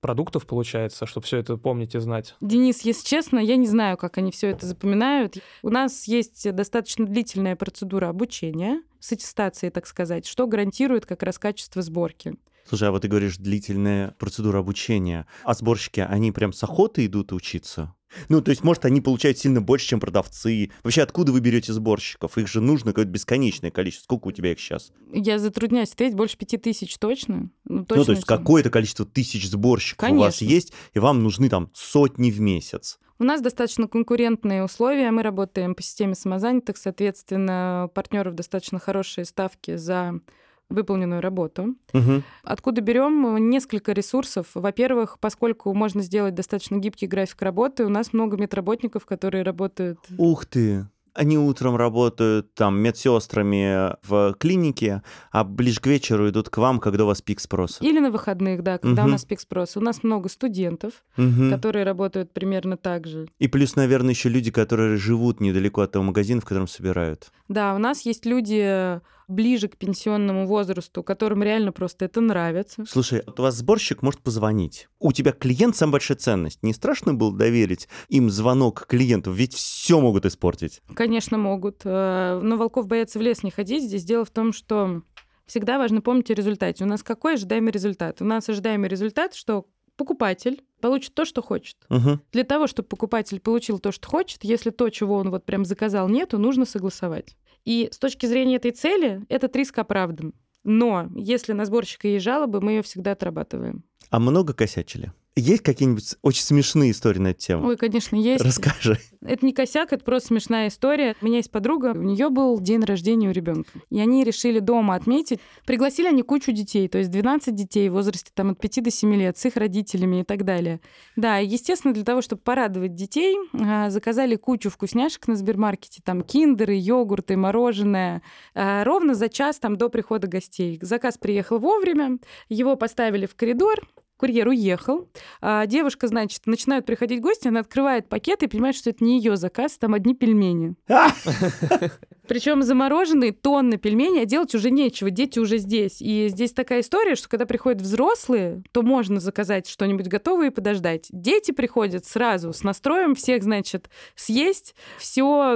продуктов 0.01 0.47
получается, 0.47 1.07
чтобы 1.07 1.27
все 1.27 1.39
это 1.39 1.57
помнить 1.57 1.95
и 1.95 1.99
знать. 1.99 2.35
Денис, 2.41 2.83
если 2.83 3.07
честно, 3.07 3.39
я 3.39 3.57
не 3.57 3.67
знаю, 3.67 3.97
как 3.97 4.19
они 4.19 4.31
все 4.31 4.49
это 4.49 4.67
запоминают. 4.67 5.39
У 5.63 5.71
нас 5.71 6.07
есть 6.07 6.51
достаточно 6.53 7.07
длительная 7.07 7.57
процедура 7.57 8.09
обучения 8.09 8.83
с 9.01 9.13
аттестацией, 9.13 9.71
так 9.71 9.87
сказать, 9.87 10.27
что 10.27 10.47
гарантирует 10.47 11.07
как 11.07 11.23
раз 11.23 11.39
качество 11.39 11.83
сборки. 11.83 12.35
Слушай, 12.69 12.89
а 12.89 12.91
вот 12.91 13.03
ты 13.03 13.09
говоришь, 13.09 13.39
длительная 13.39 14.15
процедура 14.19 14.59
обучения. 14.59 15.27
А 15.45 15.55
сборщики, 15.55 16.01
они 16.01 16.33
прям 16.33 16.53
с 16.53 16.63
охоты 16.63 17.07
идут 17.07 17.33
учиться? 17.33 17.95
Ну, 18.29 18.41
то 18.41 18.51
есть, 18.51 18.65
может, 18.65 18.85
они 18.85 19.01
получают 19.01 19.39
сильно 19.39 19.61
больше, 19.61 19.89
чем 19.89 20.01
продавцы. 20.01 20.71
Вообще, 20.83 21.03
откуда 21.03 21.33
вы 21.33 21.41
берете 21.41 21.73
сборщиков? 21.73 22.39
Их 22.39 22.49
же 22.49 22.61
нужно 22.61 22.93
какое-то 22.93 23.11
бесконечное 23.11 23.71
количество. 23.71 24.05
Сколько 24.05 24.29
у 24.29 24.33
тебя 24.33 24.53
их 24.53 24.61
сейчас? 24.61 24.93
Я 25.13 25.39
затрудняюсь 25.39 25.93
ответить, 25.93 26.17
больше 26.17 26.37
пяти 26.37 26.57
тысяч 26.57 26.97
точно. 26.99 27.51
Ну, 27.65 27.79
ну, 27.79 27.85
то 27.85 27.95
есть, 27.97 28.07
точно. 28.07 28.27
какое-то 28.27 28.71
количество 28.71 29.05
тысяч 29.05 29.49
сборщиков 29.49 30.11
у 30.11 30.15
вас 30.15 30.39
Конечно. 30.39 30.55
есть, 30.55 30.73
и 30.95 30.99
вам 30.99 31.23
нужны 31.23 31.49
там 31.49 31.71
сотни 31.75 32.31
в 32.31 32.41
месяц. 32.41 32.99
У 33.21 33.25
нас 33.25 33.41
достаточно 33.41 33.89
конкурентные 33.89 34.63
условия. 34.63 35.11
Мы 35.11 35.23
работаем 35.23 35.75
по 35.75 35.83
системе 35.83 36.15
самозанятых, 36.15 36.77
соответственно, 36.77 37.91
партнеров 37.93 38.35
достаточно 38.35 38.79
хорошие 38.79 39.25
ставки 39.25 39.77
за 39.77 40.21
выполненную 40.69 41.21
работу. 41.21 41.75
Мгм. 41.93 42.23
Откуда 42.45 42.81
берем 42.81 43.49
несколько 43.51 43.93
ресурсов? 43.93 44.49
Во-первых, 44.55 45.19
поскольку 45.21 45.73
можно 45.75 46.03
сделать 46.03 46.35
достаточно 46.35 46.77
гибкий 46.77 47.07
график 47.07 47.41
работы, 47.43 47.85
у 47.85 47.89
нас 47.89 48.13
много 48.13 48.37
медработников, 48.37 49.07
которые 49.07 49.43
работают 49.45 49.99
Ух 50.19 50.45
ты! 50.47 50.87
Они 51.15 51.37
утром 51.37 51.75
работают 51.75 52.55
там 52.55 52.79
медсестрами 52.79 53.97
в 54.07 54.35
клинике, 54.35 55.03
а 55.33 55.43
ближе 55.43 55.81
к 55.81 55.87
вечеру 55.89 56.29
идут 56.29 56.49
к 56.49 56.59
вам, 56.59 56.79
когда 56.79 57.03
у 57.05 57.07
вас 57.09 57.23
пик 57.23 57.41
спроса. 57.41 57.83
или 57.83 57.99
на 57.99 58.11
выходных, 58.13 58.63
да, 58.63 58.79
когда 58.79 59.03
у 59.03 59.07
Мгм. 59.07 59.13
нас 59.13 59.25
пик 59.25 59.41
спроса. 59.41 59.81
У 59.81 59.83
нас 59.83 60.05
много 60.05 60.29
студентов, 60.29 61.03
Мгм. 61.17 61.51
которые 61.51 61.85
работают 61.85 62.33
примерно 62.33 62.77
так 62.77 63.09
же. 63.09 63.27
И 63.41 63.49
плюс, 63.49 63.75
наверное, 63.75 64.11
еще 64.11 64.29
люди, 64.29 64.53
которые 64.53 64.97
живут 64.97 65.41
недалеко 65.41 65.81
от 65.81 65.91
того 65.93 66.05
магазина, 66.05 66.41
в 66.41 66.45
котором 66.45 66.69
собирают. 66.69 67.33
Да, 67.49 67.75
у 67.75 67.79
нас 67.79 68.03
есть 68.03 68.25
люди 68.25 69.01
ближе 69.29 69.69
к 69.69 69.77
пенсионному 69.77 70.47
возрасту, 70.47 71.03
которым 71.03 71.43
реально 71.43 71.71
просто 71.71 72.07
это 72.07 72.21
нравится. 72.21 72.85
Слушай, 72.89 73.23
вот 73.27 73.39
у 73.39 73.43
вас 73.43 73.55
сборщик 73.57 74.03
может 74.03 74.21
позвонить. 74.21 74.89
У 74.99 75.13
тебя 75.13 75.33
клиент 75.33 75.77
самая 75.77 75.93
большая 75.93 76.17
ценность. 76.19 76.63
Не 76.63 76.73
страшно 76.73 77.15
было 77.15 77.37
доверить 77.37 77.89
им 78.09 78.31
звонок 78.31 78.87
клиенту? 78.87 79.31
Ведь 79.31 79.55
все 79.55 80.01
могут 80.01 80.25
испортить. 80.27 80.81
Конечно, 80.95 81.39
могут. 81.39 81.83
э, 81.85 82.41
Но 82.43 82.57
волков 82.57 82.87
боятся 82.89 83.19
в 83.19 83.23
лес 83.23 83.43
не 83.43 83.51
ходить. 83.51 83.85
Здесь 83.85 84.05
дело 84.05 84.25
в 84.25 84.31
том, 84.31 84.53
что 84.53 85.03
всегда 85.47 85.79
важно 85.79 86.01
помнить 86.01 86.31
о 86.31 86.35
результате. 86.35 86.85
У 86.85 86.87
нас 86.87 87.03
какой 87.03 87.35
ожидаемый 87.35 87.71
результат? 87.73 88.21
У 88.21 88.25
нас 88.25 88.49
ожидаемый 88.49 88.89
результат, 88.89 89.35
что 89.35 89.67
покупатель 89.97 90.63
получит 90.81 91.15
то, 91.15 91.25
что 91.25 91.43
хочет. 91.43 91.77
Мгм. 91.89 92.21
Для 92.33 92.45
того, 92.45 92.67
чтобы 92.69 92.89
покупатель 92.89 93.41
получил 93.41 93.79
то, 93.81 93.91
что 93.93 94.09
хочет, 94.09 94.45
если 94.45 94.71
то, 94.71 94.89
чего 94.91 95.17
он 95.17 95.31
вот 95.31 95.45
прям 95.45 95.65
заказал, 95.65 96.09
нету, 96.09 96.39
нужно 96.39 96.65
согласовать. 96.65 97.37
И 97.65 97.89
с 97.93 97.99
точки 97.99 98.27
зрения 98.27 98.57
этой 98.57 98.71
цели 98.71 99.23
этот 99.29 99.55
риск 99.57 99.79
оправдан. 99.79 100.35
Но 100.65 101.09
если 101.15 101.53
на 101.53 101.65
сборщика 101.65 102.09
есть 102.09 102.25
жалобы, 102.25 102.61
мы 102.61 102.73
ее 102.73 102.83
всегда 102.83 103.13
отрабатываем. 103.13 103.85
А 104.11 104.19
много 104.19 104.55
косячили? 104.55 105.13
Есть 105.39 105.63
какие-нибудь 105.63 106.17
очень 106.23 106.43
смешные 106.43 106.91
истории 106.91 107.21
на 107.21 107.29
эту 107.29 107.41
тему? 107.41 107.69
Ой, 107.69 107.77
конечно, 107.77 108.17
есть. 108.17 108.45
Расскажи. 108.45 108.99
Это 109.25 109.45
не 109.45 109.53
косяк, 109.53 109.93
это 109.93 110.05
просто 110.05 110.29
смешная 110.29 110.69
история. 110.69 111.15
У 111.21 111.27
меня 111.27 111.37
есть 111.37 111.51
подруга, 111.51 111.93
у 111.95 112.03
нее 112.03 112.29
был 112.29 112.59
день 112.61 112.83
рождения 112.85 113.29
у 113.29 113.33
ребенка. 113.33 113.71
И 113.91 114.01
они 114.01 114.25
решили 114.25 114.59
дома 114.59 114.95
отметить. 114.95 115.41
Пригласили 115.65 116.09
они 116.09 116.23
кучу 116.23 116.53
детей, 116.53 116.89
то 116.89 116.99
есть 116.99 117.11
12 117.11 117.55
детей 117.55 117.89
в 117.89 117.93
возрасте 117.93 118.31
там, 118.35 118.51
от 118.51 118.61
5 118.61 118.83
до 118.83 118.91
7 118.91 119.15
лет 119.15 119.39
с 119.39 119.45
их 119.45 119.57
родителями 119.57 120.21
и 120.21 120.25
так 120.25 120.45
далее. 120.45 120.81
Да, 121.17 121.39
естественно, 121.39 121.95
для 121.95 122.05
того, 122.05 122.21
чтобы 122.21 122.43
порадовать 122.43 122.95
детей, 122.95 123.37
а, 123.53 123.91
заказали 123.91 124.37
кучу 124.37 124.71
вкусняшек 124.71 125.29
на 125.29 125.37
Сбермаркете, 125.37 126.01
там 126.05 126.23
киндеры, 126.23 126.75
йогурты, 126.75 127.37
мороженое, 127.37 128.23
а, 128.55 128.85
ровно 128.85 129.15
за 129.15 129.29
час 129.29 129.59
там 129.59 129.77
до 129.77 129.89
прихода 129.89 130.27
гостей. 130.27 130.79
Заказ 130.83 131.19
приехал 131.19 131.59
вовремя, 131.59 132.19
его 132.49 132.77
поставили 132.77 133.27
в 133.27 133.35
коридор, 133.35 133.87
курьер 134.19 134.49
уехал, 134.49 135.09
а 135.41 135.65
девушка, 135.67 136.09
значит, 136.09 136.43
начинают 136.47 136.85
приходить 136.85 137.23
гости, 137.23 137.49
она 137.49 137.61
открывает 137.61 138.09
пакет 138.09 138.43
и 138.43 138.49
понимает, 138.49 138.77
что 138.77 138.91
это 138.91 139.03
не 139.03 139.19
ее 139.19 139.37
заказ, 139.37 139.79
там 139.79 139.95
одни 139.95 140.15
пельмени. 140.15 140.75
Причем 142.29 142.63
замороженные 142.63 143.33
тонны 143.33 143.79
пельменей, 143.79 144.23
а 144.23 144.27
делать 144.27 144.55
уже 144.55 144.71
нечего, 144.71 145.11
дети 145.11 145.39
уже 145.39 145.57
здесь. 145.57 146.03
И 146.03 146.29
здесь 146.29 146.53
такая 146.53 146.81
история, 146.81 147.15
что 147.15 147.29
когда 147.29 147.47
приходят 147.47 147.81
взрослые, 147.81 148.63
то 148.73 148.83
можно 148.83 149.19
заказать 149.19 149.67
что-нибудь 149.67 150.09
готовое 150.09 150.49
и 150.49 150.51
подождать. 150.51 151.07
Дети 151.11 151.53
приходят 151.53 152.05
сразу 152.05 152.53
с 152.53 152.63
настроем 152.63 153.15
всех, 153.15 153.43
значит, 153.43 153.89
съесть, 154.15 154.75
все 154.99 155.55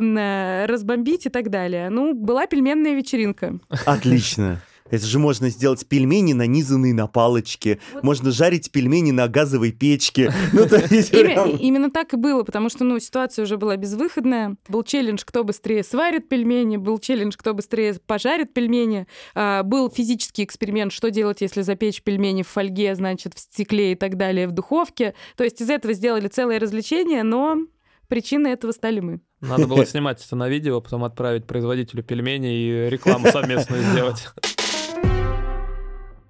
разбомбить 0.67 1.27
и 1.27 1.29
так 1.29 1.51
далее. 1.51 1.91
Ну, 1.91 2.15
была 2.15 2.47
пельменная 2.47 2.95
вечеринка. 2.95 3.59
Отлично. 3.85 4.63
Это 4.93 5.07
же 5.07 5.19
можно 5.19 5.49
сделать 5.49 5.87
пельмени, 5.89 6.35
нанизанные 6.35 6.93
на 6.93 7.07
палочке. 7.07 7.81
Вот. 7.95 8.03
Можно 8.05 8.31
жарить 8.31 8.71
пельмени 8.71 9.11
на 9.11 9.27
газовой 9.27 9.73
печке. 9.73 10.31
Ну, 10.53 10.67
Именно 11.57 11.91
так 11.91 12.13
и 12.13 12.17
было, 12.17 12.43
потому 12.43 12.69
что 12.69 12.85
ну, 12.85 12.99
ситуация 12.99 13.45
уже 13.45 13.57
была 13.57 13.77
безвыходная. 13.77 14.57
Был 14.69 14.83
челлендж, 14.83 15.23
кто 15.25 15.45
быстрее 15.45 15.83
сварит 15.83 16.29
пельмени, 16.29 16.77
был 16.77 16.99
челлендж, 16.99 17.35
кто 17.39 17.55
быстрее 17.55 17.95
пожарит 18.07 18.53
пельмени. 18.53 19.07
А, 19.35 19.63
был 19.63 19.91
физический 19.91 20.45
эксперимент, 20.45 20.93
что 20.93 21.11
делать, 21.11 21.41
если 21.41 21.63
запечь 21.63 22.03
пельмени 22.03 22.43
в 22.43 22.49
фольге, 22.49 22.95
значит, 22.95 23.33
в 23.35 23.39
стекле 23.39 23.93
и 23.93 23.95
так 23.95 24.19
далее, 24.19 24.47
в 24.47 24.53
духовке. 24.53 25.15
То 25.37 25.45
есть 25.45 25.61
из 25.63 25.71
этого 25.71 25.95
сделали 25.95 26.29
целое 26.29 26.61
развлечение, 26.61 27.23
но 27.23 27.57
причиной 28.09 28.53
этого 28.53 28.73
стали 28.73 29.01
мы. 29.01 29.21
Надо 29.41 29.67
было 29.67 29.87
снимать 29.87 30.23
это 30.25 30.37
на 30.37 30.49
видео, 30.49 30.83
потом 30.83 31.05
отправить 31.05 31.47
производителю 31.47 32.03
пельменей 32.03 32.87
и 32.87 32.91
рекламу 32.91 33.29
совместную 33.29 33.83
сделать. 33.83 34.29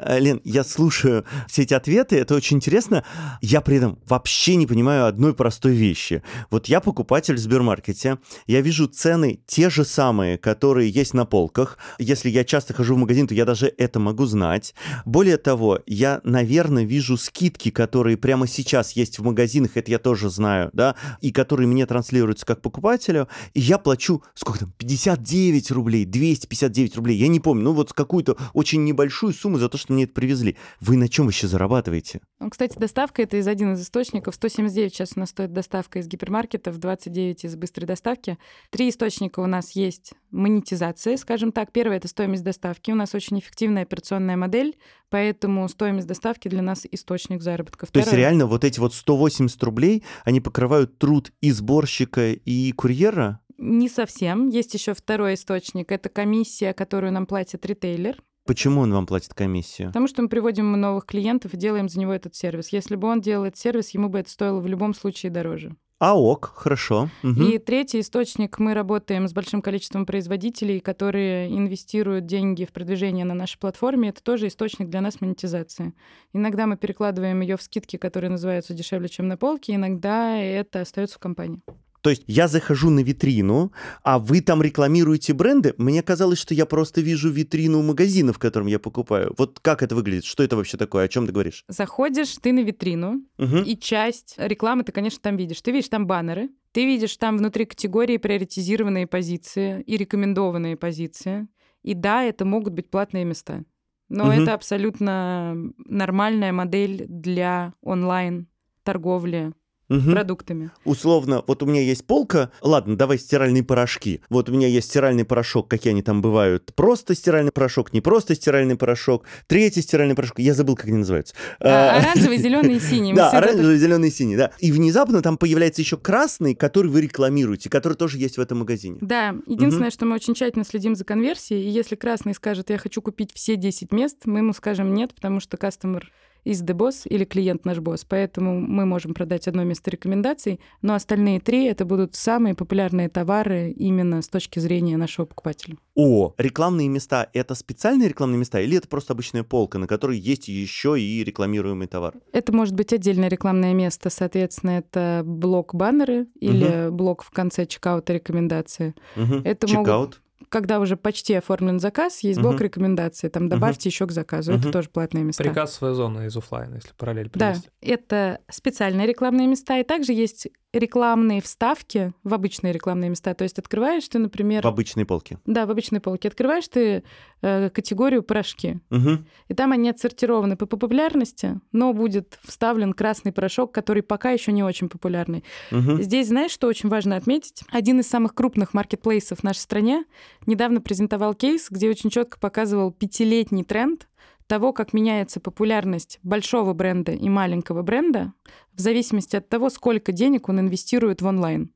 Э, 0.04 0.18
Лен, 0.18 0.40
я 0.44 0.64
слушаю 0.64 1.24
все 1.48 1.62
эти 1.62 1.74
ответы, 1.74 2.16
это 2.16 2.34
очень 2.34 2.56
интересно. 2.56 3.04
Я 3.40 3.60
при 3.60 3.76
этом 3.76 3.98
вообще 4.06 4.56
не 4.56 4.66
понимаю 4.66 5.06
одной 5.06 5.34
простой 5.34 5.72
вещи. 5.72 6.22
Вот 6.50 6.66
я 6.66 6.80
покупатель 6.80 7.34
в 7.34 7.38
Сбермаркете, 7.38 8.18
я 8.46 8.60
вижу 8.60 8.86
цены 8.86 9.40
те 9.46 9.70
же 9.70 9.84
самые, 9.84 10.38
которые 10.38 10.90
есть 10.90 11.14
на 11.14 11.24
полках. 11.24 11.78
Если 11.98 12.28
я 12.28 12.44
часто 12.44 12.74
хожу 12.74 12.94
в 12.94 12.98
магазин, 12.98 13.26
то 13.26 13.34
я 13.34 13.44
даже 13.44 13.72
это 13.78 14.00
могу 14.00 14.26
знать. 14.26 14.74
Более 15.04 15.36
того, 15.36 15.80
я, 15.86 16.20
наверное, 16.24 16.84
вижу 16.84 17.16
скидки, 17.16 17.70
которые 17.70 18.16
прямо 18.16 18.46
сейчас 18.46 18.92
есть 18.92 19.18
в 19.18 19.24
магазинах, 19.24 19.76
это 19.76 19.90
я 19.90 19.98
тоже 19.98 20.30
знаю, 20.30 20.70
да, 20.72 20.96
и 21.20 21.32
которые 21.32 21.66
мне 21.66 21.86
транслируются 21.86 22.46
как 22.46 22.62
покупателю, 22.62 23.28
и 23.54 23.60
я 23.60 23.78
плачу, 23.78 24.22
сколько 24.34 24.60
там, 24.60 24.72
59 24.78 25.70
рублей, 25.70 26.04
259 26.04 26.96
рублей, 26.96 27.16
я 27.18 27.28
не 27.28 27.40
помню, 27.40 27.64
ну 27.64 27.72
вот 27.72 27.92
какую-то 27.92 28.36
очень 28.52 28.84
небольшую 28.84 29.32
сумму 29.32 29.58
за 29.58 29.68
то, 29.68 29.78
что 29.78 29.91
мне 29.92 30.05
это 30.05 30.12
привезли. 30.12 30.57
Вы 30.81 30.96
на 30.96 31.09
чем 31.09 31.28
еще 31.28 31.46
зарабатываете? 31.46 32.20
Ну, 32.40 32.50
кстати, 32.50 32.78
доставка— 32.78 33.22
это 33.24 33.37
из 33.37 33.46
один 33.46 33.74
из 33.74 33.83
источников. 33.83 34.35
179 34.35 34.92
сейчас 34.92 35.12
у 35.16 35.20
нас 35.20 35.31
стоит 35.31 35.52
доставка 35.52 35.98
из 35.98 36.09
гипермаркетов, 36.09 36.78
29 36.78 37.44
из 37.44 37.57
быстрой 37.57 37.87
доставки. 37.87 38.38
Три 38.70 38.88
источника 38.88 39.40
у 39.40 39.46
нас 39.46 39.72
есть 39.72 40.14
монетизация, 40.31 41.16
скажем 41.16 41.52
так. 41.52 41.72
Первое— 41.72 41.96
это 41.98 42.09
стоимость 42.09 42.42
доставки. 42.42 42.90
У 42.90 42.94
нас 42.94 43.14
очень 43.14 43.38
эффективная 43.38 43.83
операционная 43.83 44.37
модель, 44.37 44.76
поэтому 45.11 45.68
стоимость 45.68 46.09
доставки 46.09 46.48
для 46.48 46.62
нас 46.62 46.87
источник 46.90 47.42
заработка. 47.42 47.87
Второе... 47.87 48.05
То 48.05 48.11
есть 48.11 48.18
реально 48.18 48.46
вот 48.46 48.64
эти 48.64 48.81
вот 48.81 48.94
180 48.94 49.62
рублей, 49.62 50.02
они 50.24 50.40
покрывают 50.40 50.98
труд 50.98 51.33
и 51.40 51.50
сборщика, 51.50 52.33
и 52.33 52.72
курьера? 52.72 53.40
Не 53.59 53.88
совсем. 53.88 54.48
Есть 54.48 54.74
еще 54.74 54.92
второй 54.94 55.35
источник. 55.35 55.92
Это 55.92 56.09
комиссия, 56.09 56.72
которую 56.72 57.12
нам 57.12 57.26
платит 57.26 57.64
ритейлер. 57.64 58.20
Почему 58.44 58.81
он 58.81 58.92
вам 58.92 59.07
платит 59.07 59.35
комиссию? 59.35 59.88
Потому 59.88 60.09
что 60.09 60.22
мы 60.22 60.28
приводим 60.28 60.72
новых 60.72 61.07
клиентов 61.07 61.55
и 61.55 61.57
делаем 61.57 61.88
за 61.88 62.00
него 62.00 62.12
этот 62.12 62.35
сервис. 62.35 62.68
Если 62.68 62.96
бы 62.96 63.09
он 63.09 63.20
делал 63.20 63.44
этот 63.44 63.59
сервис, 63.59 63.90
ему 63.90 64.09
бы 64.09 64.18
это 64.18 64.31
стоило 64.31 64.61
в 64.61 64.66
любом 64.66 64.94
случае 64.94 65.31
дороже. 65.31 65.76
А 66.00 66.18
ок, 66.18 66.52
хорошо. 66.57 67.11
Угу. 67.22 67.42
И 67.42 67.59
третий 67.59 68.00
источник, 68.00 68.59
мы 68.59 68.74
работаем 68.74 69.28
с 69.28 69.33
большим 69.33 69.62
количеством 69.62 70.05
производителей, 70.05 70.81
которые 70.81 71.57
инвестируют 71.57 72.26
деньги 72.26 72.64
в 72.64 72.72
продвижение 72.72 73.24
на 73.24 73.35
нашей 73.35 73.57
платформе. 73.61 74.09
Это 74.09 74.20
тоже 74.20 74.48
источник 74.48 74.88
для 74.88 75.00
нас 75.00 75.20
монетизации. 75.20 75.94
Иногда 76.33 76.66
мы 76.66 76.76
перекладываем 76.76 77.40
ее 77.40 77.57
в 77.57 77.62
скидки, 77.62 77.98
которые 77.98 78.31
называются 78.31 78.74
дешевле, 78.74 79.09
чем 79.09 79.28
на 79.28 79.37
полке, 79.37 79.76
иногда 79.76 80.37
это 80.37 80.81
остается 80.81 81.18
в 81.18 81.20
компании. 81.20 81.62
То 82.02 82.10
есть 82.10 82.24
я 82.26 82.48
захожу 82.48 82.90
на 82.90 83.00
витрину, 83.00 83.72
а 84.02 84.18
вы 84.18 84.40
там 84.40 84.60
рекламируете 84.60 85.32
бренды. 85.32 85.72
Мне 85.78 86.02
казалось, 86.02 86.38
что 86.38 86.52
я 86.52 86.66
просто 86.66 87.00
вижу 87.00 87.30
витрину 87.30 87.80
магазина, 87.82 88.32
в 88.32 88.38
котором 88.38 88.66
я 88.66 88.78
покупаю. 88.80 89.34
Вот 89.38 89.60
как 89.60 89.82
это 89.82 89.94
выглядит? 89.94 90.24
Что 90.24 90.42
это 90.42 90.56
вообще 90.56 90.76
такое? 90.76 91.04
О 91.04 91.08
чем 91.08 91.26
ты 91.26 91.32
говоришь? 91.32 91.64
Заходишь 91.68 92.36
ты 92.42 92.52
на 92.52 92.64
витрину, 92.64 93.22
угу. 93.38 93.58
и 93.58 93.78
часть 93.78 94.34
рекламы 94.36 94.82
ты, 94.82 94.90
конечно, 94.90 95.20
там 95.22 95.36
видишь. 95.36 95.62
Ты 95.62 95.70
видишь 95.70 95.88
там 95.88 96.08
баннеры, 96.08 96.50
ты 96.72 96.84
видишь 96.84 97.16
там 97.16 97.38
внутри 97.38 97.66
категории 97.66 98.16
приоритизированные 98.16 99.06
позиции 99.06 99.82
и 99.82 99.96
рекомендованные 99.96 100.76
позиции. 100.76 101.46
И 101.82 101.94
да, 101.94 102.24
это 102.24 102.44
могут 102.44 102.72
быть 102.72 102.90
платные 102.90 103.24
места. 103.24 103.64
Но 104.08 104.24
угу. 104.24 104.32
это 104.32 104.54
абсолютно 104.54 105.56
нормальная 105.78 106.52
модель 106.52 107.06
для 107.08 107.74
онлайн 107.80 108.48
торговли 108.82 109.52
угу. 109.98 110.12
продуктами. 110.12 110.70
Условно, 110.85 111.42
вот 111.46 111.62
у 111.62 111.66
меня 111.66 111.81
есть 111.81 112.07
полка, 112.07 112.50
ладно, 112.61 112.96
давай 112.96 113.18
стиральные 113.18 113.62
порошки. 113.62 114.20
Вот 114.28 114.48
у 114.48 114.52
меня 114.52 114.68
есть 114.68 114.88
стиральный 114.88 115.24
порошок, 115.24 115.68
какие 115.68 115.92
они 115.92 116.02
там 116.02 116.22
бывают. 116.22 116.72
Просто 116.74 117.14
стиральный 117.14 117.52
порошок, 117.52 117.92
не 117.92 118.00
просто 118.00 118.35
стиральный 118.35 118.76
порошок, 118.76 119.24
третий 119.46 119.83
стиральный 119.83 120.14
порошок, 120.14 120.38
я 120.38 120.55
забыл, 120.55 120.76
как 120.76 120.87
они 120.87 120.98
называются. 120.98 121.35
А, 121.61 121.96
оранжевый, 121.98 122.38
зеленый 122.42 122.76
и 122.76 122.81
синий. 122.81 123.14
Да, 123.14 123.31
оранжевый, 123.31 123.76
зеленый 123.76 124.09
и 124.09 124.12
синий, 124.12 124.37
да. 124.37 124.52
И 124.59 124.72
внезапно 124.72 125.22
там 125.22 125.37
появляется 125.37 125.83
еще 125.83 125.96
красный, 125.96 126.55
который 126.55 126.90
вы 126.90 127.00
рекламируете, 127.02 127.70
который 127.70 127.94
тоже 127.94 128.18
есть 128.18 128.38
в 128.38 128.40
этом 128.40 128.59
магазине. 128.59 128.98
Да, 129.00 129.35
единственное, 129.46 129.90
что 129.90 130.07
мы 130.07 130.14
очень 130.14 130.35
тщательно 130.35 130.64
следим 130.64 130.94
за 130.94 131.05
конверсией, 131.05 131.62
и 131.62 131.70
если 131.70 131.96
красный 131.96 132.35
скажет, 132.35 132.70
я 132.70 132.78
хочу 132.78 133.02
купить 133.02 133.33
все 133.35 133.57
10 133.57 133.92
мест, 133.92 134.18
мы 134.24 134.38
ему 134.38 134.52
скажем 134.52 134.94
нет, 134.94 135.14
потому 135.14 135.40
что 135.40 135.57
кастомер 135.57 136.11
из 136.44 136.62
The 136.62 136.74
Boss 136.74 137.07
или 137.07 137.24
клиент 137.24 137.64
наш 137.64 137.78
босс. 137.78 138.05
Поэтому 138.05 138.61
мы 138.61 138.87
можем 138.87 139.14
продать 139.14 139.48
одно 139.48 139.64
место 139.64 139.90
рекомендаций, 139.90 140.61
но 140.81 140.94
остальные 140.94 141.40
три 141.40 141.64
это 141.64 141.85
будут 141.85 142.14
самые 142.14 142.55
популярные 142.55 143.09
товары 143.09 143.70
именно 143.70 144.22
с 144.22 144.28
точки 144.28 144.59
зрения 144.59 144.96
нашего 144.96 145.26
покупателя. 145.26 145.76
О, 145.94 146.35
рекламные 146.38 146.88
места— 146.88 147.28
это 147.33 147.55
специальные 147.55 148.09
рекламные 148.09 148.38
места 148.38 148.61
или 148.61 148.78
это 148.78 148.88
просто 148.88 149.12
обычная 149.12 149.44
полка, 149.44 149.78
на 149.78 149.87
которой 149.87 150.18
есть 150.18 150.48
еще 150.48 150.98
и 150.98 151.22
рекламируемый 151.22 151.87
товар? 151.87 152.14
Это 152.33 152.52
может 152.52 152.74
быть 152.74 152.92
отдельное 152.92 153.28
рекламное 153.28 153.74
место, 153.74 154.11
соответственно, 154.11 154.70
это 154.78 155.22
блок-баннеры 155.24 156.26
или 156.40 156.88
угу. 156.88 156.96
блок 156.96 157.22
в 157.22 157.31
конце 157.31 157.66
чекаута 157.66 158.14
рекомендации. 158.14 158.94
Угу. 159.16 159.42
Это 159.44 159.66
Чекаут? 159.66 159.87
Могут 159.87 160.22
когда 160.48 160.81
уже 160.81 160.96
почти 160.96 161.35
оформлен 161.35 161.81
заказ, 161.81 162.20
есть 162.20 162.40
блок 162.40 162.57
uh-huh. 162.57 162.64
рекомендаций, 162.64 163.28
там 163.28 163.48
добавьте 163.48 163.88
uh-huh. 163.88 163.92
еще 163.92 164.07
к 164.07 164.12
заказу. 164.12 164.52
Uh-huh. 164.52 164.59
Это 164.59 164.72
тоже 164.72 164.88
платные 164.88 165.24
места. 165.24 165.42
Приказ 165.42 165.74
своя 165.74 165.94
зона 165.94 166.26
из 166.26 166.37
офлайна, 166.37 166.76
если 166.76 166.90
параллель 166.96 167.31
привести. 167.31 167.68
Да, 167.68 167.87
это 167.87 168.40
специальные 168.50 169.07
рекламные 169.07 169.46
места, 169.46 169.78
и 169.78 169.85
также 169.85 170.12
есть 170.12 170.48
рекламные 170.72 171.42
вставки 171.42 172.12
в 172.24 172.32
обычные 172.32 172.72
рекламные 172.72 173.11
места. 173.11 173.35
То 173.35 173.44
есть 173.44 173.58
открываешь 173.58 174.08
ты, 174.08 174.18
например... 174.18 174.62
В 174.62 174.66
обычной 174.66 175.04
полке. 175.04 175.38
Да, 175.44 175.66
в 175.66 175.70
обычной 175.70 176.00
полке. 176.00 176.28
Открываешь 176.28 176.66
ты 176.68 177.04
э, 177.42 177.70
категорию 177.70 178.22
порошки. 178.22 178.80
Угу. 178.90 179.18
И 179.48 179.54
там 179.54 179.72
они 179.72 179.90
отсортированы 179.90 180.56
по 180.56 180.66
популярности, 180.66 181.61
но 181.72 181.92
будет 181.92 182.38
вставлен 182.42 182.94
красный 182.94 183.32
порошок, 183.32 183.72
который 183.72 184.02
пока 184.02 184.30
еще 184.30 184.52
не 184.52 184.62
очень 184.62 184.88
популярный. 184.88 185.44
Угу. 185.70 186.02
Здесь, 186.02 186.28
знаешь, 186.28 186.52
что 186.52 186.68
очень 186.68 186.88
важно 186.88 187.16
отметить? 187.16 187.62
Один 187.70 188.00
из 188.00 188.08
самых 188.08 188.35
крупных 188.35 188.72
маркетплейсов 188.72 189.40
в 189.40 189.42
нашей 189.42 189.61
стране 189.61 190.04
недавно 190.46 190.80
презентовал 190.80 191.35
кейс, 191.35 191.68
где 191.70 191.90
очень 191.90 192.08
четко 192.08 192.38
показывал 192.38 192.92
пятилетний 192.92 193.64
тренд 193.64 194.08
того, 194.46 194.72
как 194.72 194.92
меняется 194.92 195.40
популярность 195.40 196.18
большого 196.22 196.72
бренда 196.74 197.12
и 197.12 197.28
маленького 197.28 197.83
бренда 197.83 198.33
в 198.72 198.81
зависимости 198.81 199.37
от 199.37 199.48
того, 199.48 199.70
сколько 199.70 200.12
денег 200.12 200.48
он 200.48 200.61
инвестирует 200.61 201.22
в 201.22 201.26
онлайн. 201.26 201.72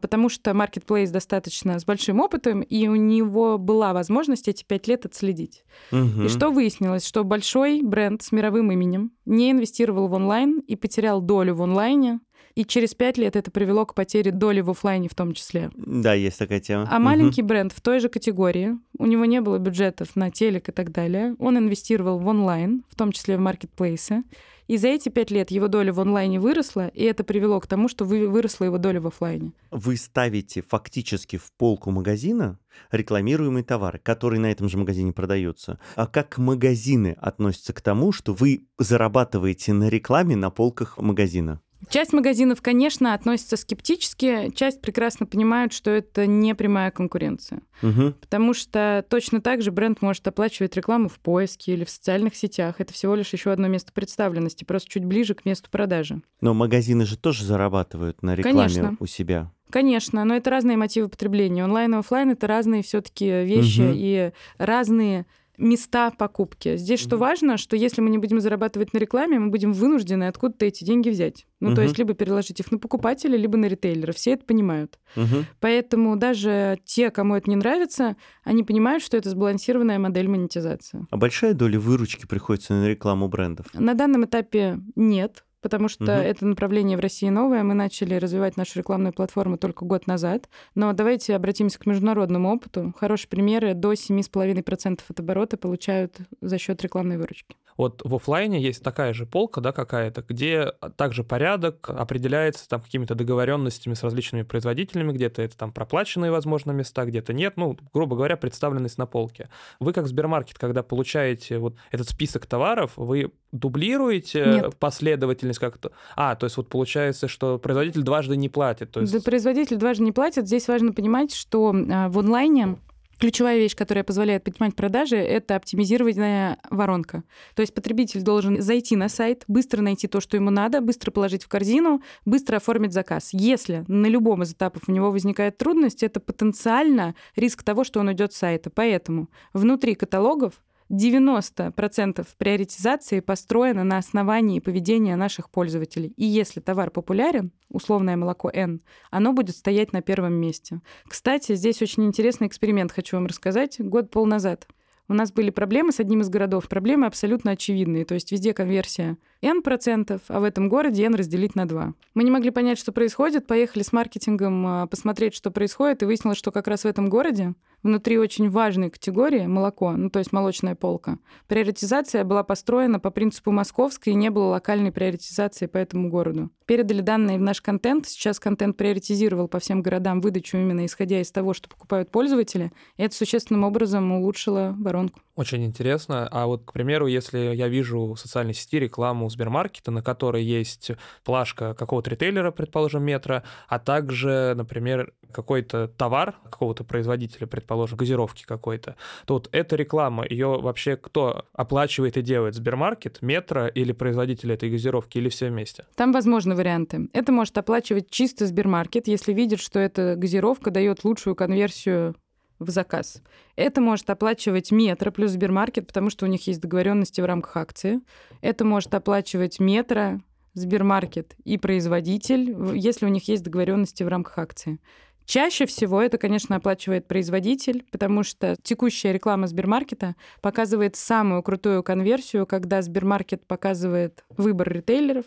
Потому 0.00 0.28
что 0.28 0.52
Marketplace 0.52 1.10
достаточно 1.10 1.78
с 1.78 1.84
большим 1.84 2.20
опытом, 2.20 2.60
и 2.60 2.86
у 2.86 2.94
него 2.94 3.58
была 3.58 3.92
возможность 3.92 4.46
эти 4.46 4.62
пять 4.62 4.86
лет 4.86 5.04
отследить. 5.04 5.64
Угу. 5.90 6.22
И 6.22 6.28
что 6.28 6.50
выяснилось? 6.50 7.04
Что 7.04 7.24
большой 7.24 7.82
бренд 7.82 8.22
с 8.22 8.30
мировым 8.30 8.70
именем 8.70 9.10
не 9.24 9.50
инвестировал 9.50 10.06
в 10.06 10.12
онлайн 10.12 10.60
и 10.60 10.76
потерял 10.76 11.20
долю 11.20 11.56
в 11.56 11.62
онлайне 11.62 12.20
и 12.58 12.64
через 12.64 12.92
пять 12.92 13.16
лет 13.18 13.36
это 13.36 13.52
привело 13.52 13.86
к 13.86 13.94
потере 13.94 14.32
доли 14.32 14.60
в 14.62 14.70
офлайне 14.70 15.08
в 15.08 15.14
том 15.14 15.32
числе. 15.32 15.70
Да, 15.76 16.14
есть 16.14 16.40
такая 16.40 16.58
тема. 16.58 16.88
А 16.90 16.96
угу. 16.96 17.04
маленький 17.04 17.42
бренд 17.42 17.72
в 17.72 17.80
той 17.80 18.00
же 18.00 18.08
категории, 18.08 18.76
у 18.98 19.06
него 19.06 19.26
не 19.26 19.40
было 19.40 19.58
бюджетов 19.58 20.16
на 20.16 20.32
телек 20.32 20.68
и 20.68 20.72
так 20.72 20.90
далее, 20.90 21.36
он 21.38 21.56
инвестировал 21.56 22.18
в 22.18 22.26
онлайн, 22.26 22.82
в 22.88 22.96
том 22.96 23.12
числе 23.12 23.36
в 23.36 23.40
маркетплейсы, 23.40 24.24
И 24.66 24.76
за 24.76 24.88
эти 24.88 25.08
пять 25.08 25.30
лет 25.30 25.52
его 25.52 25.68
доля 25.68 25.92
в 25.92 26.00
онлайне 26.00 26.40
выросла, 26.40 26.88
и 26.88 27.04
это 27.04 27.22
привело 27.22 27.60
к 27.60 27.68
тому, 27.68 27.86
что 27.86 28.04
выросла 28.04 28.64
его 28.64 28.78
доля 28.78 29.00
в 29.00 29.06
офлайне. 29.06 29.52
Вы 29.70 29.96
ставите 29.96 30.60
фактически 30.62 31.36
в 31.36 31.52
полку 31.56 31.92
магазина 31.92 32.58
рекламируемые 32.90 33.64
товары, 33.64 33.98
которые 33.98 34.40
на 34.40 34.50
этом 34.50 34.68
же 34.68 34.78
магазине 34.78 35.12
продаются. 35.12 35.78
А 35.94 36.06
как 36.06 36.38
магазины 36.38 37.16
относятся 37.20 37.72
к 37.72 37.80
тому, 37.80 38.12
что 38.12 38.34
вы 38.34 38.66
зарабатываете 38.78 39.72
на 39.72 39.88
рекламе 39.88 40.34
на 40.34 40.50
полках 40.50 40.98
магазина? 40.98 41.60
Часть 41.88 42.12
магазинов, 42.12 42.60
конечно, 42.60 43.14
относится 43.14 43.56
скептически, 43.56 44.50
часть 44.54 44.80
прекрасно 44.80 45.26
понимают, 45.26 45.72
что 45.72 45.90
это 45.90 46.26
не 46.26 46.54
прямая 46.54 46.90
конкуренция. 46.90 47.62
Угу. 47.82 48.14
Потому 48.20 48.52
что 48.52 49.04
точно 49.08 49.40
так 49.40 49.62
же 49.62 49.70
бренд 49.70 50.02
может 50.02 50.26
оплачивать 50.26 50.76
рекламу 50.76 51.08
в 51.08 51.18
поиске 51.20 51.72
или 51.72 51.84
в 51.84 51.90
социальных 51.90 52.34
сетях. 52.34 52.76
Это 52.78 52.92
всего 52.92 53.14
лишь 53.14 53.32
еще 53.32 53.52
одно 53.52 53.68
место 53.68 53.92
представленности, 53.92 54.64
просто 54.64 54.90
чуть 54.90 55.04
ближе 55.04 55.34
к 55.34 55.44
месту 55.44 55.70
продажи. 55.70 56.20
Но 56.40 56.52
магазины 56.52 57.06
же 57.06 57.16
тоже 57.16 57.44
зарабатывают 57.44 58.22
на 58.22 58.34
рекламе 58.34 58.58
конечно. 58.58 58.96
у 58.98 59.06
себя. 59.06 59.52
Конечно, 59.70 60.24
но 60.24 60.34
это 60.34 60.50
разные 60.50 60.76
мотивы 60.76 61.08
потребления. 61.08 61.64
Онлайн 61.64 61.94
и 61.94 61.98
офлайн 61.98 62.30
это 62.30 62.46
разные 62.46 62.82
все-таки 62.82 63.44
вещи 63.44 63.82
угу. 63.82 63.92
и 63.94 64.32
разные 64.56 65.26
места 65.58 66.10
покупки. 66.10 66.76
Здесь 66.76 67.00
mm-hmm. 67.00 67.04
что 67.04 67.16
важно, 67.18 67.56
что 67.56 67.76
если 67.76 68.00
мы 68.00 68.10
не 68.10 68.18
будем 68.18 68.40
зарабатывать 68.40 68.92
на 68.92 68.98
рекламе, 68.98 69.38
мы 69.38 69.50
будем 69.50 69.72
вынуждены 69.72 70.24
откуда-то 70.24 70.64
эти 70.64 70.84
деньги 70.84 71.10
взять. 71.10 71.46
Ну, 71.60 71.70
mm-hmm. 71.70 71.74
то 71.74 71.82
есть 71.82 71.98
либо 71.98 72.14
переложить 72.14 72.60
их 72.60 72.70
на 72.70 72.78
покупателя, 72.78 73.36
либо 73.36 73.58
на 73.58 73.66
ритейлера. 73.66 74.12
Все 74.12 74.32
это 74.32 74.44
понимают. 74.44 74.98
Mm-hmm. 75.16 75.44
Поэтому 75.60 76.16
даже 76.16 76.78
те, 76.84 77.10
кому 77.10 77.34
это 77.34 77.50
не 77.50 77.56
нравится, 77.56 78.16
они 78.44 78.62
понимают, 78.62 79.02
что 79.02 79.16
это 79.16 79.30
сбалансированная 79.30 79.98
модель 79.98 80.28
монетизации. 80.28 81.06
А 81.10 81.16
большая 81.16 81.54
доля 81.54 81.78
выручки 81.78 82.26
приходится 82.26 82.74
на 82.74 82.88
рекламу 82.88 83.28
брендов? 83.28 83.66
На 83.74 83.94
данном 83.94 84.24
этапе 84.24 84.80
нет 84.94 85.44
потому 85.60 85.88
что 85.88 86.04
угу. 86.04 86.10
это 86.10 86.46
направление 86.46 86.96
в 86.96 87.00
России 87.00 87.28
новое. 87.28 87.62
Мы 87.62 87.74
начали 87.74 88.14
развивать 88.14 88.56
нашу 88.56 88.78
рекламную 88.78 89.12
платформу 89.12 89.58
только 89.58 89.84
год 89.84 90.06
назад. 90.06 90.48
Но 90.74 90.92
давайте 90.92 91.34
обратимся 91.34 91.78
к 91.78 91.86
международному 91.86 92.52
опыту. 92.52 92.94
Хорошие 92.98 93.28
примеры 93.28 93.74
до 93.74 93.92
7,5% 93.92 95.00
от 95.08 95.20
оборота 95.20 95.56
получают 95.56 96.16
за 96.40 96.58
счет 96.58 96.82
рекламной 96.82 97.18
выручки. 97.18 97.56
Вот 97.78 98.02
в 98.04 98.12
офлайне 98.12 98.60
есть 98.60 98.82
такая 98.82 99.12
же 99.12 99.24
полка, 99.24 99.60
да, 99.60 99.70
какая-то, 99.70 100.24
где 100.28 100.72
также 100.96 101.22
порядок 101.22 101.88
определяется 101.88 102.68
там 102.68 102.80
какими-то 102.80 103.14
договоренностями 103.14 103.94
с 103.94 104.02
различными 104.02 104.42
производителями, 104.42 105.12
где-то 105.12 105.42
это 105.42 105.56
там 105.56 105.72
проплаченные, 105.72 106.32
возможно, 106.32 106.72
места, 106.72 107.04
где-то 107.04 107.32
нет, 107.32 107.56
ну, 107.56 107.78
грубо 107.94 108.16
говоря, 108.16 108.36
представленность 108.36 108.98
на 108.98 109.06
полке. 109.06 109.48
Вы 109.78 109.92
как 109.92 110.08
Сбермаркет, 110.08 110.58
когда 110.58 110.82
получаете 110.82 111.58
вот 111.58 111.76
этот 111.92 112.08
список 112.08 112.46
товаров, 112.46 112.94
вы 112.96 113.30
дублируете 113.52 114.44
нет. 114.46 114.76
последовательность 114.76 115.58
как-то? 115.58 115.92
А, 116.16 116.36
то 116.36 116.44
есть 116.44 116.56
вот 116.56 116.68
получается, 116.68 117.28
что 117.28 117.58
производитель 117.58 118.02
дважды 118.02 118.36
не 118.36 118.48
платит. 118.48 118.90
То 118.90 119.00
есть... 119.00 119.12
Да, 119.12 119.20
производитель 119.20 119.76
дважды 119.76 120.04
не 120.04 120.12
платит. 120.12 120.46
Здесь 120.46 120.68
важно 120.68 120.92
понимать, 120.92 121.34
что 121.34 121.74
а, 121.90 122.08
в 122.08 122.18
онлайне 122.18 122.78
Ключевая 123.18 123.58
вещь, 123.58 123.74
которая 123.74 124.04
позволяет 124.04 124.44
поднимать 124.44 124.76
продажи, 124.76 125.16
это 125.16 125.56
оптимизированная 125.56 126.58
воронка. 126.70 127.24
То 127.56 127.62
есть 127.62 127.74
потребитель 127.74 128.22
должен 128.22 128.62
зайти 128.62 128.94
на 128.94 129.08
сайт, 129.08 129.42
быстро 129.48 129.82
найти 129.82 130.06
то, 130.06 130.20
что 130.20 130.36
ему 130.36 130.50
надо, 130.50 130.80
быстро 130.80 131.10
положить 131.10 131.42
в 131.42 131.48
корзину, 131.48 132.00
быстро 132.24 132.58
оформить 132.58 132.92
заказ. 132.92 133.30
Если 133.32 133.84
на 133.88 134.06
любом 134.06 134.44
из 134.44 134.52
этапов 134.52 134.82
у 134.86 134.92
него 134.92 135.10
возникает 135.10 135.58
трудность, 135.58 136.04
это 136.04 136.20
потенциально 136.20 137.16
риск 137.34 137.64
того, 137.64 137.82
что 137.82 137.98
он 137.98 138.06
уйдет 138.06 138.32
с 138.32 138.36
сайта. 138.36 138.70
Поэтому 138.70 139.28
внутри 139.52 139.96
каталогов 139.96 140.62
90% 140.90 142.26
приоритизации 142.38 143.20
построено 143.20 143.84
на 143.84 143.98
основании 143.98 144.60
поведения 144.60 145.16
наших 145.16 145.50
пользователей. 145.50 146.14
И 146.16 146.24
если 146.24 146.60
товар 146.60 146.90
популярен, 146.90 147.52
условное 147.68 148.16
молоко 148.16 148.50
N, 148.52 148.80
оно 149.10 149.32
будет 149.32 149.56
стоять 149.56 149.92
на 149.92 150.02
первом 150.02 150.34
месте. 150.34 150.80
Кстати, 151.06 151.54
здесь 151.54 151.82
очень 151.82 152.04
интересный 152.04 152.46
эксперимент 152.46 152.92
хочу 152.92 153.16
вам 153.16 153.26
рассказать. 153.26 153.76
Год 153.78 154.10
пол 154.10 154.26
назад 154.26 154.66
у 155.08 155.14
нас 155.14 155.32
были 155.32 155.50
проблемы 155.50 155.92
с 155.92 156.00
одним 156.00 156.20
из 156.20 156.28
городов. 156.28 156.68
Проблемы 156.68 157.06
абсолютно 157.06 157.52
очевидные. 157.52 158.04
То 158.04 158.14
есть 158.14 158.30
везде 158.30 158.52
конверсия 158.52 159.16
n 159.42 159.62
процентов, 159.62 160.22
а 160.28 160.40
в 160.40 160.44
этом 160.44 160.68
городе 160.68 161.04
n 161.04 161.14
разделить 161.14 161.54
на 161.54 161.66
2. 161.66 161.94
Мы 162.14 162.24
не 162.24 162.30
могли 162.30 162.50
понять, 162.50 162.78
что 162.78 162.92
происходит, 162.92 163.46
поехали 163.46 163.82
с 163.82 163.92
маркетингом 163.92 164.66
а, 164.66 164.86
посмотреть, 164.86 165.34
что 165.34 165.50
происходит, 165.50 166.02
и 166.02 166.06
выяснилось, 166.06 166.38
что 166.38 166.50
как 166.50 166.66
раз 166.66 166.82
в 166.82 166.86
этом 166.86 167.08
городе 167.08 167.54
внутри 167.82 168.18
очень 168.18 168.50
важной 168.50 168.90
категории 168.90 169.46
молоко, 169.46 169.92
ну 169.92 170.10
то 170.10 170.18
есть 170.18 170.32
молочная 170.32 170.74
полка, 170.74 171.18
приоритизация 171.46 172.24
была 172.24 172.42
построена 172.42 172.98
по 172.98 173.10
принципу 173.10 173.52
московской 173.52 174.12
и 174.12 174.16
не 174.16 174.30
было 174.30 174.46
локальной 174.46 174.92
приоритизации 174.92 175.66
по 175.66 175.76
этому 175.76 176.10
городу. 176.10 176.50
Передали 176.66 177.00
данные 177.00 177.38
в 177.38 177.42
наш 177.42 177.60
контент, 177.60 178.06
сейчас 178.08 178.40
контент 178.40 178.76
приоритизировал 178.76 179.48
по 179.48 179.58
всем 179.58 179.82
городам 179.82 180.20
выдачу 180.20 180.58
именно 180.58 180.84
исходя 180.84 181.20
из 181.20 181.30
того, 181.30 181.54
что 181.54 181.68
покупают 181.68 182.10
пользователи, 182.10 182.72
и 182.96 183.02
это 183.02 183.14
существенным 183.14 183.64
образом 183.64 184.10
улучшило 184.12 184.74
воронку. 184.78 185.20
Очень 185.38 185.64
интересно. 185.64 186.28
А 186.32 186.46
вот, 186.46 186.64
к 186.64 186.72
примеру, 186.72 187.06
если 187.06 187.38
я 187.54 187.68
вижу 187.68 188.14
в 188.14 188.16
социальной 188.16 188.54
сети 188.54 188.80
рекламу 188.80 189.27
Сбермаркета, 189.30 189.90
на 189.90 190.02
которой 190.02 190.42
есть 190.42 190.92
плашка 191.24 191.74
какого-то 191.74 192.10
ритейлера, 192.10 192.50
предположим, 192.50 193.02
метра, 193.02 193.44
а 193.68 193.78
также, 193.78 194.54
например, 194.56 195.12
какой-то 195.32 195.88
товар 195.88 196.36
какого-то 196.50 196.84
производителя, 196.84 197.46
предположим, 197.46 197.98
газировки 197.98 198.44
какой-то, 198.44 198.96
то 199.26 199.34
вот 199.34 199.48
эта 199.52 199.76
реклама, 199.76 200.26
ее 200.28 200.58
вообще 200.60 200.96
кто 200.96 201.44
оплачивает 201.52 202.16
и 202.16 202.22
делает? 202.22 202.54
Сбермаркет, 202.54 203.22
метро 203.22 203.68
или 203.68 203.92
производитель 203.92 204.52
этой 204.52 204.70
газировки, 204.70 205.18
или 205.18 205.28
все 205.28 205.48
вместе? 205.48 205.84
Там 205.94 206.12
возможны 206.12 206.54
варианты. 206.54 207.08
Это 207.12 207.32
может 207.32 207.56
оплачивать 207.58 208.10
чисто 208.10 208.46
Сбермаркет, 208.46 209.08
если 209.08 209.32
видит, 209.32 209.60
что 209.60 209.78
эта 209.78 210.16
газировка 210.16 210.70
дает 210.70 211.04
лучшую 211.04 211.36
конверсию 211.36 212.14
в 212.58 212.70
заказ. 212.70 213.22
Это 213.56 213.80
может 213.80 214.10
оплачивать 214.10 214.70
Метро 214.70 215.10
плюс 215.10 215.32
Сбермаркет, 215.32 215.86
потому 215.86 216.10
что 216.10 216.26
у 216.26 216.28
них 216.28 216.46
есть 216.46 216.60
договоренности 216.60 217.20
в 217.20 217.24
рамках 217.24 217.56
акции. 217.56 218.00
Это 218.40 218.64
может 218.64 218.94
оплачивать 218.94 219.60
Метро, 219.60 220.20
Сбермаркет 220.54 221.34
и 221.44 221.56
производитель, 221.56 222.54
если 222.74 223.06
у 223.06 223.08
них 223.08 223.28
есть 223.28 223.44
договоренности 223.44 224.02
в 224.02 224.08
рамках 224.08 224.38
акции. 224.38 224.80
Чаще 225.24 225.66
всего 225.66 226.00
это, 226.00 226.16
конечно, 226.16 226.56
оплачивает 226.56 227.06
производитель, 227.06 227.84
потому 227.92 228.22
что 228.22 228.56
текущая 228.62 229.12
реклама 229.12 229.46
Сбермаркета 229.46 230.16
показывает 230.40 230.96
самую 230.96 231.42
крутую 231.42 231.82
конверсию, 231.82 232.46
когда 232.46 232.80
Сбермаркет 232.80 233.46
показывает 233.46 234.24
выбор 234.30 234.72
ритейлеров, 234.72 235.26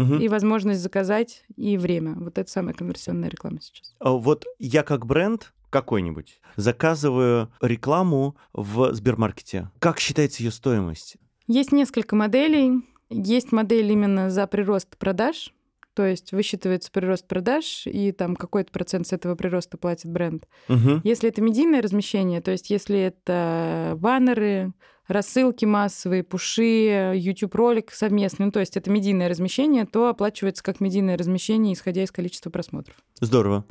угу. 0.00 0.14
и 0.14 0.28
возможность 0.28 0.80
заказать, 0.80 1.44
и 1.56 1.76
время. 1.76 2.14
Вот 2.14 2.38
это 2.38 2.50
самая 2.50 2.74
конверсионная 2.74 3.28
реклама 3.28 3.60
сейчас. 3.60 3.94
А 3.98 4.12
вот 4.12 4.44
я 4.58 4.82
как 4.82 5.06
бренд 5.06 5.52
какой-нибудь, 5.70 6.40
заказываю 6.56 7.52
рекламу 7.60 8.36
в 8.52 8.92
Сбермаркете. 8.92 9.70
Как 9.78 10.00
считается 10.00 10.42
ее 10.42 10.50
стоимость? 10.50 11.16
Есть 11.46 11.72
несколько 11.72 12.16
моделей. 12.16 12.82
Есть 13.08 13.52
модель 13.52 13.90
именно 13.90 14.30
за 14.30 14.46
прирост 14.46 14.96
продаж, 14.96 15.52
то 15.94 16.06
есть 16.06 16.32
высчитывается 16.32 16.90
прирост 16.92 17.26
продаж, 17.26 17.86
и 17.86 18.12
там 18.12 18.36
какой-то 18.36 18.70
процент 18.70 19.06
с 19.08 19.12
этого 19.12 19.34
прироста 19.34 19.76
платит 19.76 20.10
бренд. 20.10 20.46
Угу. 20.68 21.00
Если 21.02 21.28
это 21.28 21.42
медийное 21.42 21.82
размещение, 21.82 22.40
то 22.40 22.52
есть 22.52 22.70
если 22.70 22.98
это 23.00 23.94
баннеры, 23.96 24.72
рассылки 25.10 25.64
массовые, 25.64 26.22
пуши, 26.22 27.12
YouTube-ролик 27.14 27.92
совместный, 27.92 28.46
ну, 28.46 28.52
то 28.52 28.60
есть 28.60 28.76
это 28.76 28.90
медийное 28.90 29.28
размещение, 29.28 29.84
то 29.84 30.08
оплачивается 30.08 30.62
как 30.62 30.80
медийное 30.80 31.18
размещение, 31.18 31.74
исходя 31.74 32.02
из 32.02 32.10
количества 32.10 32.50
просмотров. 32.50 32.96
Здорово. 33.20 33.64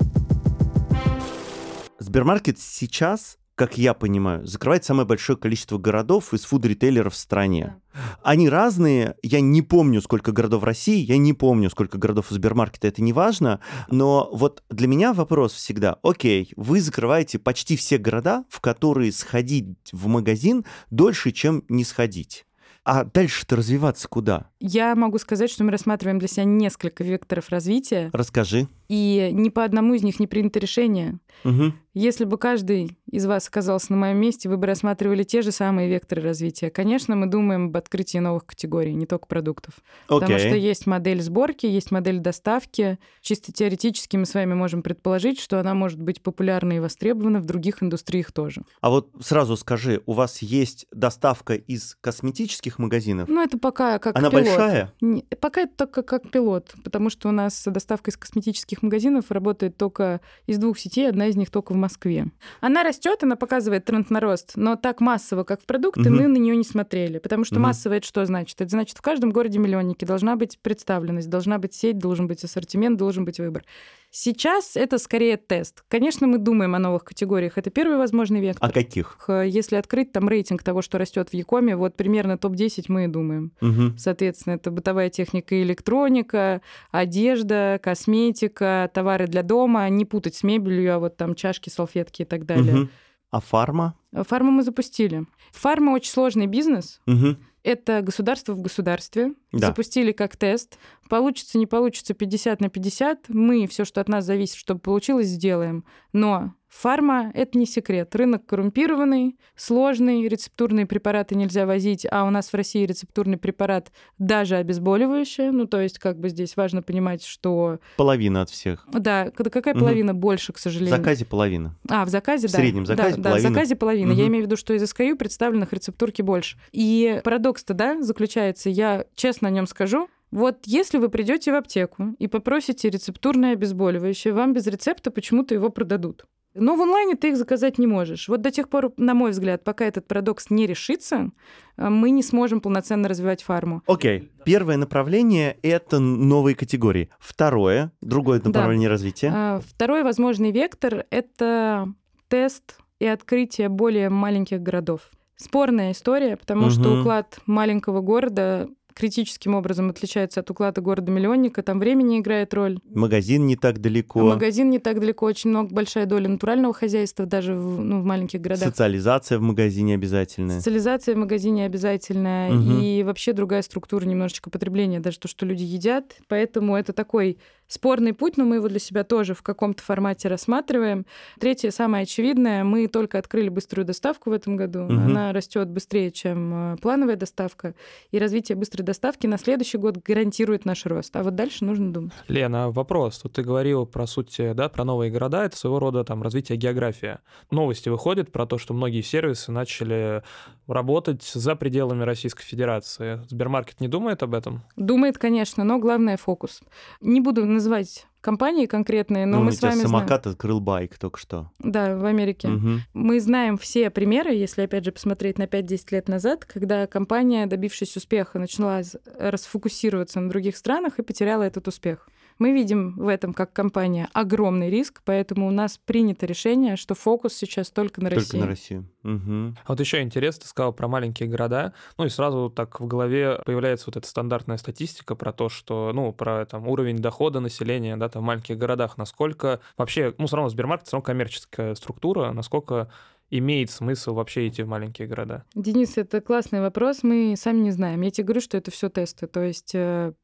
Сбермаркет 1.98 2.58
сейчас, 2.58 3.38
как 3.60 3.76
я 3.76 3.92
понимаю, 3.92 4.46
закрывает 4.46 4.86
самое 4.86 5.06
большое 5.06 5.38
количество 5.38 5.76
городов 5.76 6.32
из 6.32 6.46
фуд-ритейлеров 6.46 7.12
в 7.12 7.16
стране. 7.18 7.76
Они 8.22 8.48
разные, 8.48 9.16
я 9.22 9.42
не 9.42 9.60
помню, 9.60 10.00
сколько 10.00 10.32
городов 10.32 10.62
в 10.62 10.64
России, 10.64 11.04
я 11.04 11.18
не 11.18 11.34
помню, 11.34 11.68
сколько 11.68 11.98
городов 11.98 12.32
у 12.32 12.34
Сбермаркета, 12.34 12.88
это 12.88 13.02
не 13.02 13.12
важно, 13.12 13.60
но 13.90 14.30
вот 14.32 14.62
для 14.70 14.86
меня 14.86 15.12
вопрос 15.12 15.52
всегда, 15.52 15.98
окей, 16.02 16.54
вы 16.56 16.80
закрываете 16.80 17.38
почти 17.38 17.76
все 17.76 17.98
города, 17.98 18.46
в 18.48 18.62
которые 18.62 19.12
сходить 19.12 19.76
в 19.92 20.06
магазин 20.06 20.64
дольше, 20.88 21.30
чем 21.30 21.62
не 21.68 21.84
сходить. 21.84 22.46
А 22.86 23.04
дальше-то 23.04 23.56
развиваться 23.56 24.08
куда? 24.08 24.48
Я 24.58 24.94
могу 24.94 25.18
сказать, 25.18 25.50
что 25.50 25.64
мы 25.64 25.70
рассматриваем 25.70 26.18
для 26.18 26.28
себя 26.28 26.44
несколько 26.44 27.04
векторов 27.04 27.50
развития. 27.50 28.08
Расскажи. 28.14 28.68
И 28.90 29.30
ни 29.32 29.50
по 29.50 29.62
одному 29.62 29.94
из 29.94 30.02
них 30.02 30.18
не 30.18 30.26
принято 30.26 30.58
решение. 30.58 31.20
Угу. 31.44 31.72
Если 31.94 32.24
бы 32.24 32.38
каждый 32.38 32.98
из 33.10 33.24
вас 33.26 33.46
оказался 33.48 33.92
на 33.92 33.98
моем 33.98 34.18
месте, 34.18 34.48
вы 34.48 34.56
бы 34.56 34.66
рассматривали 34.66 35.22
те 35.22 35.42
же 35.42 35.52
самые 35.52 35.88
векторы 35.88 36.22
развития. 36.22 36.70
Конечно, 36.70 37.14
мы 37.14 37.26
думаем 37.26 37.66
об 37.66 37.76
открытии 37.76 38.18
новых 38.18 38.46
категорий, 38.46 38.94
не 38.94 39.06
только 39.06 39.26
продуктов. 39.26 39.74
Потому 40.08 40.34
Окей. 40.34 40.48
что 40.48 40.56
есть 40.56 40.86
модель 40.86 41.22
сборки, 41.22 41.66
есть 41.66 41.92
модель 41.92 42.18
доставки. 42.18 42.98
Чисто 43.20 43.52
теоретически 43.52 44.16
мы 44.16 44.26
с 44.26 44.34
вами 44.34 44.54
можем 44.54 44.82
предположить, 44.82 45.40
что 45.40 45.60
она 45.60 45.74
может 45.74 46.00
быть 46.00 46.20
популярна 46.20 46.72
и 46.72 46.78
востребована 46.80 47.40
в 47.40 47.44
других 47.44 47.84
индустриях 47.84 48.32
тоже. 48.32 48.62
А 48.80 48.90
вот 48.90 49.10
сразу 49.20 49.56
скажи, 49.56 50.02
у 50.06 50.14
вас 50.14 50.42
есть 50.42 50.86
доставка 50.92 51.54
из 51.54 51.96
косметических 52.00 52.80
магазинов? 52.80 53.28
Ну, 53.28 53.40
это 53.40 53.56
пока 53.56 54.00
как 54.00 54.16
Она 54.16 54.30
пилот. 54.30 54.46
большая? 54.46 54.92
Не- 55.00 55.24
Пока 55.40 55.62
это 55.62 55.86
только 55.86 56.02
как 56.02 56.30
пилот, 56.30 56.74
потому 56.84 57.08
что 57.08 57.28
у 57.28 57.32
нас 57.32 57.64
доставка 57.66 58.10
из 58.10 58.16
косметических 58.16 58.79
магазинов 58.82 59.30
работает 59.30 59.76
только 59.76 60.20
из 60.46 60.58
двух 60.58 60.78
сетей, 60.78 61.08
одна 61.08 61.26
из 61.28 61.36
них 61.36 61.50
только 61.50 61.72
в 61.72 61.76
Москве. 61.76 62.26
Она 62.60 62.82
растет, 62.82 63.22
она 63.22 63.36
показывает 63.36 63.84
тренд 63.84 64.10
на 64.10 64.20
рост, 64.20 64.52
но 64.56 64.76
так 64.76 65.00
массово, 65.00 65.44
как 65.44 65.60
в 65.62 65.66
продукты, 65.66 66.00
Мгм. 66.10 66.14
мы 66.16 66.26
на 66.28 66.36
нее 66.36 66.56
не 66.56 66.64
смотрели. 66.64 67.18
Потому 67.18 67.44
что 67.44 67.56
Мгм. 67.56 67.64
массово 67.64 67.94
это 67.94 68.06
что 68.06 68.24
значит? 68.26 68.60
Это 68.60 68.70
значит, 68.70 68.96
в 68.98 69.02
каждом 69.02 69.30
городе-миллионнике 69.30 70.06
должна 70.06 70.36
быть 70.36 70.58
представленность, 70.60 71.28
должна 71.30 71.58
быть 71.58 71.74
сеть, 71.74 71.98
должен 71.98 72.26
быть 72.26 72.42
ассортимент, 72.44 72.96
должен 72.98 73.24
быть 73.24 73.38
выбор. 73.40 73.64
Сейчас 74.12 74.76
это 74.76 74.98
скорее 74.98 75.36
тест. 75.36 75.84
Конечно, 75.88 76.26
мы 76.26 76.38
думаем 76.38 76.74
о 76.74 76.80
новых 76.80 77.04
категориях. 77.04 77.56
Это 77.58 77.70
первый 77.70 77.96
возможный 77.96 78.40
вектор. 78.40 78.68
А 78.68 78.72
каких? 78.72 79.16
Х- 79.20 79.42
Если 79.44 79.76
открыть 79.76 80.10
там 80.10 80.28
рейтинг 80.28 80.64
того, 80.64 80.82
что 80.82 80.98
растет 80.98 81.28
в 81.28 81.34
Якоме, 81.34 81.76
вот 81.76 81.94
примерно 81.96 82.36
топ-10 82.36 82.86
мы 82.88 83.04
и 83.04 83.06
думаем. 83.06 83.52
Мгм. 83.60 83.96
Соответственно, 83.98 84.54
это 84.54 84.72
бытовая 84.72 85.10
техника 85.10 85.54
и 85.54 85.62
электроника, 85.62 86.60
одежда, 86.90 87.78
косметика, 87.82 88.69
товары 88.92 89.26
для 89.26 89.42
дома. 89.42 89.88
Не 89.88 90.04
путать 90.04 90.34
с 90.34 90.42
мебелью, 90.42 90.94
а 90.94 90.98
вот 90.98 91.16
там 91.16 91.34
чашки, 91.34 91.68
салфетки 91.68 92.22
и 92.22 92.24
так 92.24 92.46
далее. 92.46 92.74
Мгм. 92.74 92.90
А 93.30 93.40
фарма? 93.40 93.94
Фарму 94.12 94.50
мы 94.50 94.62
запустили. 94.62 95.24
Фарма 95.52 95.92
очень 95.92 96.10
сложный 96.10 96.46
бизнес. 96.46 97.00
Мгм. 97.06 97.38
Это 97.62 98.00
государство 98.00 98.54
в 98.54 98.60
государстве. 98.60 99.34
Да. 99.52 99.68
Запустили 99.68 100.12
как 100.12 100.36
тест. 100.36 100.78
Получится, 101.08 101.58
не 101.58 101.66
получится 101.66 102.14
50 102.14 102.60
на 102.60 102.70
50. 102.70 103.28
Мы 103.28 103.66
все, 103.66 103.84
что 103.84 104.00
от 104.00 104.08
нас 104.08 104.24
зависит, 104.24 104.56
чтобы 104.56 104.80
получилось, 104.80 105.28
сделаем. 105.28 105.84
Но 106.12 106.54
фарма— 106.70 107.30
это 107.34 107.58
не 107.58 107.66
секрет. 107.66 108.14
Рынок 108.16 108.46
коррумпированный, 108.46 109.36
сложный, 109.56 110.26
рецептурные 110.28 110.86
препараты 110.86 111.34
нельзя 111.34 111.66
возить, 111.66 112.06
а 112.10 112.24
у 112.24 112.30
нас 112.30 112.48
в 112.50 112.54
России 112.54 112.86
рецептурный 112.86 113.36
препарат 113.36 113.90
даже 114.18 114.56
обезболивающее. 114.56 115.50
Ну, 115.50 115.66
то 115.66 115.80
есть 115.80 115.98
как 115.98 116.18
бы 116.18 116.28
здесь 116.28 116.56
важно 116.56 116.82
понимать, 116.82 117.24
что... 117.24 117.78
Половина 117.96 118.42
от 118.42 118.50
всех. 118.50 118.86
Да, 118.92 119.30
какая 119.30 119.74
половина 119.74 120.14
больше, 120.14 120.52
к 120.52 120.56
В 120.56 120.60
сожалению. 120.60 120.96
заказе 120.96 121.24
половина. 121.26 121.76
А, 121.88 122.04
в 122.04 122.08
заказе, 122.08 122.48
В 122.48 122.52
да. 122.52 122.58
среднем 122.58 122.86
заказе 122.86 123.10
да, 123.10 123.16
да, 123.16 123.20
в 123.20 123.24
половина. 123.24 123.48
заказе 123.48 123.76
половина. 123.76 124.12
Я 124.12 124.22
Мгм. 124.24 124.28
имею 124.28 124.44
в 124.44 124.46
виду, 124.46 124.56
что 124.56 124.72
из 124.72 124.82
SKU 124.82 125.16
представленных 125.16 125.72
рецептурки 125.72 126.22
больше. 126.22 126.56
И 126.72 127.20
парадокс-то, 127.24 127.74
да, 127.74 128.00
заключается, 128.00 128.70
я 128.70 129.04
честно 129.16 129.48
о 129.48 129.50
нем 129.50 129.66
скажу, 129.66 130.08
вот 130.30 130.58
если 130.64 130.98
вы 130.98 131.08
придете 131.08 131.50
в 131.50 131.56
аптеку 131.56 132.14
и 132.20 132.28
попросите 132.28 132.88
рецептурное 132.88 133.54
обезболивающее, 133.54 134.32
вам 134.32 134.52
без 134.52 134.66
рецепта 134.68 135.10
почему-то 135.10 135.54
его 135.54 135.70
продадут. 135.70 136.24
Но 136.54 136.74
в 136.76 136.82
онлайне 136.82 137.14
ты 137.14 137.28
их 137.30 137.36
заказать 137.36 137.78
не 137.78 137.86
можешь. 137.86 138.28
Вот 138.28 138.42
до 138.42 138.50
тех 138.50 138.68
пор, 138.68 138.92
на 138.96 139.14
мой 139.14 139.30
взгляд, 139.30 139.62
пока 139.62 139.84
этот 139.84 140.06
парадокс 140.08 140.50
не 140.50 140.66
решится, 140.66 141.30
э, 141.76 141.88
мы 141.88 142.10
не 142.10 142.22
сможем 142.22 142.60
полноценно 142.60 143.08
развивать 143.08 143.42
фарму. 143.42 143.82
Окей. 143.86 144.30
Первое 144.44 144.76
направление— 144.76 145.56
это 145.62 146.00
новые 146.00 146.56
категории. 146.56 147.08
Второе, 147.18 147.92
другое 148.00 148.40
направление 148.44 148.88
развития. 148.88 149.32
А, 149.34 149.60
Второй 149.64 150.02
возможный 150.02 150.50
вектор— 150.50 151.04
это 151.10 151.92
тест 152.28 152.78
и 152.98 153.06
открытие 153.06 153.68
более 153.68 154.08
маленьких 154.08 154.60
городов. 154.60 155.10
Спорная 155.36 155.92
история, 155.92 156.36
потому 156.36 156.68
что 156.70 156.90
Мгм. 156.90 157.00
уклад 157.00 157.38
маленького 157.46 158.00
города 158.02 158.68
критическим 158.94 159.54
образом 159.54 159.90
отличается 159.90 160.40
от 160.40 160.50
уклада 160.50 160.80
города-миллионника. 160.80 161.62
Там 161.62 161.78
времени 161.78 162.18
играет 162.20 162.52
роль. 162.54 162.78
Магазин 162.94 163.46
не 163.46 163.56
так 163.56 163.80
далеко. 163.80 164.20
Магазин 164.20 164.70
не 164.70 164.78
так 164.78 165.00
далеко, 165.00 165.26
очень 165.26 165.50
много, 165.50 165.74
большая 165.74 166.06
доля 166.06 166.28
натурального 166.28 166.74
хозяйства 166.74 167.26
даже 167.26 167.54
в, 167.54 167.80
ну, 167.80 168.00
в 168.00 168.04
маленьких 168.04 168.40
городах. 168.40 168.68
Социализация 168.68 169.38
в 169.38 169.42
магазине 169.42 169.94
обязательная. 169.94 170.58
Социализация 170.58 171.14
в 171.14 171.18
магазине 171.18 171.64
обязательная, 171.66 172.52
Мгм. 172.52 172.80
и 172.80 173.02
вообще 173.02 173.32
другая 173.32 173.62
структура 173.62 174.04
немножечко 174.04 174.50
потребления, 174.50 175.00
даже 175.00 175.18
то, 175.18 175.28
что 175.28 175.46
люди 175.46 175.62
едят. 175.62 176.16
Поэтому 176.28 176.76
это 176.76 176.92
такой 176.92 177.38
спорный 177.70 178.12
путь, 178.12 178.36
но 178.36 178.44
мы 178.44 178.56
его 178.56 178.68
для 178.68 178.80
себя 178.80 179.04
тоже 179.04 179.34
в 179.34 179.42
каком-то 179.42 179.82
формате 179.82 180.28
рассматриваем. 180.28 181.06
Третье, 181.38 181.70
самое 181.70 182.02
очевидное, 182.02 182.64
мы 182.64 182.88
только 182.88 183.18
открыли 183.18 183.48
быструю 183.48 183.86
доставку 183.86 184.30
в 184.30 184.32
этом 184.32 184.56
году. 184.56 184.80
Мгм. 184.80 185.06
Она 185.06 185.32
растет 185.32 185.68
быстрее, 185.68 186.10
чем 186.10 186.74
э, 186.74 186.76
плановая 186.78 187.16
доставка. 187.16 187.74
И 188.10 188.18
развитие 188.18 188.56
быстрой 188.56 188.84
доставки 188.84 189.26
на 189.26 189.38
следующий 189.38 189.78
год 189.78 189.98
гарантирует 189.98 190.64
наш 190.64 190.84
рост. 190.84 191.14
А 191.14 191.22
вот 191.22 191.36
дальше 191.36 191.64
нужно 191.64 191.92
думать. 191.92 192.12
Лена, 192.26 192.70
вопрос. 192.70 193.18
Тут 193.18 193.34
ты 193.34 193.42
говорил 193.42 193.86
про 193.86 194.06
суть, 194.06 194.36
да, 194.38 194.68
про 194.68 194.84
новые 194.84 195.12
города, 195.12 195.44
это 195.44 195.56
своего 195.56 195.78
рода 195.78 196.02
там 196.02 196.22
развитие 196.22 196.58
географии. 196.58 197.18
Новости 197.50 197.88
выходят 197.88 198.32
про 198.32 198.46
то, 198.46 198.58
что 198.58 198.74
многие 198.74 199.02
сервисы 199.02 199.52
начали 199.52 200.22
работать 200.66 201.22
за 201.22 201.54
пределами 201.54 202.02
Российской 202.02 202.42
Федерации. 202.42 203.20
Сбермаркет 203.28 203.80
не 203.80 203.88
думает 203.88 204.22
об 204.22 204.34
этом? 204.34 204.62
Думает, 204.76 205.18
конечно, 205.18 205.62
но 205.62 205.78
главное 205.78 206.16
фокус. 206.16 206.60
Не 207.00 207.20
буду 207.20 207.44
называть 207.60 208.06
компании 208.22 208.66
конкретные, 208.66 209.26
но 209.26 209.38
Ну, 209.38 209.44
мы 209.44 209.52
с 209.52 209.60
вами 209.62 209.74
знаем. 209.74 209.88
самокат 209.88 210.26
открыл 210.26 210.60
байк 210.60 210.98
только 210.98 211.18
что. 211.18 211.50
Да, 211.58 211.96
в 211.96 212.04
Америке. 212.06 212.48
Мгм. 212.48 212.80
Мы 212.94 213.20
знаем 213.20 213.56
все 213.58 213.90
примеры, 213.90 214.32
если 214.34 214.62
опять 214.62 214.84
же 214.84 214.92
посмотреть 214.92 215.38
на 215.38 215.46
5-10 215.46 215.92
лет 215.92 216.08
назад, 216.08 216.44
когда 216.44 216.86
компания, 216.86 217.46
добившись 217.46 217.96
успеха, 217.96 218.38
начала 218.38 218.80
расфокусироваться 219.18 220.20
на 220.20 220.28
других 220.28 220.56
странах 220.56 220.98
и 220.98 221.02
потеряла 221.02 221.42
этот 221.44 221.68
успех. 221.68 222.08
Мы 222.40 222.52
видим 222.52 222.94
в 222.96 223.06
этом 223.06 223.34
как 223.34 223.52
компания 223.52 224.08
огромный 224.14 224.70
риск, 224.70 225.02
поэтому 225.04 225.46
у 225.46 225.50
нас 225.50 225.78
принято 225.78 226.24
решение, 226.24 226.76
что 226.76 226.94
фокус 226.94 227.34
сейчас 227.34 227.70
только 227.70 228.00
на 228.00 228.08
Только 228.08 228.20
России. 228.20 228.38
на 228.38 228.46
Россию. 228.46 228.86
Мгм. 229.02 229.58
А 229.62 229.72
вот 229.72 229.78
еще 229.78 230.00
интересно, 230.00 230.42
ты 230.42 230.48
сказал 230.48 230.72
про 230.72 230.88
маленькие 230.88 231.28
города, 231.28 231.74
ну 231.98 232.06
и 232.06 232.08
сразу 232.08 232.48
так 232.48 232.80
в 232.80 232.86
голове 232.86 233.42
появляется 233.44 233.86
вот 233.88 233.98
эта 233.98 234.08
стандартная 234.08 234.56
статистика 234.56 235.14
про 235.14 235.34
то, 235.34 235.50
что, 235.50 235.92
ну, 235.94 236.14
про 236.14 236.46
там 236.46 236.66
уровень 236.66 236.96
дохода 236.96 237.40
населения, 237.40 237.98
да, 237.98 238.08
там 238.08 238.22
в 238.22 238.24
маленьких 238.24 238.56
городах, 238.56 238.96
насколько 238.96 239.60
вообще, 239.76 240.14
ну, 240.16 240.26
все 240.26 240.36
равно 240.36 240.48
Сбермаркет, 240.48 240.86
все 240.86 240.96
равно 240.96 241.04
коммерческая 241.04 241.74
структура, 241.74 242.32
насколько 242.32 242.90
имеет 243.28 243.70
смысл 243.70 244.14
вообще 244.14 244.48
идти 244.48 244.62
в 244.62 244.68
маленькие 244.68 245.06
города? 245.08 245.44
Денис, 245.54 245.98
это 245.98 246.22
классный 246.22 246.62
вопрос, 246.62 247.02
мы 247.02 247.34
сами 247.36 247.60
не 247.60 247.70
знаем. 247.70 248.00
Я 248.00 248.10
тебе 248.10 248.24
говорю, 248.24 248.40
что 248.40 248.56
это 248.56 248.70
все 248.70 248.88
тесты. 248.88 249.26
То 249.26 249.40
есть 249.40 249.72
э, 249.74 250.14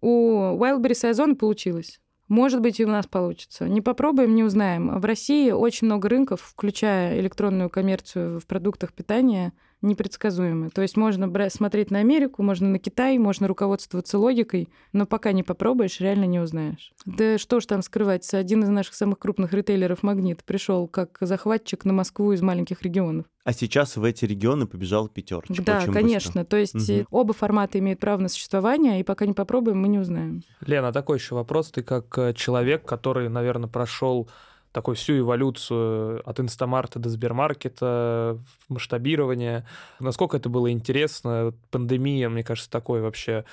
у 0.00 0.56
Wildberries 0.56 1.06
и 1.06 1.10
Озон 1.10 1.36
получилось. 1.36 2.00
Может 2.28 2.60
быть, 2.60 2.80
и 2.80 2.84
у 2.84 2.88
нас 2.88 3.06
получится. 3.06 3.68
Не 3.68 3.82
попробуем, 3.82 4.34
не 4.34 4.42
узнаем. 4.42 4.98
В 4.98 5.04
России 5.04 5.50
очень 5.50 5.86
много 5.86 6.08
рынков, 6.08 6.40
включая 6.40 7.20
электронную 7.20 7.68
коммерцию 7.68 8.40
в 8.40 8.46
продуктах 8.46 8.92
питания, 8.92 9.52
непредсказуемы. 9.84 10.70
То 10.70 10.82
есть 10.82 10.96
можно 10.96 11.30
смотреть 11.50 11.90
на 11.90 12.00
Америку, 12.00 12.42
можно 12.42 12.68
на 12.68 12.78
Китай, 12.78 13.18
можно 13.18 13.46
руководствоваться 13.46 14.18
логикой, 14.18 14.68
но 14.92 15.06
пока 15.06 15.32
не 15.32 15.42
попробуешь, 15.42 16.00
реально 16.00 16.24
не 16.24 16.40
узнаешь. 16.40 16.92
Да 17.04 17.38
что 17.38 17.60
ж 17.60 17.66
там 17.66 17.82
скрывать, 17.82 18.32
один 18.34 18.64
из 18.64 18.68
наших 18.68 18.94
самых 18.94 19.18
крупных 19.18 19.52
ритейлеров 19.52 20.02
«Магнит» 20.02 20.44
пришел 20.44 20.88
как 20.88 21.18
захватчик 21.20 21.84
на 21.84 21.92
Москву 21.92 22.32
из 22.32 22.42
маленьких 22.42 22.82
регионов. 22.82 23.26
А 23.44 23.52
сейчас 23.52 23.96
в 23.96 24.04
эти 24.04 24.24
регионы 24.24 24.66
побежал 24.66 25.06
пятерочка. 25.08 25.62
Да, 25.62 25.78
очень 25.82 25.92
конечно. 25.92 26.42
быстро. 26.42 26.44
То 26.44 26.56
есть 26.56 26.90
э, 26.90 27.04
оба 27.10 27.34
формата 27.34 27.78
имеют 27.78 28.00
право 28.00 28.20
на 28.22 28.30
существование, 28.30 29.00
и 29.00 29.02
пока 29.02 29.26
не 29.26 29.34
попробуем, 29.34 29.78
мы 29.80 29.88
не 29.88 29.98
узнаем. 29.98 30.42
Лена, 30.66 30.92
такой 30.92 31.18
еще 31.18 31.34
вопрос. 31.34 31.70
Ты 31.70 31.82
как 31.82 32.16
э, 32.16 32.32
человек, 32.32 32.86
который, 32.86 33.28
наверное, 33.28 33.68
прошел 33.68 34.30
такую 34.74 34.96
всю 34.96 35.20
эволюцию 35.20 36.20
от 36.28 36.40
инстамарта 36.40 36.98
до 36.98 37.08
Сбермаркета, 37.08 38.40
масштабирования. 38.68 39.64
Насколько 40.00 40.36
это 40.36 40.48
было 40.48 40.70
интересно? 40.72 41.54
Пандемия, 41.70 42.28
мне 42.28 42.42
кажется, 42.42 42.68
такой 42.68 43.00
вообще 43.00 43.44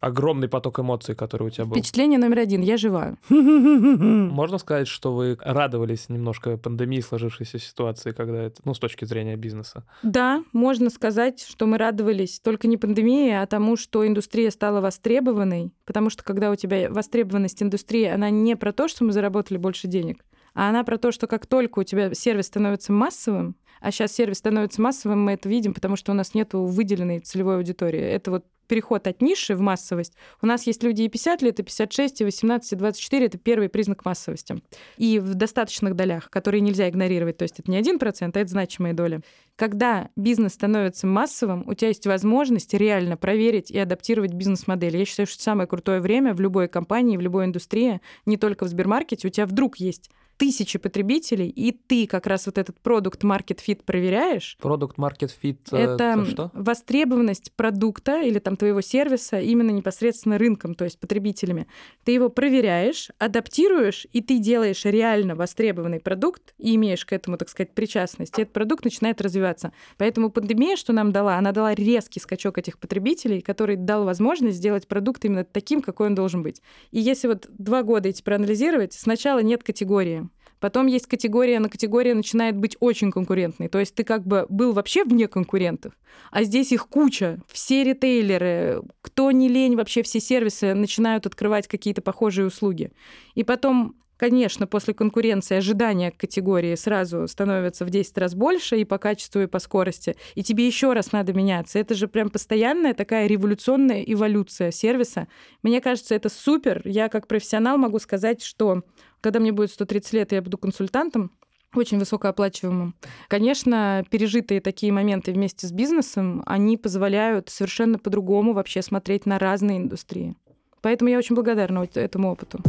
огромный 0.00 0.48
поток 0.48 0.80
эмоций, 0.80 1.14
который 1.14 1.46
у 1.46 1.50
тебя 1.50 1.66
был. 1.66 1.76
Впечатление 1.76 2.18
номер 2.18 2.40
один. 2.40 2.60
Я 2.62 2.76
жива. 2.76 3.14
Можно 3.28 4.58
сказать, 4.58 4.88
что 4.88 5.14
вы 5.14 5.38
радовались 5.40 6.08
немножко 6.08 6.56
пандемии, 6.56 7.00
сложившейся 7.00 7.60
ситуации, 7.60 8.10
когда 8.10 8.42
это, 8.42 8.60
ну, 8.64 8.74
с 8.74 8.80
точки 8.80 9.04
зрения 9.04 9.36
бизнеса? 9.36 9.84
Да, 10.02 10.42
можно 10.52 10.90
сказать, 10.90 11.40
что 11.40 11.66
мы 11.66 11.78
радовались 11.78 12.40
только 12.40 12.66
не 12.66 12.78
пандемии, 12.78 13.30
а 13.30 13.46
тому, 13.46 13.76
что 13.76 14.04
индустрия 14.04 14.50
стала 14.50 14.80
востребованной. 14.80 15.72
Потому 15.84 16.10
что 16.10 16.24
когда 16.24 16.50
у 16.50 16.56
тебя 16.56 16.90
востребованность 16.90 17.62
индустрии, 17.62 18.06
она 18.06 18.30
не 18.30 18.56
про 18.56 18.72
то, 18.72 18.88
что 18.88 19.04
мы 19.04 19.12
заработали 19.12 19.58
больше 19.58 19.86
денег, 19.86 20.24
а 20.54 20.68
она 20.68 20.84
про 20.84 20.98
то, 20.98 21.12
что 21.12 21.26
как 21.26 21.46
только 21.46 21.80
у 21.80 21.82
тебя 21.82 22.14
сервис 22.14 22.46
становится 22.46 22.92
массовым, 22.92 23.56
а 23.80 23.90
сейчас 23.90 24.12
сервис 24.12 24.38
становится 24.38 24.80
массовым, 24.80 25.22
мы 25.24 25.32
это 25.32 25.48
видим, 25.48 25.74
потому 25.74 25.96
что 25.96 26.12
у 26.12 26.14
нас 26.14 26.32
нет 26.32 26.54
выделенной 26.54 27.20
целевой 27.20 27.56
аудитории. 27.56 28.00
Это 28.00 28.30
вот 28.30 28.46
переход 28.66 29.06
от 29.06 29.20
ниши 29.20 29.54
в 29.54 29.60
массовость. 29.60 30.14
У 30.40 30.46
нас 30.46 30.66
есть 30.66 30.82
люди 30.82 31.02
и 31.02 31.08
50 31.08 31.42
лет, 31.42 31.60
и 31.60 31.62
56, 31.62 32.22
и 32.22 32.24
18, 32.24 32.72
и 32.72 32.76
24. 32.76 33.26
Это 33.26 33.38
первый 33.38 33.68
признак 33.68 34.04
массовости. 34.04 34.62
И 34.96 35.18
в 35.18 35.34
достаточных 35.34 35.94
долях, 35.94 36.30
которые 36.30 36.60
нельзя 36.60 36.88
игнорировать. 36.88 37.36
То 37.36 37.42
есть 37.42 37.60
это 37.60 37.70
не 37.70 37.78
1%, 37.78 38.30
а 38.34 38.40
это 38.40 38.48
значимая 38.48 38.94
доля. 38.94 39.20
Когда 39.56 40.08
бизнес 40.16 40.54
становится 40.54 41.06
массовым, 41.06 41.68
у 41.68 41.74
тебя 41.74 41.88
есть 41.88 42.06
возможность 42.06 42.74
реально 42.74 43.16
проверить 43.16 43.70
и 43.70 43.78
адаптировать 43.78 44.32
бизнес-модель. 44.32 44.96
Я 44.96 45.04
считаю, 45.04 45.26
что 45.26 45.42
самое 45.42 45.68
крутое 45.68 46.00
время 46.00 46.34
в 46.34 46.40
любой 46.40 46.68
компании, 46.68 47.16
в 47.16 47.20
любой 47.20 47.44
индустрии, 47.44 48.00
не 48.26 48.36
только 48.36 48.64
в 48.64 48.68
Сбермаркете. 48.68 49.28
У 49.28 49.30
тебя 49.30 49.46
вдруг 49.46 49.76
есть 49.76 50.10
тысячи 50.36 50.78
потребителей, 50.78 51.48
и 51.48 51.72
ты 51.72 52.06
как 52.06 52.26
раз 52.26 52.46
вот 52.46 52.58
этот 52.58 52.80
продукт 52.80 53.24
market 53.24 53.60
fit 53.66 53.82
проверяешь. 53.84 54.56
Продукт 54.60 54.98
market 54.98 55.30
fit 55.42 55.58
это 55.70 56.24
что? 56.26 56.50
востребованность 56.54 57.52
продукта 57.52 58.22
или 58.22 58.38
там 58.38 58.56
твоего 58.56 58.80
сервиса 58.80 59.40
именно 59.40 59.70
непосредственно 59.70 60.38
рынком, 60.38 60.74
то 60.74 60.84
есть 60.84 60.98
потребителями. 60.98 61.66
Ты 62.04 62.12
его 62.12 62.28
проверяешь, 62.28 63.10
адаптируешь, 63.18 64.06
и 64.12 64.20
ты 64.20 64.38
делаешь 64.38 64.84
реально 64.84 65.34
востребованный 65.34 66.00
продукт 66.00 66.54
и 66.58 66.74
имеешь 66.74 67.04
к 67.04 67.12
этому, 67.12 67.36
так 67.36 67.48
сказать, 67.48 67.72
причастность. 67.74 68.38
И 68.38 68.42
этот 68.42 68.52
продукт 68.52 68.84
начинает 68.84 69.20
развиваться. 69.20 69.72
Поэтому 69.98 70.30
пандемия, 70.30 70.76
что 70.76 70.92
нам 70.92 71.12
дала, 71.12 71.36
она 71.36 71.52
дала 71.52 71.74
резкий 71.74 72.20
скачок 72.20 72.58
этих 72.58 72.78
потребителей, 72.78 73.40
который 73.40 73.76
дал 73.76 74.04
возможность 74.04 74.56
сделать 74.56 74.88
продукт 74.88 75.24
именно 75.24 75.44
таким, 75.44 75.80
какой 75.80 76.08
он 76.08 76.14
должен 76.14 76.42
быть. 76.42 76.62
И 76.90 77.00
если 77.00 77.28
вот 77.28 77.46
два 77.50 77.82
года 77.82 78.08
эти 78.08 78.22
проанализировать, 78.22 78.92
сначала 78.92 79.40
нет 79.40 79.62
категории 79.62 80.23
Потом 80.64 80.86
есть 80.86 81.06
категория, 81.08 81.58
на 81.60 81.68
категория 81.68 82.14
начинает 82.14 82.56
быть 82.56 82.74
очень 82.80 83.12
конкурентной. 83.12 83.68
То 83.68 83.80
есть 83.80 83.94
ты 83.94 84.02
как 84.02 84.26
бы 84.26 84.46
был 84.48 84.72
вообще 84.72 85.04
вне 85.04 85.28
конкурентов, 85.28 85.92
а 86.30 86.42
здесь 86.42 86.72
их 86.72 86.88
куча. 86.88 87.38
Все 87.52 87.84
ритейлеры, 87.84 88.80
кто 89.02 89.30
не 89.30 89.50
лень, 89.50 89.76
вообще 89.76 90.02
все 90.02 90.20
сервисы 90.20 90.72
начинают 90.72 91.26
открывать 91.26 91.68
какие-то 91.68 92.00
похожие 92.00 92.46
услуги. 92.46 92.92
И 93.34 93.44
потом 93.44 93.96
Конечно, 94.16 94.68
после 94.68 94.94
конкуренции 94.94 95.56
ожидания 95.56 96.12
категории 96.12 96.76
сразу 96.76 97.26
становятся 97.26 97.84
в 97.84 97.90
10 97.90 98.16
раз 98.16 98.36
больше 98.36 98.78
и 98.78 98.84
по 98.84 98.96
качеству, 98.96 99.42
и 99.42 99.46
по 99.46 99.58
скорости. 99.58 100.14
И 100.36 100.44
тебе 100.44 100.66
еще 100.66 100.92
раз 100.92 101.10
надо 101.10 101.32
меняться. 101.32 101.80
Это 101.80 101.94
же 101.94 102.06
прям 102.06 102.30
постоянная 102.30 102.94
такая 102.94 103.26
революционная 103.26 104.02
эволюция 104.02 104.70
сервиса. 104.70 105.26
Мне 105.62 105.80
кажется, 105.80 106.14
это 106.14 106.28
супер. 106.28 106.80
Я 106.84 107.08
как 107.08 107.26
профессионал 107.26 107.76
могу 107.76 107.98
сказать, 107.98 108.40
что 108.42 108.84
когда 109.24 109.40
мне 109.40 109.52
будет 109.52 109.70
130 109.70 110.12
лет, 110.12 110.32
я 110.32 110.42
буду 110.42 110.58
консультантом, 110.58 111.30
очень 111.74 111.98
высокооплачиваемым. 111.98 112.94
Конечно, 113.28 114.04
пережитые 114.10 114.60
такие 114.60 114.92
моменты 114.92 115.32
вместе 115.32 115.66
с 115.66 115.72
бизнесом, 115.72 116.42
они 116.44 116.76
позволяют 116.76 117.48
совершенно 117.48 117.98
по-другому 117.98 118.52
вообще 118.52 118.82
смотреть 118.82 119.24
на 119.24 119.38
разные 119.38 119.78
индустрии. 119.78 120.36
Поэтому 120.82 121.08
я 121.08 121.16
очень 121.16 121.34
благодарна 121.34 121.88
этому 121.94 122.32
опыту. 122.32 122.60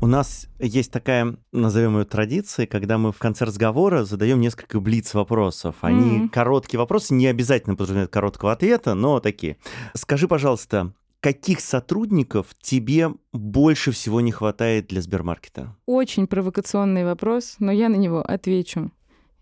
У 0.00 0.08
нас 0.08 0.48
есть 0.58 0.90
такая, 0.90 1.36
назовем 1.52 1.98
ее 1.98 2.04
традиция, 2.04 2.66
когда 2.66 2.98
мы 2.98 3.12
в 3.12 3.18
конце 3.18 3.44
разговора 3.44 4.04
задаем 4.04 4.40
несколько 4.40 4.80
блиц 4.80 5.14
вопросов. 5.14 5.76
Они 5.82 6.18
mm-hmm. 6.18 6.30
короткие 6.30 6.80
вопросы, 6.80 7.14
не 7.14 7.28
обязательно 7.28 7.76
подразумевают 7.76 8.10
короткого 8.10 8.50
ответа, 8.50 8.94
но 8.94 9.20
такие. 9.20 9.56
Скажи, 9.94 10.26
пожалуйста, 10.26 10.92
каких 11.20 11.60
сотрудников 11.60 12.48
тебе 12.60 13.10
больше 13.32 13.92
всего 13.92 14.20
не 14.20 14.32
хватает 14.32 14.88
для 14.88 15.02
Сбермаркета? 15.02 15.76
Очень 15.86 16.26
провокационный 16.26 17.04
вопрос, 17.04 17.56
но 17.58 17.72
я 17.72 17.88
на 17.88 17.96
него 17.96 18.20
отвечу. 18.20 18.90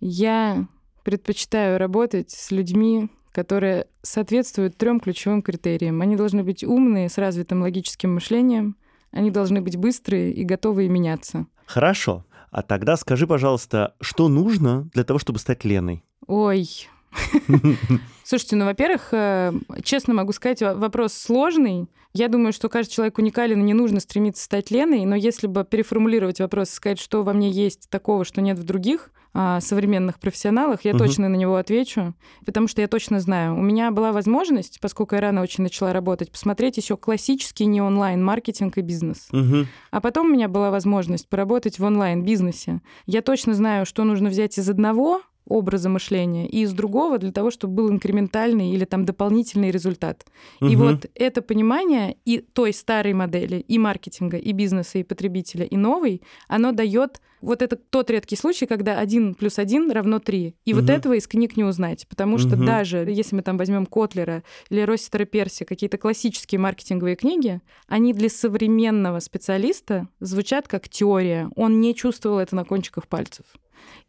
Я 0.01 0.67
предпочитаю 1.05 1.79
работать 1.79 2.31
с 2.31 2.51
людьми, 2.51 3.09
которые 3.33 3.87
соответствуют 4.03 4.77
трем 4.77 5.01
ключевым 5.01 5.43
критериям. 5.43 6.01
Они 6.01 6.17
должны 6.17 6.43
быть 6.43 6.63
умные, 6.65 7.09
с 7.09 7.19
развитым 7.19 7.63
логическим 7.63 8.15
мышлением, 8.15 8.77
они 9.11 9.31
должны 9.31 9.61
быть 9.61 9.77
быстрые 9.77 10.33
и 10.33 10.45
готовые 10.45 10.89
меняться. 10.89 11.47
Хорошо. 11.67 12.25
А 12.51 12.63
тогда 12.63 12.97
скажи, 12.97 13.27
пожалуйста, 13.27 13.95
что 14.01 14.29
нужно 14.29 14.89
для 14.93 15.05
того, 15.05 15.19
чтобы 15.19 15.39
стать 15.39 15.65
Леной? 15.65 16.05
Ой, 16.27 16.89
Слушайте, 18.25 18.57
ну, 18.57 18.65
во-первых, 18.65 19.09
э, 19.13 19.53
честно 19.83 20.15
могу 20.15 20.33
сказать, 20.33 20.63
вопрос 20.63 21.13
сложный. 21.13 21.89
Я 22.15 22.29
думаю, 22.29 22.53
что 22.53 22.69
каждый 22.69 22.93
человек 22.93 23.19
уникален, 23.19 23.61
и 23.61 23.65
не 23.65 23.75
нужно 23.75 24.01
стремиться 24.01 24.45
стать 24.45 24.71
Леной, 24.71 25.05
но 25.05 25.15
если 25.15 25.47
бы 25.47 25.65
переформулировать 25.65 26.41
вопрос 26.41 26.71
и 26.71 26.75
сказать, 26.75 27.01
что 27.01 27.23
во 27.23 27.33
мне 27.33 27.51
есть 27.51 27.91
такого, 27.91 28.25
что 28.25 28.41
нет 28.41 28.59
в 28.59 28.63
других 28.63 29.11
а, 29.37 29.61
современных 29.61 30.21
профессионалах, 30.21 30.85
я 30.85 30.93
угу. 30.93 31.01
точно 31.01 31.29
на 31.29 31.35
него 31.35 31.57
отвечу, 31.57 32.15
потому 32.47 32.69
что 32.69 32.81
я 32.81 32.87
точно 32.87 33.19
знаю. 33.19 33.57
У 33.57 33.63
меня 33.63 33.91
была 33.91 34.13
возможность, 34.13 34.79
поскольку 34.81 35.17
я 35.17 35.21
рано 35.23 35.43
очень 35.43 35.65
начала 35.65 35.93
работать, 35.93 36.31
посмотреть 36.31 36.77
еще 36.77 36.97
классический 36.97 37.67
не 37.67 37.83
онлайн 37.83 38.25
маркетинг 38.25 38.79
и 38.79 38.81
бизнес. 38.81 39.27
Угу. 39.33 39.67
А 39.91 40.01
потом 40.01 40.29
у 40.29 40.31
меня 40.31 40.47
была 40.47 40.71
возможность 40.71 41.29
поработать 41.29 41.81
в 41.81 41.85
онлайн-бизнесе. 41.85 42.81
Я 43.07 43.23
точно 43.23 43.55
знаю, 43.55 43.87
что 43.87 44.05
нужно 44.05 44.29
взять 44.29 44.57
из 44.57 44.71
одного 44.71 45.21
образа 45.47 45.89
мышления, 45.89 46.49
и 46.49 46.63
из 46.63 46.73
другого 46.73 47.19
для 47.19 47.33
того, 47.33 47.51
чтобы 47.51 47.75
был 47.75 47.91
инкрементальный 47.91 48.71
или 48.71 48.85
там 48.85 49.05
дополнительный 49.05 49.71
результат. 49.71 50.25
Угу. 50.61 50.71
И 50.71 50.77
вот 50.77 51.07
это 51.15 51.43
понимание 51.43 52.17
и 52.25 52.39
той 52.39 52.73
старой 52.73 53.13
модели, 53.13 53.57
и 53.57 53.79
маркетинга, 53.79 54.39
и 54.39 54.53
бизнеса, 54.53 54.99
и 54.99 55.03
потребителя, 55.03 55.65
и 55.65 55.77
новой, 55.77 56.23
оно 56.49 56.73
дает 56.73 57.21
вот 57.45 57.61
это 57.61 57.77
тот 57.77 58.11
редкий 58.11 58.37
случай, 58.37 58.65
когда 58.65 58.99
один 58.99 59.35
плюс 59.35 59.59
один 59.59 59.91
равно 59.91 60.19
три. 60.19 60.57
И 60.65 60.73
угу. 60.73 60.81
вот 60.81 60.91
этого 60.91 61.13
из 61.13 61.27
книг 61.27 61.57
не 61.57 61.65
узнать. 61.65 62.07
Потому 62.09 62.39
что 62.39 62.57
угу. 62.57 62.65
даже 62.65 62.99
если 62.99 63.37
мы 63.37 63.43
там 63.43 63.59
возьмем 63.59 63.85
Котлера 63.85 64.43
или 64.71 64.81
Росситера 64.81 65.27
Перси, 65.27 65.65
какие-то 65.65 65.99
классические 65.99 66.59
маркетинговые 66.59 67.17
книги, 67.17 67.61
они 67.87 68.15
для 68.15 68.31
современного 68.31 69.21
специалиста 69.21 70.09
звучат 70.21 70.69
как 70.69 70.89
теория. 70.89 71.51
Он 71.55 71.81
не 71.81 71.95
чувствовал 71.95 72.39
это 72.39 72.57
на 72.57 72.65
кончиках 72.65 73.07
пальцев. 73.09 73.45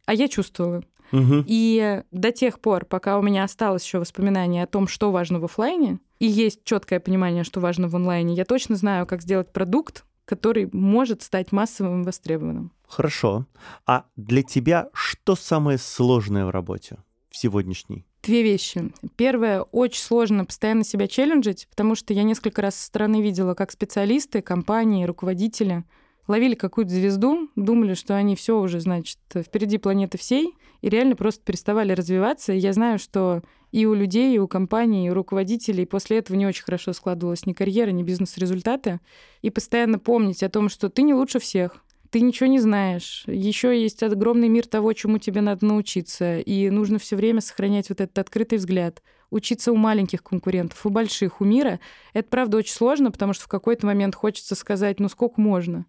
А 0.05 0.13
я 0.13 0.27
чувствовала. 0.27 0.83
Угу. 1.11 1.45
И 1.45 2.03
до 2.11 2.31
тех 2.31 2.59
пор, 2.59 2.85
пока 2.85 3.17
у 3.17 3.21
меня 3.21 3.43
осталось 3.43 3.85
еще 3.85 3.99
воспоминание 3.99 4.63
о 4.63 4.67
том, 4.67 4.87
что 4.87 5.11
важно 5.11 5.39
в 5.39 5.45
офлайне, 5.45 5.99
и 6.19 6.25
есть 6.25 6.63
четкое 6.63 6.99
понимание, 6.99 7.43
что 7.43 7.59
важно 7.59 7.87
в 7.87 7.95
онлайне, 7.95 8.35
я 8.35 8.45
точно 8.45 8.75
знаю, 8.75 9.05
как 9.05 9.21
сделать 9.21 9.51
продукт, 9.51 10.05
который 10.25 10.69
может 10.71 11.21
стать 11.21 11.51
массовым 11.51 12.01
и 12.01 12.05
востребованным. 12.05 12.71
Хорошо. 12.87 13.45
А 13.85 14.05
для 14.15 14.43
тебя 14.43 14.89
что 14.93 15.35
самое 15.35 15.77
сложное 15.77 16.45
в 16.45 16.49
работе 16.49 16.97
в 17.29 17.37
сегодняшней? 17.37 18.05
Две 18.23 18.41
вещи. 18.41 18.91
Первое, 19.17 19.61
очень 19.61 20.01
сложно 20.01 20.45
постоянно 20.45 20.83
себя 20.83 21.07
челленджить, 21.07 21.67
потому 21.69 21.93
что 21.93 22.11
я 22.13 22.23
несколько 22.23 22.63
раз 22.63 22.75
со 22.75 22.87
стороны 22.87 23.21
видела, 23.21 23.53
как 23.53 23.71
специалисты, 23.71 24.41
компании, 24.41 25.05
руководители 25.05 25.83
ловили 26.27 26.55
какую-то 26.55 26.91
звезду, 26.91 27.49
думали, 27.55 27.93
что 27.93 28.15
они 28.15 28.35
все 28.35 28.59
уже, 28.59 28.79
значит, 28.79 29.19
впереди 29.33 29.77
планеты 29.77 30.17
всей, 30.17 30.53
и 30.81 30.89
реально 30.89 31.15
просто 31.15 31.43
переставали 31.43 31.93
развиваться. 31.93 32.53
И 32.53 32.59
я 32.59 32.73
знаю, 32.73 32.99
что 32.99 33.41
и 33.71 33.85
у 33.85 33.93
людей, 33.93 34.35
и 34.35 34.39
у 34.39 34.47
компаний, 34.47 35.07
и 35.07 35.09
у 35.09 35.13
руководителей 35.13 35.85
после 35.85 36.19
этого 36.19 36.37
не 36.37 36.45
очень 36.45 36.63
хорошо 36.63 36.93
складывалась 36.93 37.45
ни 37.45 37.53
карьера, 37.53 37.91
ни 37.91 38.03
бизнес-результаты. 38.03 38.99
И 39.41 39.49
постоянно 39.49 39.99
помнить 39.99 40.43
о 40.43 40.49
том, 40.49 40.69
что 40.69 40.89
ты 40.89 41.01
не 41.01 41.13
лучше 41.13 41.39
всех, 41.39 41.83
ты 42.09 42.21
ничего 42.21 42.47
не 42.47 42.59
знаешь. 42.59 43.23
Еще 43.27 43.77
есть 43.81 44.01
огромный 44.01 44.47
мир 44.47 44.65
того, 44.67 44.93
чему 44.93 45.17
тебе 45.17 45.41
надо 45.41 45.65
научиться. 45.65 46.39
И 46.39 46.69
нужно 46.69 46.99
все 46.99 47.17
время 47.17 47.41
сохранять 47.41 47.89
вот 47.89 47.99
этот 47.99 48.17
открытый 48.17 48.57
взгляд. 48.57 49.03
Учиться 49.31 49.71
у 49.73 49.75
маленьких 49.75 50.23
конкурентов, 50.23 50.85
у 50.85 50.89
больших, 50.89 51.41
у 51.41 51.43
мира. 51.43 51.81
Это, 52.13 52.29
правда, 52.29 52.57
очень 52.57 52.73
сложно, 52.73 53.11
потому 53.11 53.33
что 53.33 53.43
в 53.43 53.49
какой-то 53.49 53.85
момент 53.87 54.15
хочется 54.15 54.55
сказать, 54.55 55.01
ну 55.01 55.09
сколько 55.09 55.41
можно. 55.41 55.85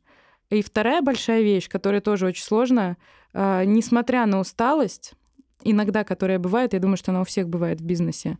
И 0.51 0.63
вторая 0.63 1.03
большая 1.03 1.43
вещь, 1.43 1.69
которая 1.69 2.01
тоже 2.01 2.27
очень 2.27 2.45
сложная, 2.45 2.97
э, 3.33 3.65
несмотря 3.65 4.27
на 4.27 4.41
усталость, 4.41 5.15
иногда, 5.63 6.05
которая 6.05 6.39
бывает, 6.39 6.73
я 6.73 6.79
думаю, 6.79 6.97
что 6.97 7.11
она 7.11 7.23
у 7.23 7.25
всех 7.25 7.49
бывает 7.49 7.81
в 7.81 7.85
бизнесе, 7.85 8.39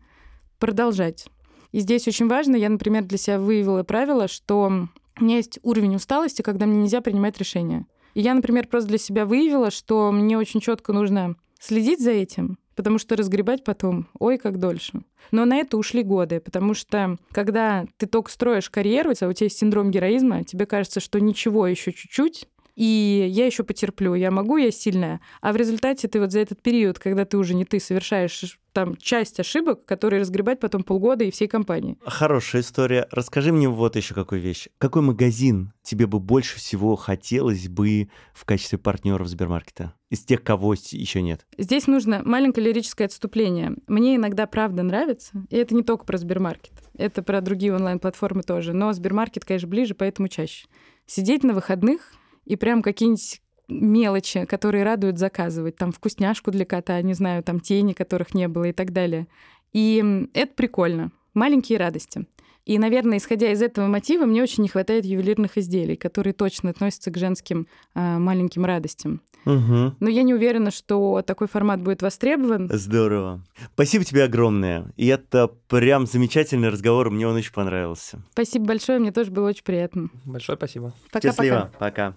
продолжать. 0.59 1.27
И 1.73 1.81
здесь 1.81 2.07
очень 2.07 2.29
важно, 2.29 2.57
я, 2.57 2.69
например, 2.69 3.05
для 3.05 3.19
себя 3.19 3.39
выявила 3.39 3.83
правило, 3.83 4.29
что 4.29 4.71
у 5.19 5.25
меня 5.25 5.37
есть 5.37 5.59
уровень 5.63 5.97
усталости, 5.97 6.43
когда 6.43 6.67
мне 6.67 6.83
нельзя 6.83 7.01
принимать 7.01 7.39
решения. 7.39 7.87
И 8.15 8.21
я, 8.21 8.35
например, 8.35 8.69
просто 8.69 8.89
для 8.89 8.99
себя 8.99 9.27
выявила, 9.27 9.71
что 9.71 10.11
мне 10.13 10.39
очень 10.39 10.61
четко 10.61 10.93
нужно 10.93 11.37
следить 11.59 12.01
за 12.01 12.13
этим, 12.13 12.59
потому 12.77 12.99
что 12.99 13.16
разгребать 13.16 13.64
потом, 13.64 14.09
ой, 14.18 14.39
как 14.39 14.61
дольше. 14.61 15.01
Но 15.33 15.45
на 15.45 15.57
это 15.57 15.77
ушли 15.77 16.03
годы, 16.05 16.39
потому 16.39 16.74
что 16.74 17.16
когда 17.33 17.87
ты 17.97 18.07
только 18.07 18.31
строишь 18.31 18.70
карьеру, 18.70 19.11
у 19.11 19.14
тебя 19.14 19.33
есть 19.41 19.59
синдром 19.59 19.91
героизма, 19.91 20.45
тебе 20.45 20.66
кажется, 20.66 21.01
что 21.01 21.18
ничего 21.18 21.66
еще 21.66 21.93
чуть-чуть, 21.93 22.47
и 22.77 23.27
я 23.31 23.47
еще 23.47 23.64
потерплю, 23.64 24.14
я 24.14 24.31
могу, 24.31 24.59
я 24.59 24.70
сильная. 24.70 25.20
А 25.41 25.53
в 25.53 25.57
результате 25.57 26.09
ты 26.09 26.20
вот 26.20 26.31
за 26.31 26.41
этот 26.41 26.62
период, 26.62 26.99
когда 26.99 27.24
ты 27.24 27.39
уже 27.39 27.55
не 27.55 27.64
ты, 27.64 27.81
совершаешь 27.81 28.59
там 28.72 28.95
часть 28.97 29.41
ошибок, 29.41 29.87
которые 29.87 30.20
разгребать 30.20 30.61
потом 30.61 30.83
полгода 30.83 31.24
и 31.24 31.31
всей 31.31 31.49
компании. 31.49 31.97
Хорошая 32.05 32.61
история. 32.61 33.09
Расскажи 33.11 33.51
мне 33.51 33.70
вот 33.70 33.97
еще 33.97 34.12
какую 34.12 34.43
вещь. 34.43 34.68
Какой 34.77 35.01
магазин 35.01 35.72
тебе 35.83 36.07
бы 36.07 36.20
больше 36.20 36.59
всего 36.59 36.95
хотелось 36.97 37.68
бы 37.68 38.11
в 38.35 38.45
качестве 38.45 38.77
партнеров 38.77 39.29
Сбермаркета? 39.29 39.95
Из 40.11 40.20
тех, 40.20 40.43
кого 40.43 40.74
еще 40.74 41.22
нет. 41.22 41.47
Здесь 41.57 41.87
нужно 41.87 42.20
маленькое 42.22 42.66
лирическое 42.66 43.07
отступление. 43.07 43.74
Мне 43.87 44.16
иногда 44.16 44.47
правда 44.47 44.83
нравится, 44.83 45.47
и 45.49 45.57
это 45.57 45.74
не 45.74 45.83
только 45.83 46.05
про 46.05 46.18
Сбермаркет, 46.18 46.74
это 46.99 47.22
про 47.22 47.41
другие 47.41 47.74
онлайн-платформы 47.74 48.43
тоже, 48.43 48.74
но 48.74 48.93
Сбермаркет, 48.93 49.47
конечно, 49.47 49.68
ближе, 49.68 49.95
поэтому 49.95 50.29
чаще. 50.29 50.66
Сидеть 51.07 51.45
на 51.45 51.55
выходных 51.55 52.12
и 52.47 52.57
прям 52.57 52.82
какие-нибудь 52.82 53.42
мелочи, 53.68 54.44
которые 54.47 54.84
радуют 54.84 55.18
заказывать. 55.18 55.76
Там 55.76 55.92
вкусняшку 55.92 56.51
для 56.51 56.64
кота, 56.64 57.03
не 57.03 57.14
знаю, 57.14 57.42
там 57.42 57.61
тени, 57.61 57.92
которых 57.92 58.32
не 58.32 58.49
было 58.49 58.64
и 58.64 58.72
так 58.72 58.92
далее. 58.92 59.26
И 59.72 60.28
это 60.32 60.53
прикольно. 60.55 61.11
Маленькие 61.34 61.78
радости. 61.78 62.26
И, 62.64 62.78
наверное, 62.78 63.18
исходя 63.18 63.53
из 63.53 63.62
этого 63.62 63.86
мотива, 63.86 64.24
мне 64.24 64.42
очень 64.42 64.64
не 64.64 64.68
хватает 64.68 65.05
ювелирных 65.05 65.57
изделий, 65.57 65.94
которые 65.94 66.32
точно 66.32 66.70
относятся 66.70 67.12
к 67.12 67.16
женским 67.16 67.68
э, 67.94 68.18
маленьким 68.18 68.64
радостям. 68.64 69.20
Угу. 69.44 69.94
Но 70.01 70.09
я 70.09 70.24
не 70.24 70.34
уверена, 70.34 70.72
что 70.72 71.22
такой 71.24 71.47
формат 71.47 71.80
будет 71.80 72.03
востребован. 72.03 72.68
Здорово. 72.72 73.44
Спасибо 73.74 74.05
тебе 74.05 74.24
огромное. 74.24 74.92
И 74.97 75.07
это 75.07 75.49
прям 75.68 76.07
замечательный 76.07 76.68
разговор. 76.68 77.11
Мне 77.11 77.28
он 77.28 77.36
очень 77.36 77.53
понравился. 77.53 78.18
Спасибо 78.32 78.66
большое, 78.66 78.99
мне 78.99 79.12
тоже 79.12 79.30
было 79.30 79.49
очень 79.49 79.62
приятно. 79.62 80.09
Большое 80.24 80.59
спасибо. 80.59 80.92
Пока-пока. 81.12 81.28
Счастливо. 81.28 81.72
Пока. 81.78 82.16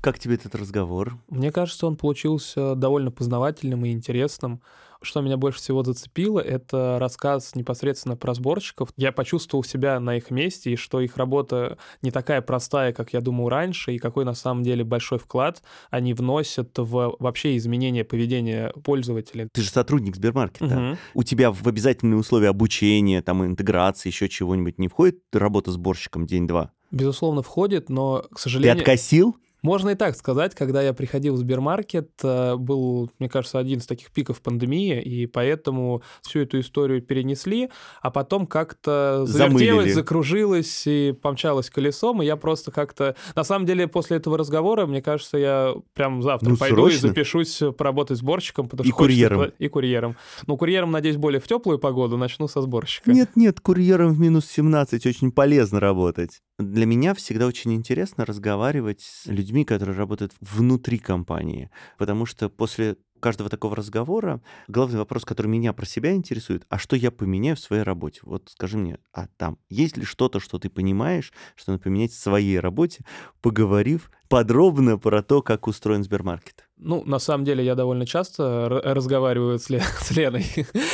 Как 0.00 0.18
тебе 0.18 0.34
этот 0.34 0.54
разговор? 0.54 1.18
Мне 1.28 1.50
кажется, 1.50 1.86
он 1.86 1.96
получился 1.96 2.74
довольно 2.74 3.10
познавательным 3.10 3.84
и 3.84 3.92
интересным. 3.92 4.60
Что 5.00 5.20
меня 5.20 5.36
больше 5.36 5.60
всего 5.60 5.84
зацепило, 5.84 6.40
это 6.40 6.98
рассказ 6.98 7.54
непосредственно 7.54 8.16
про 8.16 8.34
сборщиков. 8.34 8.88
Я 8.96 9.12
почувствовал 9.12 9.62
себя 9.62 10.00
на 10.00 10.16
их 10.16 10.32
месте, 10.32 10.72
и 10.72 10.76
что 10.76 11.00
их 11.00 11.16
работа 11.16 11.78
не 12.02 12.10
такая 12.10 12.42
простая, 12.42 12.92
как 12.92 13.12
я 13.12 13.20
думал 13.20 13.48
раньше, 13.48 13.94
и 13.94 13.98
какой 13.98 14.24
на 14.24 14.34
самом 14.34 14.64
деле 14.64 14.82
большой 14.82 15.20
вклад 15.20 15.62
они 15.90 16.14
вносят 16.14 16.76
в 16.76 17.14
вообще 17.20 17.56
изменение 17.56 18.04
поведения 18.04 18.72
пользователей. 18.82 19.48
Ты 19.52 19.62
же 19.62 19.70
сотрудник 19.70 20.16
Сбермаркета. 20.16 20.64
Мгм. 20.64 20.98
У 21.14 21.22
тебя 21.22 21.52
в 21.52 21.64
обязательные 21.68 22.18
условия 22.18 22.48
обучения, 22.48 23.22
там, 23.22 23.46
интеграции, 23.46 24.08
еще 24.08 24.28
чего-нибудь 24.28 24.80
не 24.80 24.88
входит 24.88 25.20
работа 25.32 25.70
сборщиком 25.70 26.26
день-два? 26.26 26.72
Безусловно, 26.90 27.42
входит, 27.42 27.88
но, 27.88 28.24
к 28.32 28.34
Ты 28.34 28.42
сожалению... 28.42 28.78
откосил? 28.78 29.36
Можно 29.62 29.90
и 29.90 29.94
так 29.94 30.14
сказать, 30.16 30.54
когда 30.54 30.82
я 30.82 30.92
приходил 30.92 31.34
в 31.34 31.38
Сбермаркет, 31.38 32.10
э, 32.22 32.56
был, 32.56 33.10
мне 33.18 33.28
кажется, 33.28 33.58
один 33.58 33.78
из 33.80 33.86
таких 33.86 34.10
пиков 34.12 34.40
пандемии, 34.40 35.00
и 35.02 35.26
поэтому 35.26 36.02
всю 36.22 36.40
эту 36.40 36.60
историю 36.60 37.02
перенесли, 37.02 37.70
а 38.00 38.10
потом 38.10 38.46
как-то 38.46 39.24
завертелось, 39.26 39.94
закружилось 39.94 40.86
и 40.86 41.12
помчалось 41.20 41.70
колесом, 41.70 42.22
и 42.22 42.26
я 42.26 42.36
просто 42.36 42.70
как-то... 42.70 43.16
На 43.34 43.44
самом 43.44 43.66
деле, 43.66 43.88
после 43.88 44.18
этого 44.18 44.38
разговора, 44.38 44.86
мне 44.86 45.02
кажется, 45.02 45.38
я 45.38 45.74
прям 45.94 46.22
завтра 46.22 46.50
Ну, 46.50 46.56
пойду 46.56 46.86
и 46.86 46.90
срочно. 46.92 47.08
запишусь 47.08 47.60
поработать 47.76 48.18
сборщиком, 48.18 48.68
потому 48.68 48.86
И 48.86 48.90
что 48.90 48.96
хочется 48.96 49.28
курьером. 49.28 49.40
пла- 49.42 49.52
И 49.58 49.68
курьером. 49.68 50.16
Ну, 50.46 50.56
курьером, 50.56 50.90
надеюсь, 50.92 51.16
более 51.16 51.40
в 51.40 51.48
теплую 51.48 51.78
погоду, 51.78 52.16
начну 52.16 52.46
со 52.48 52.62
сборщика. 52.62 53.10
Нет-нет, 53.10 53.60
курьером 53.60 54.12
в 54.14 54.20
минус 54.20 54.46
17 54.46 55.04
очень 55.06 55.32
полезно 55.32 55.80
работать. 55.80 56.40
Для 56.58 56.86
меня 56.86 57.14
всегда 57.14 57.46
очень 57.46 57.72
интересно 57.74 58.24
разговаривать 58.26 59.00
с 59.00 59.26
людьми, 59.26 59.47
которые 59.64 59.96
работают 59.96 60.32
внутри 60.40 60.98
компании, 60.98 61.70
потому 61.98 62.26
что 62.26 62.48
после 62.48 62.96
каждого 63.20 63.50
такого 63.50 63.76
разговора 63.76 64.40
главный 64.68 64.98
вопрос, 64.98 65.24
который 65.24 65.48
меня 65.48 65.72
про 65.72 65.86
себя 65.86 66.14
интересует, 66.14 66.64
а 66.68 66.78
что 66.78 66.96
я 66.96 67.10
поменяю 67.10 67.56
в 67.56 67.60
своей 67.60 67.82
работе? 67.82 68.20
Вот 68.22 68.48
скажи 68.50 68.78
мне, 68.78 68.98
а 69.12 69.26
там 69.36 69.58
есть 69.68 69.96
ли 69.96 70.04
что-то, 70.04 70.40
что 70.40 70.58
ты 70.58 70.70
понимаешь, 70.70 71.32
что 71.56 71.72
надо 71.72 71.82
поменять 71.82 72.12
в 72.12 72.18
своей 72.18 72.58
работе, 72.60 73.04
поговорив 73.40 74.10
подробно 74.28 74.98
про 74.98 75.22
то, 75.22 75.42
как 75.42 75.66
устроен 75.66 76.04
Сбермаркет? 76.04 76.67
Ну, 76.80 77.02
на 77.04 77.18
самом 77.18 77.44
деле, 77.44 77.64
я 77.64 77.74
довольно 77.74 78.06
часто 78.06 78.68
разговариваю 78.84 79.58
с, 79.58 79.68
Ле- 79.68 79.82
с 80.00 80.10
Леной. 80.12 80.46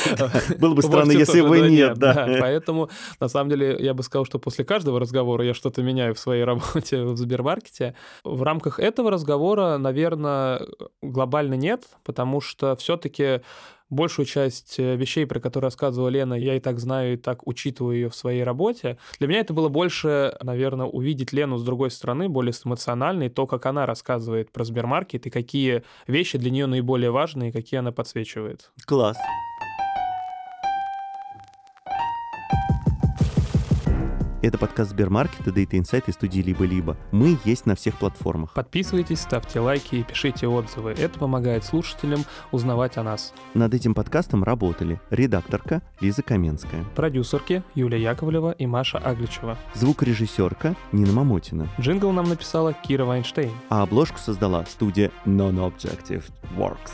Было 0.59 0.74
бы 0.74 0.82
странно, 0.82 1.12
если 1.12 1.43
бы 1.43 1.61
нет, 1.68 1.99
да. 1.99 2.37
Поэтому, 2.41 2.89
на 3.20 3.28
самом 3.28 3.51
деле, 3.51 3.76
я 3.78 3.93
бы 3.93 4.03
сказал, 4.03 4.24
что 4.24 4.39
после 4.39 4.64
каждого 4.64 4.99
разговора 4.99 5.45
я 5.45 5.53
что-то 5.53 5.82
меняю 5.82 6.14
в 6.14 6.18
своей 6.18 6.45
работе 6.45 7.05
в 7.05 7.16
Сбермаркете. 7.16 7.95
В 8.24 8.43
рамках 8.43 8.80
этого 8.80 9.11
разговора, 9.11 9.76
наверное, 9.76 10.62
глобально 11.03 11.55
нет, 11.55 11.85
потому 12.03 12.41
что 12.41 12.76
все-таки 12.76 13.43
большую 13.95 14.26
часть 14.26 14.78
э, 14.78 14.97
вещей, 14.97 15.26
про 15.26 15.40
которые 15.40 15.68
рассказывала 15.68 16.09
Лена, 16.09 16.34
я 16.34 16.57
и 16.57 16.61
так 16.61 16.78
знаю, 16.78 17.14
и 17.14 17.16
так 17.16 17.47
учитываю 17.47 17.97
ее 17.97 18.09
в 18.11 18.14
своей 18.14 18.42
работе. 18.42 18.99
Для 19.18 19.28
меня 19.28 19.40
это 19.40 19.55
было 19.55 19.68
больше, 19.68 20.36
наверное, 20.42 20.86
увидеть 20.86 21.32
Лену 21.32 21.57
с 21.59 21.64
другой 21.64 21.90
стороны, 21.90 22.28
более 22.28 22.53
эмоциональной, 22.64 23.28
то, 23.28 23.47
как 23.47 23.66
она 23.66 23.86
рассказывает 23.86 24.53
про 24.53 24.64
Сбермаркет 24.64 25.26
и 25.26 25.30
какие 25.30 25.82
вещи 26.07 26.38
для 26.38 26.51
нее 26.51 26.66
наиболее 26.66 27.11
важные, 27.11 27.53
какие 27.53 27.78
она 27.78 27.92
подсвечивает. 27.92 28.70
Класс. 28.86 29.16
Это 34.45 34.59
подкаст 34.59 34.90
Сбермаркета 34.90 35.49
Data 35.49 35.70
Insight 35.70 36.05
из 36.07 36.14
студии 36.16 36.40
«Либо-либо». 36.40 36.99
Мы 37.12 37.38
есть 37.47 37.64
на 37.64 37.74
всех 37.74 37.97
платформах. 37.97 38.53
Подписывайтесь, 38.53 39.20
ставьте 39.20 39.59
лайки 39.59 39.95
и 39.95 40.03
пишите 40.03 40.47
отзывы. 40.49 40.90
Это 40.90 41.18
помогает 41.18 41.64
слушателям 41.64 42.26
узнавать 42.53 42.99
о 42.99 43.03
нас. 43.03 43.32
Над 43.55 43.72
этим 43.72 43.95
подкастом 43.95 44.45
работали 44.45 45.01
редакторка 45.09 45.80
Лиза 46.03 46.22
Каменская, 46.22 46.84
Продюсерки 46.95 47.62
Юлия 47.74 48.03
Яковлева 48.03 48.51
и 48.51 48.66
Маша 48.66 48.99
Агличева. 48.99 49.57
звукорежиссерка 49.72 50.76
Нина 50.92 51.12
Мамотина, 51.12 51.66
Джингл 51.80 52.12
нам 52.12 52.28
написала 52.28 52.74
Кира 52.74 53.07
Вайнштейн. 53.07 53.51
а 53.70 53.80
обложку 53.80 54.18
создала 54.18 54.66
студия 54.66 55.11
Non-Objective 55.24 56.24
Works. 56.55 56.92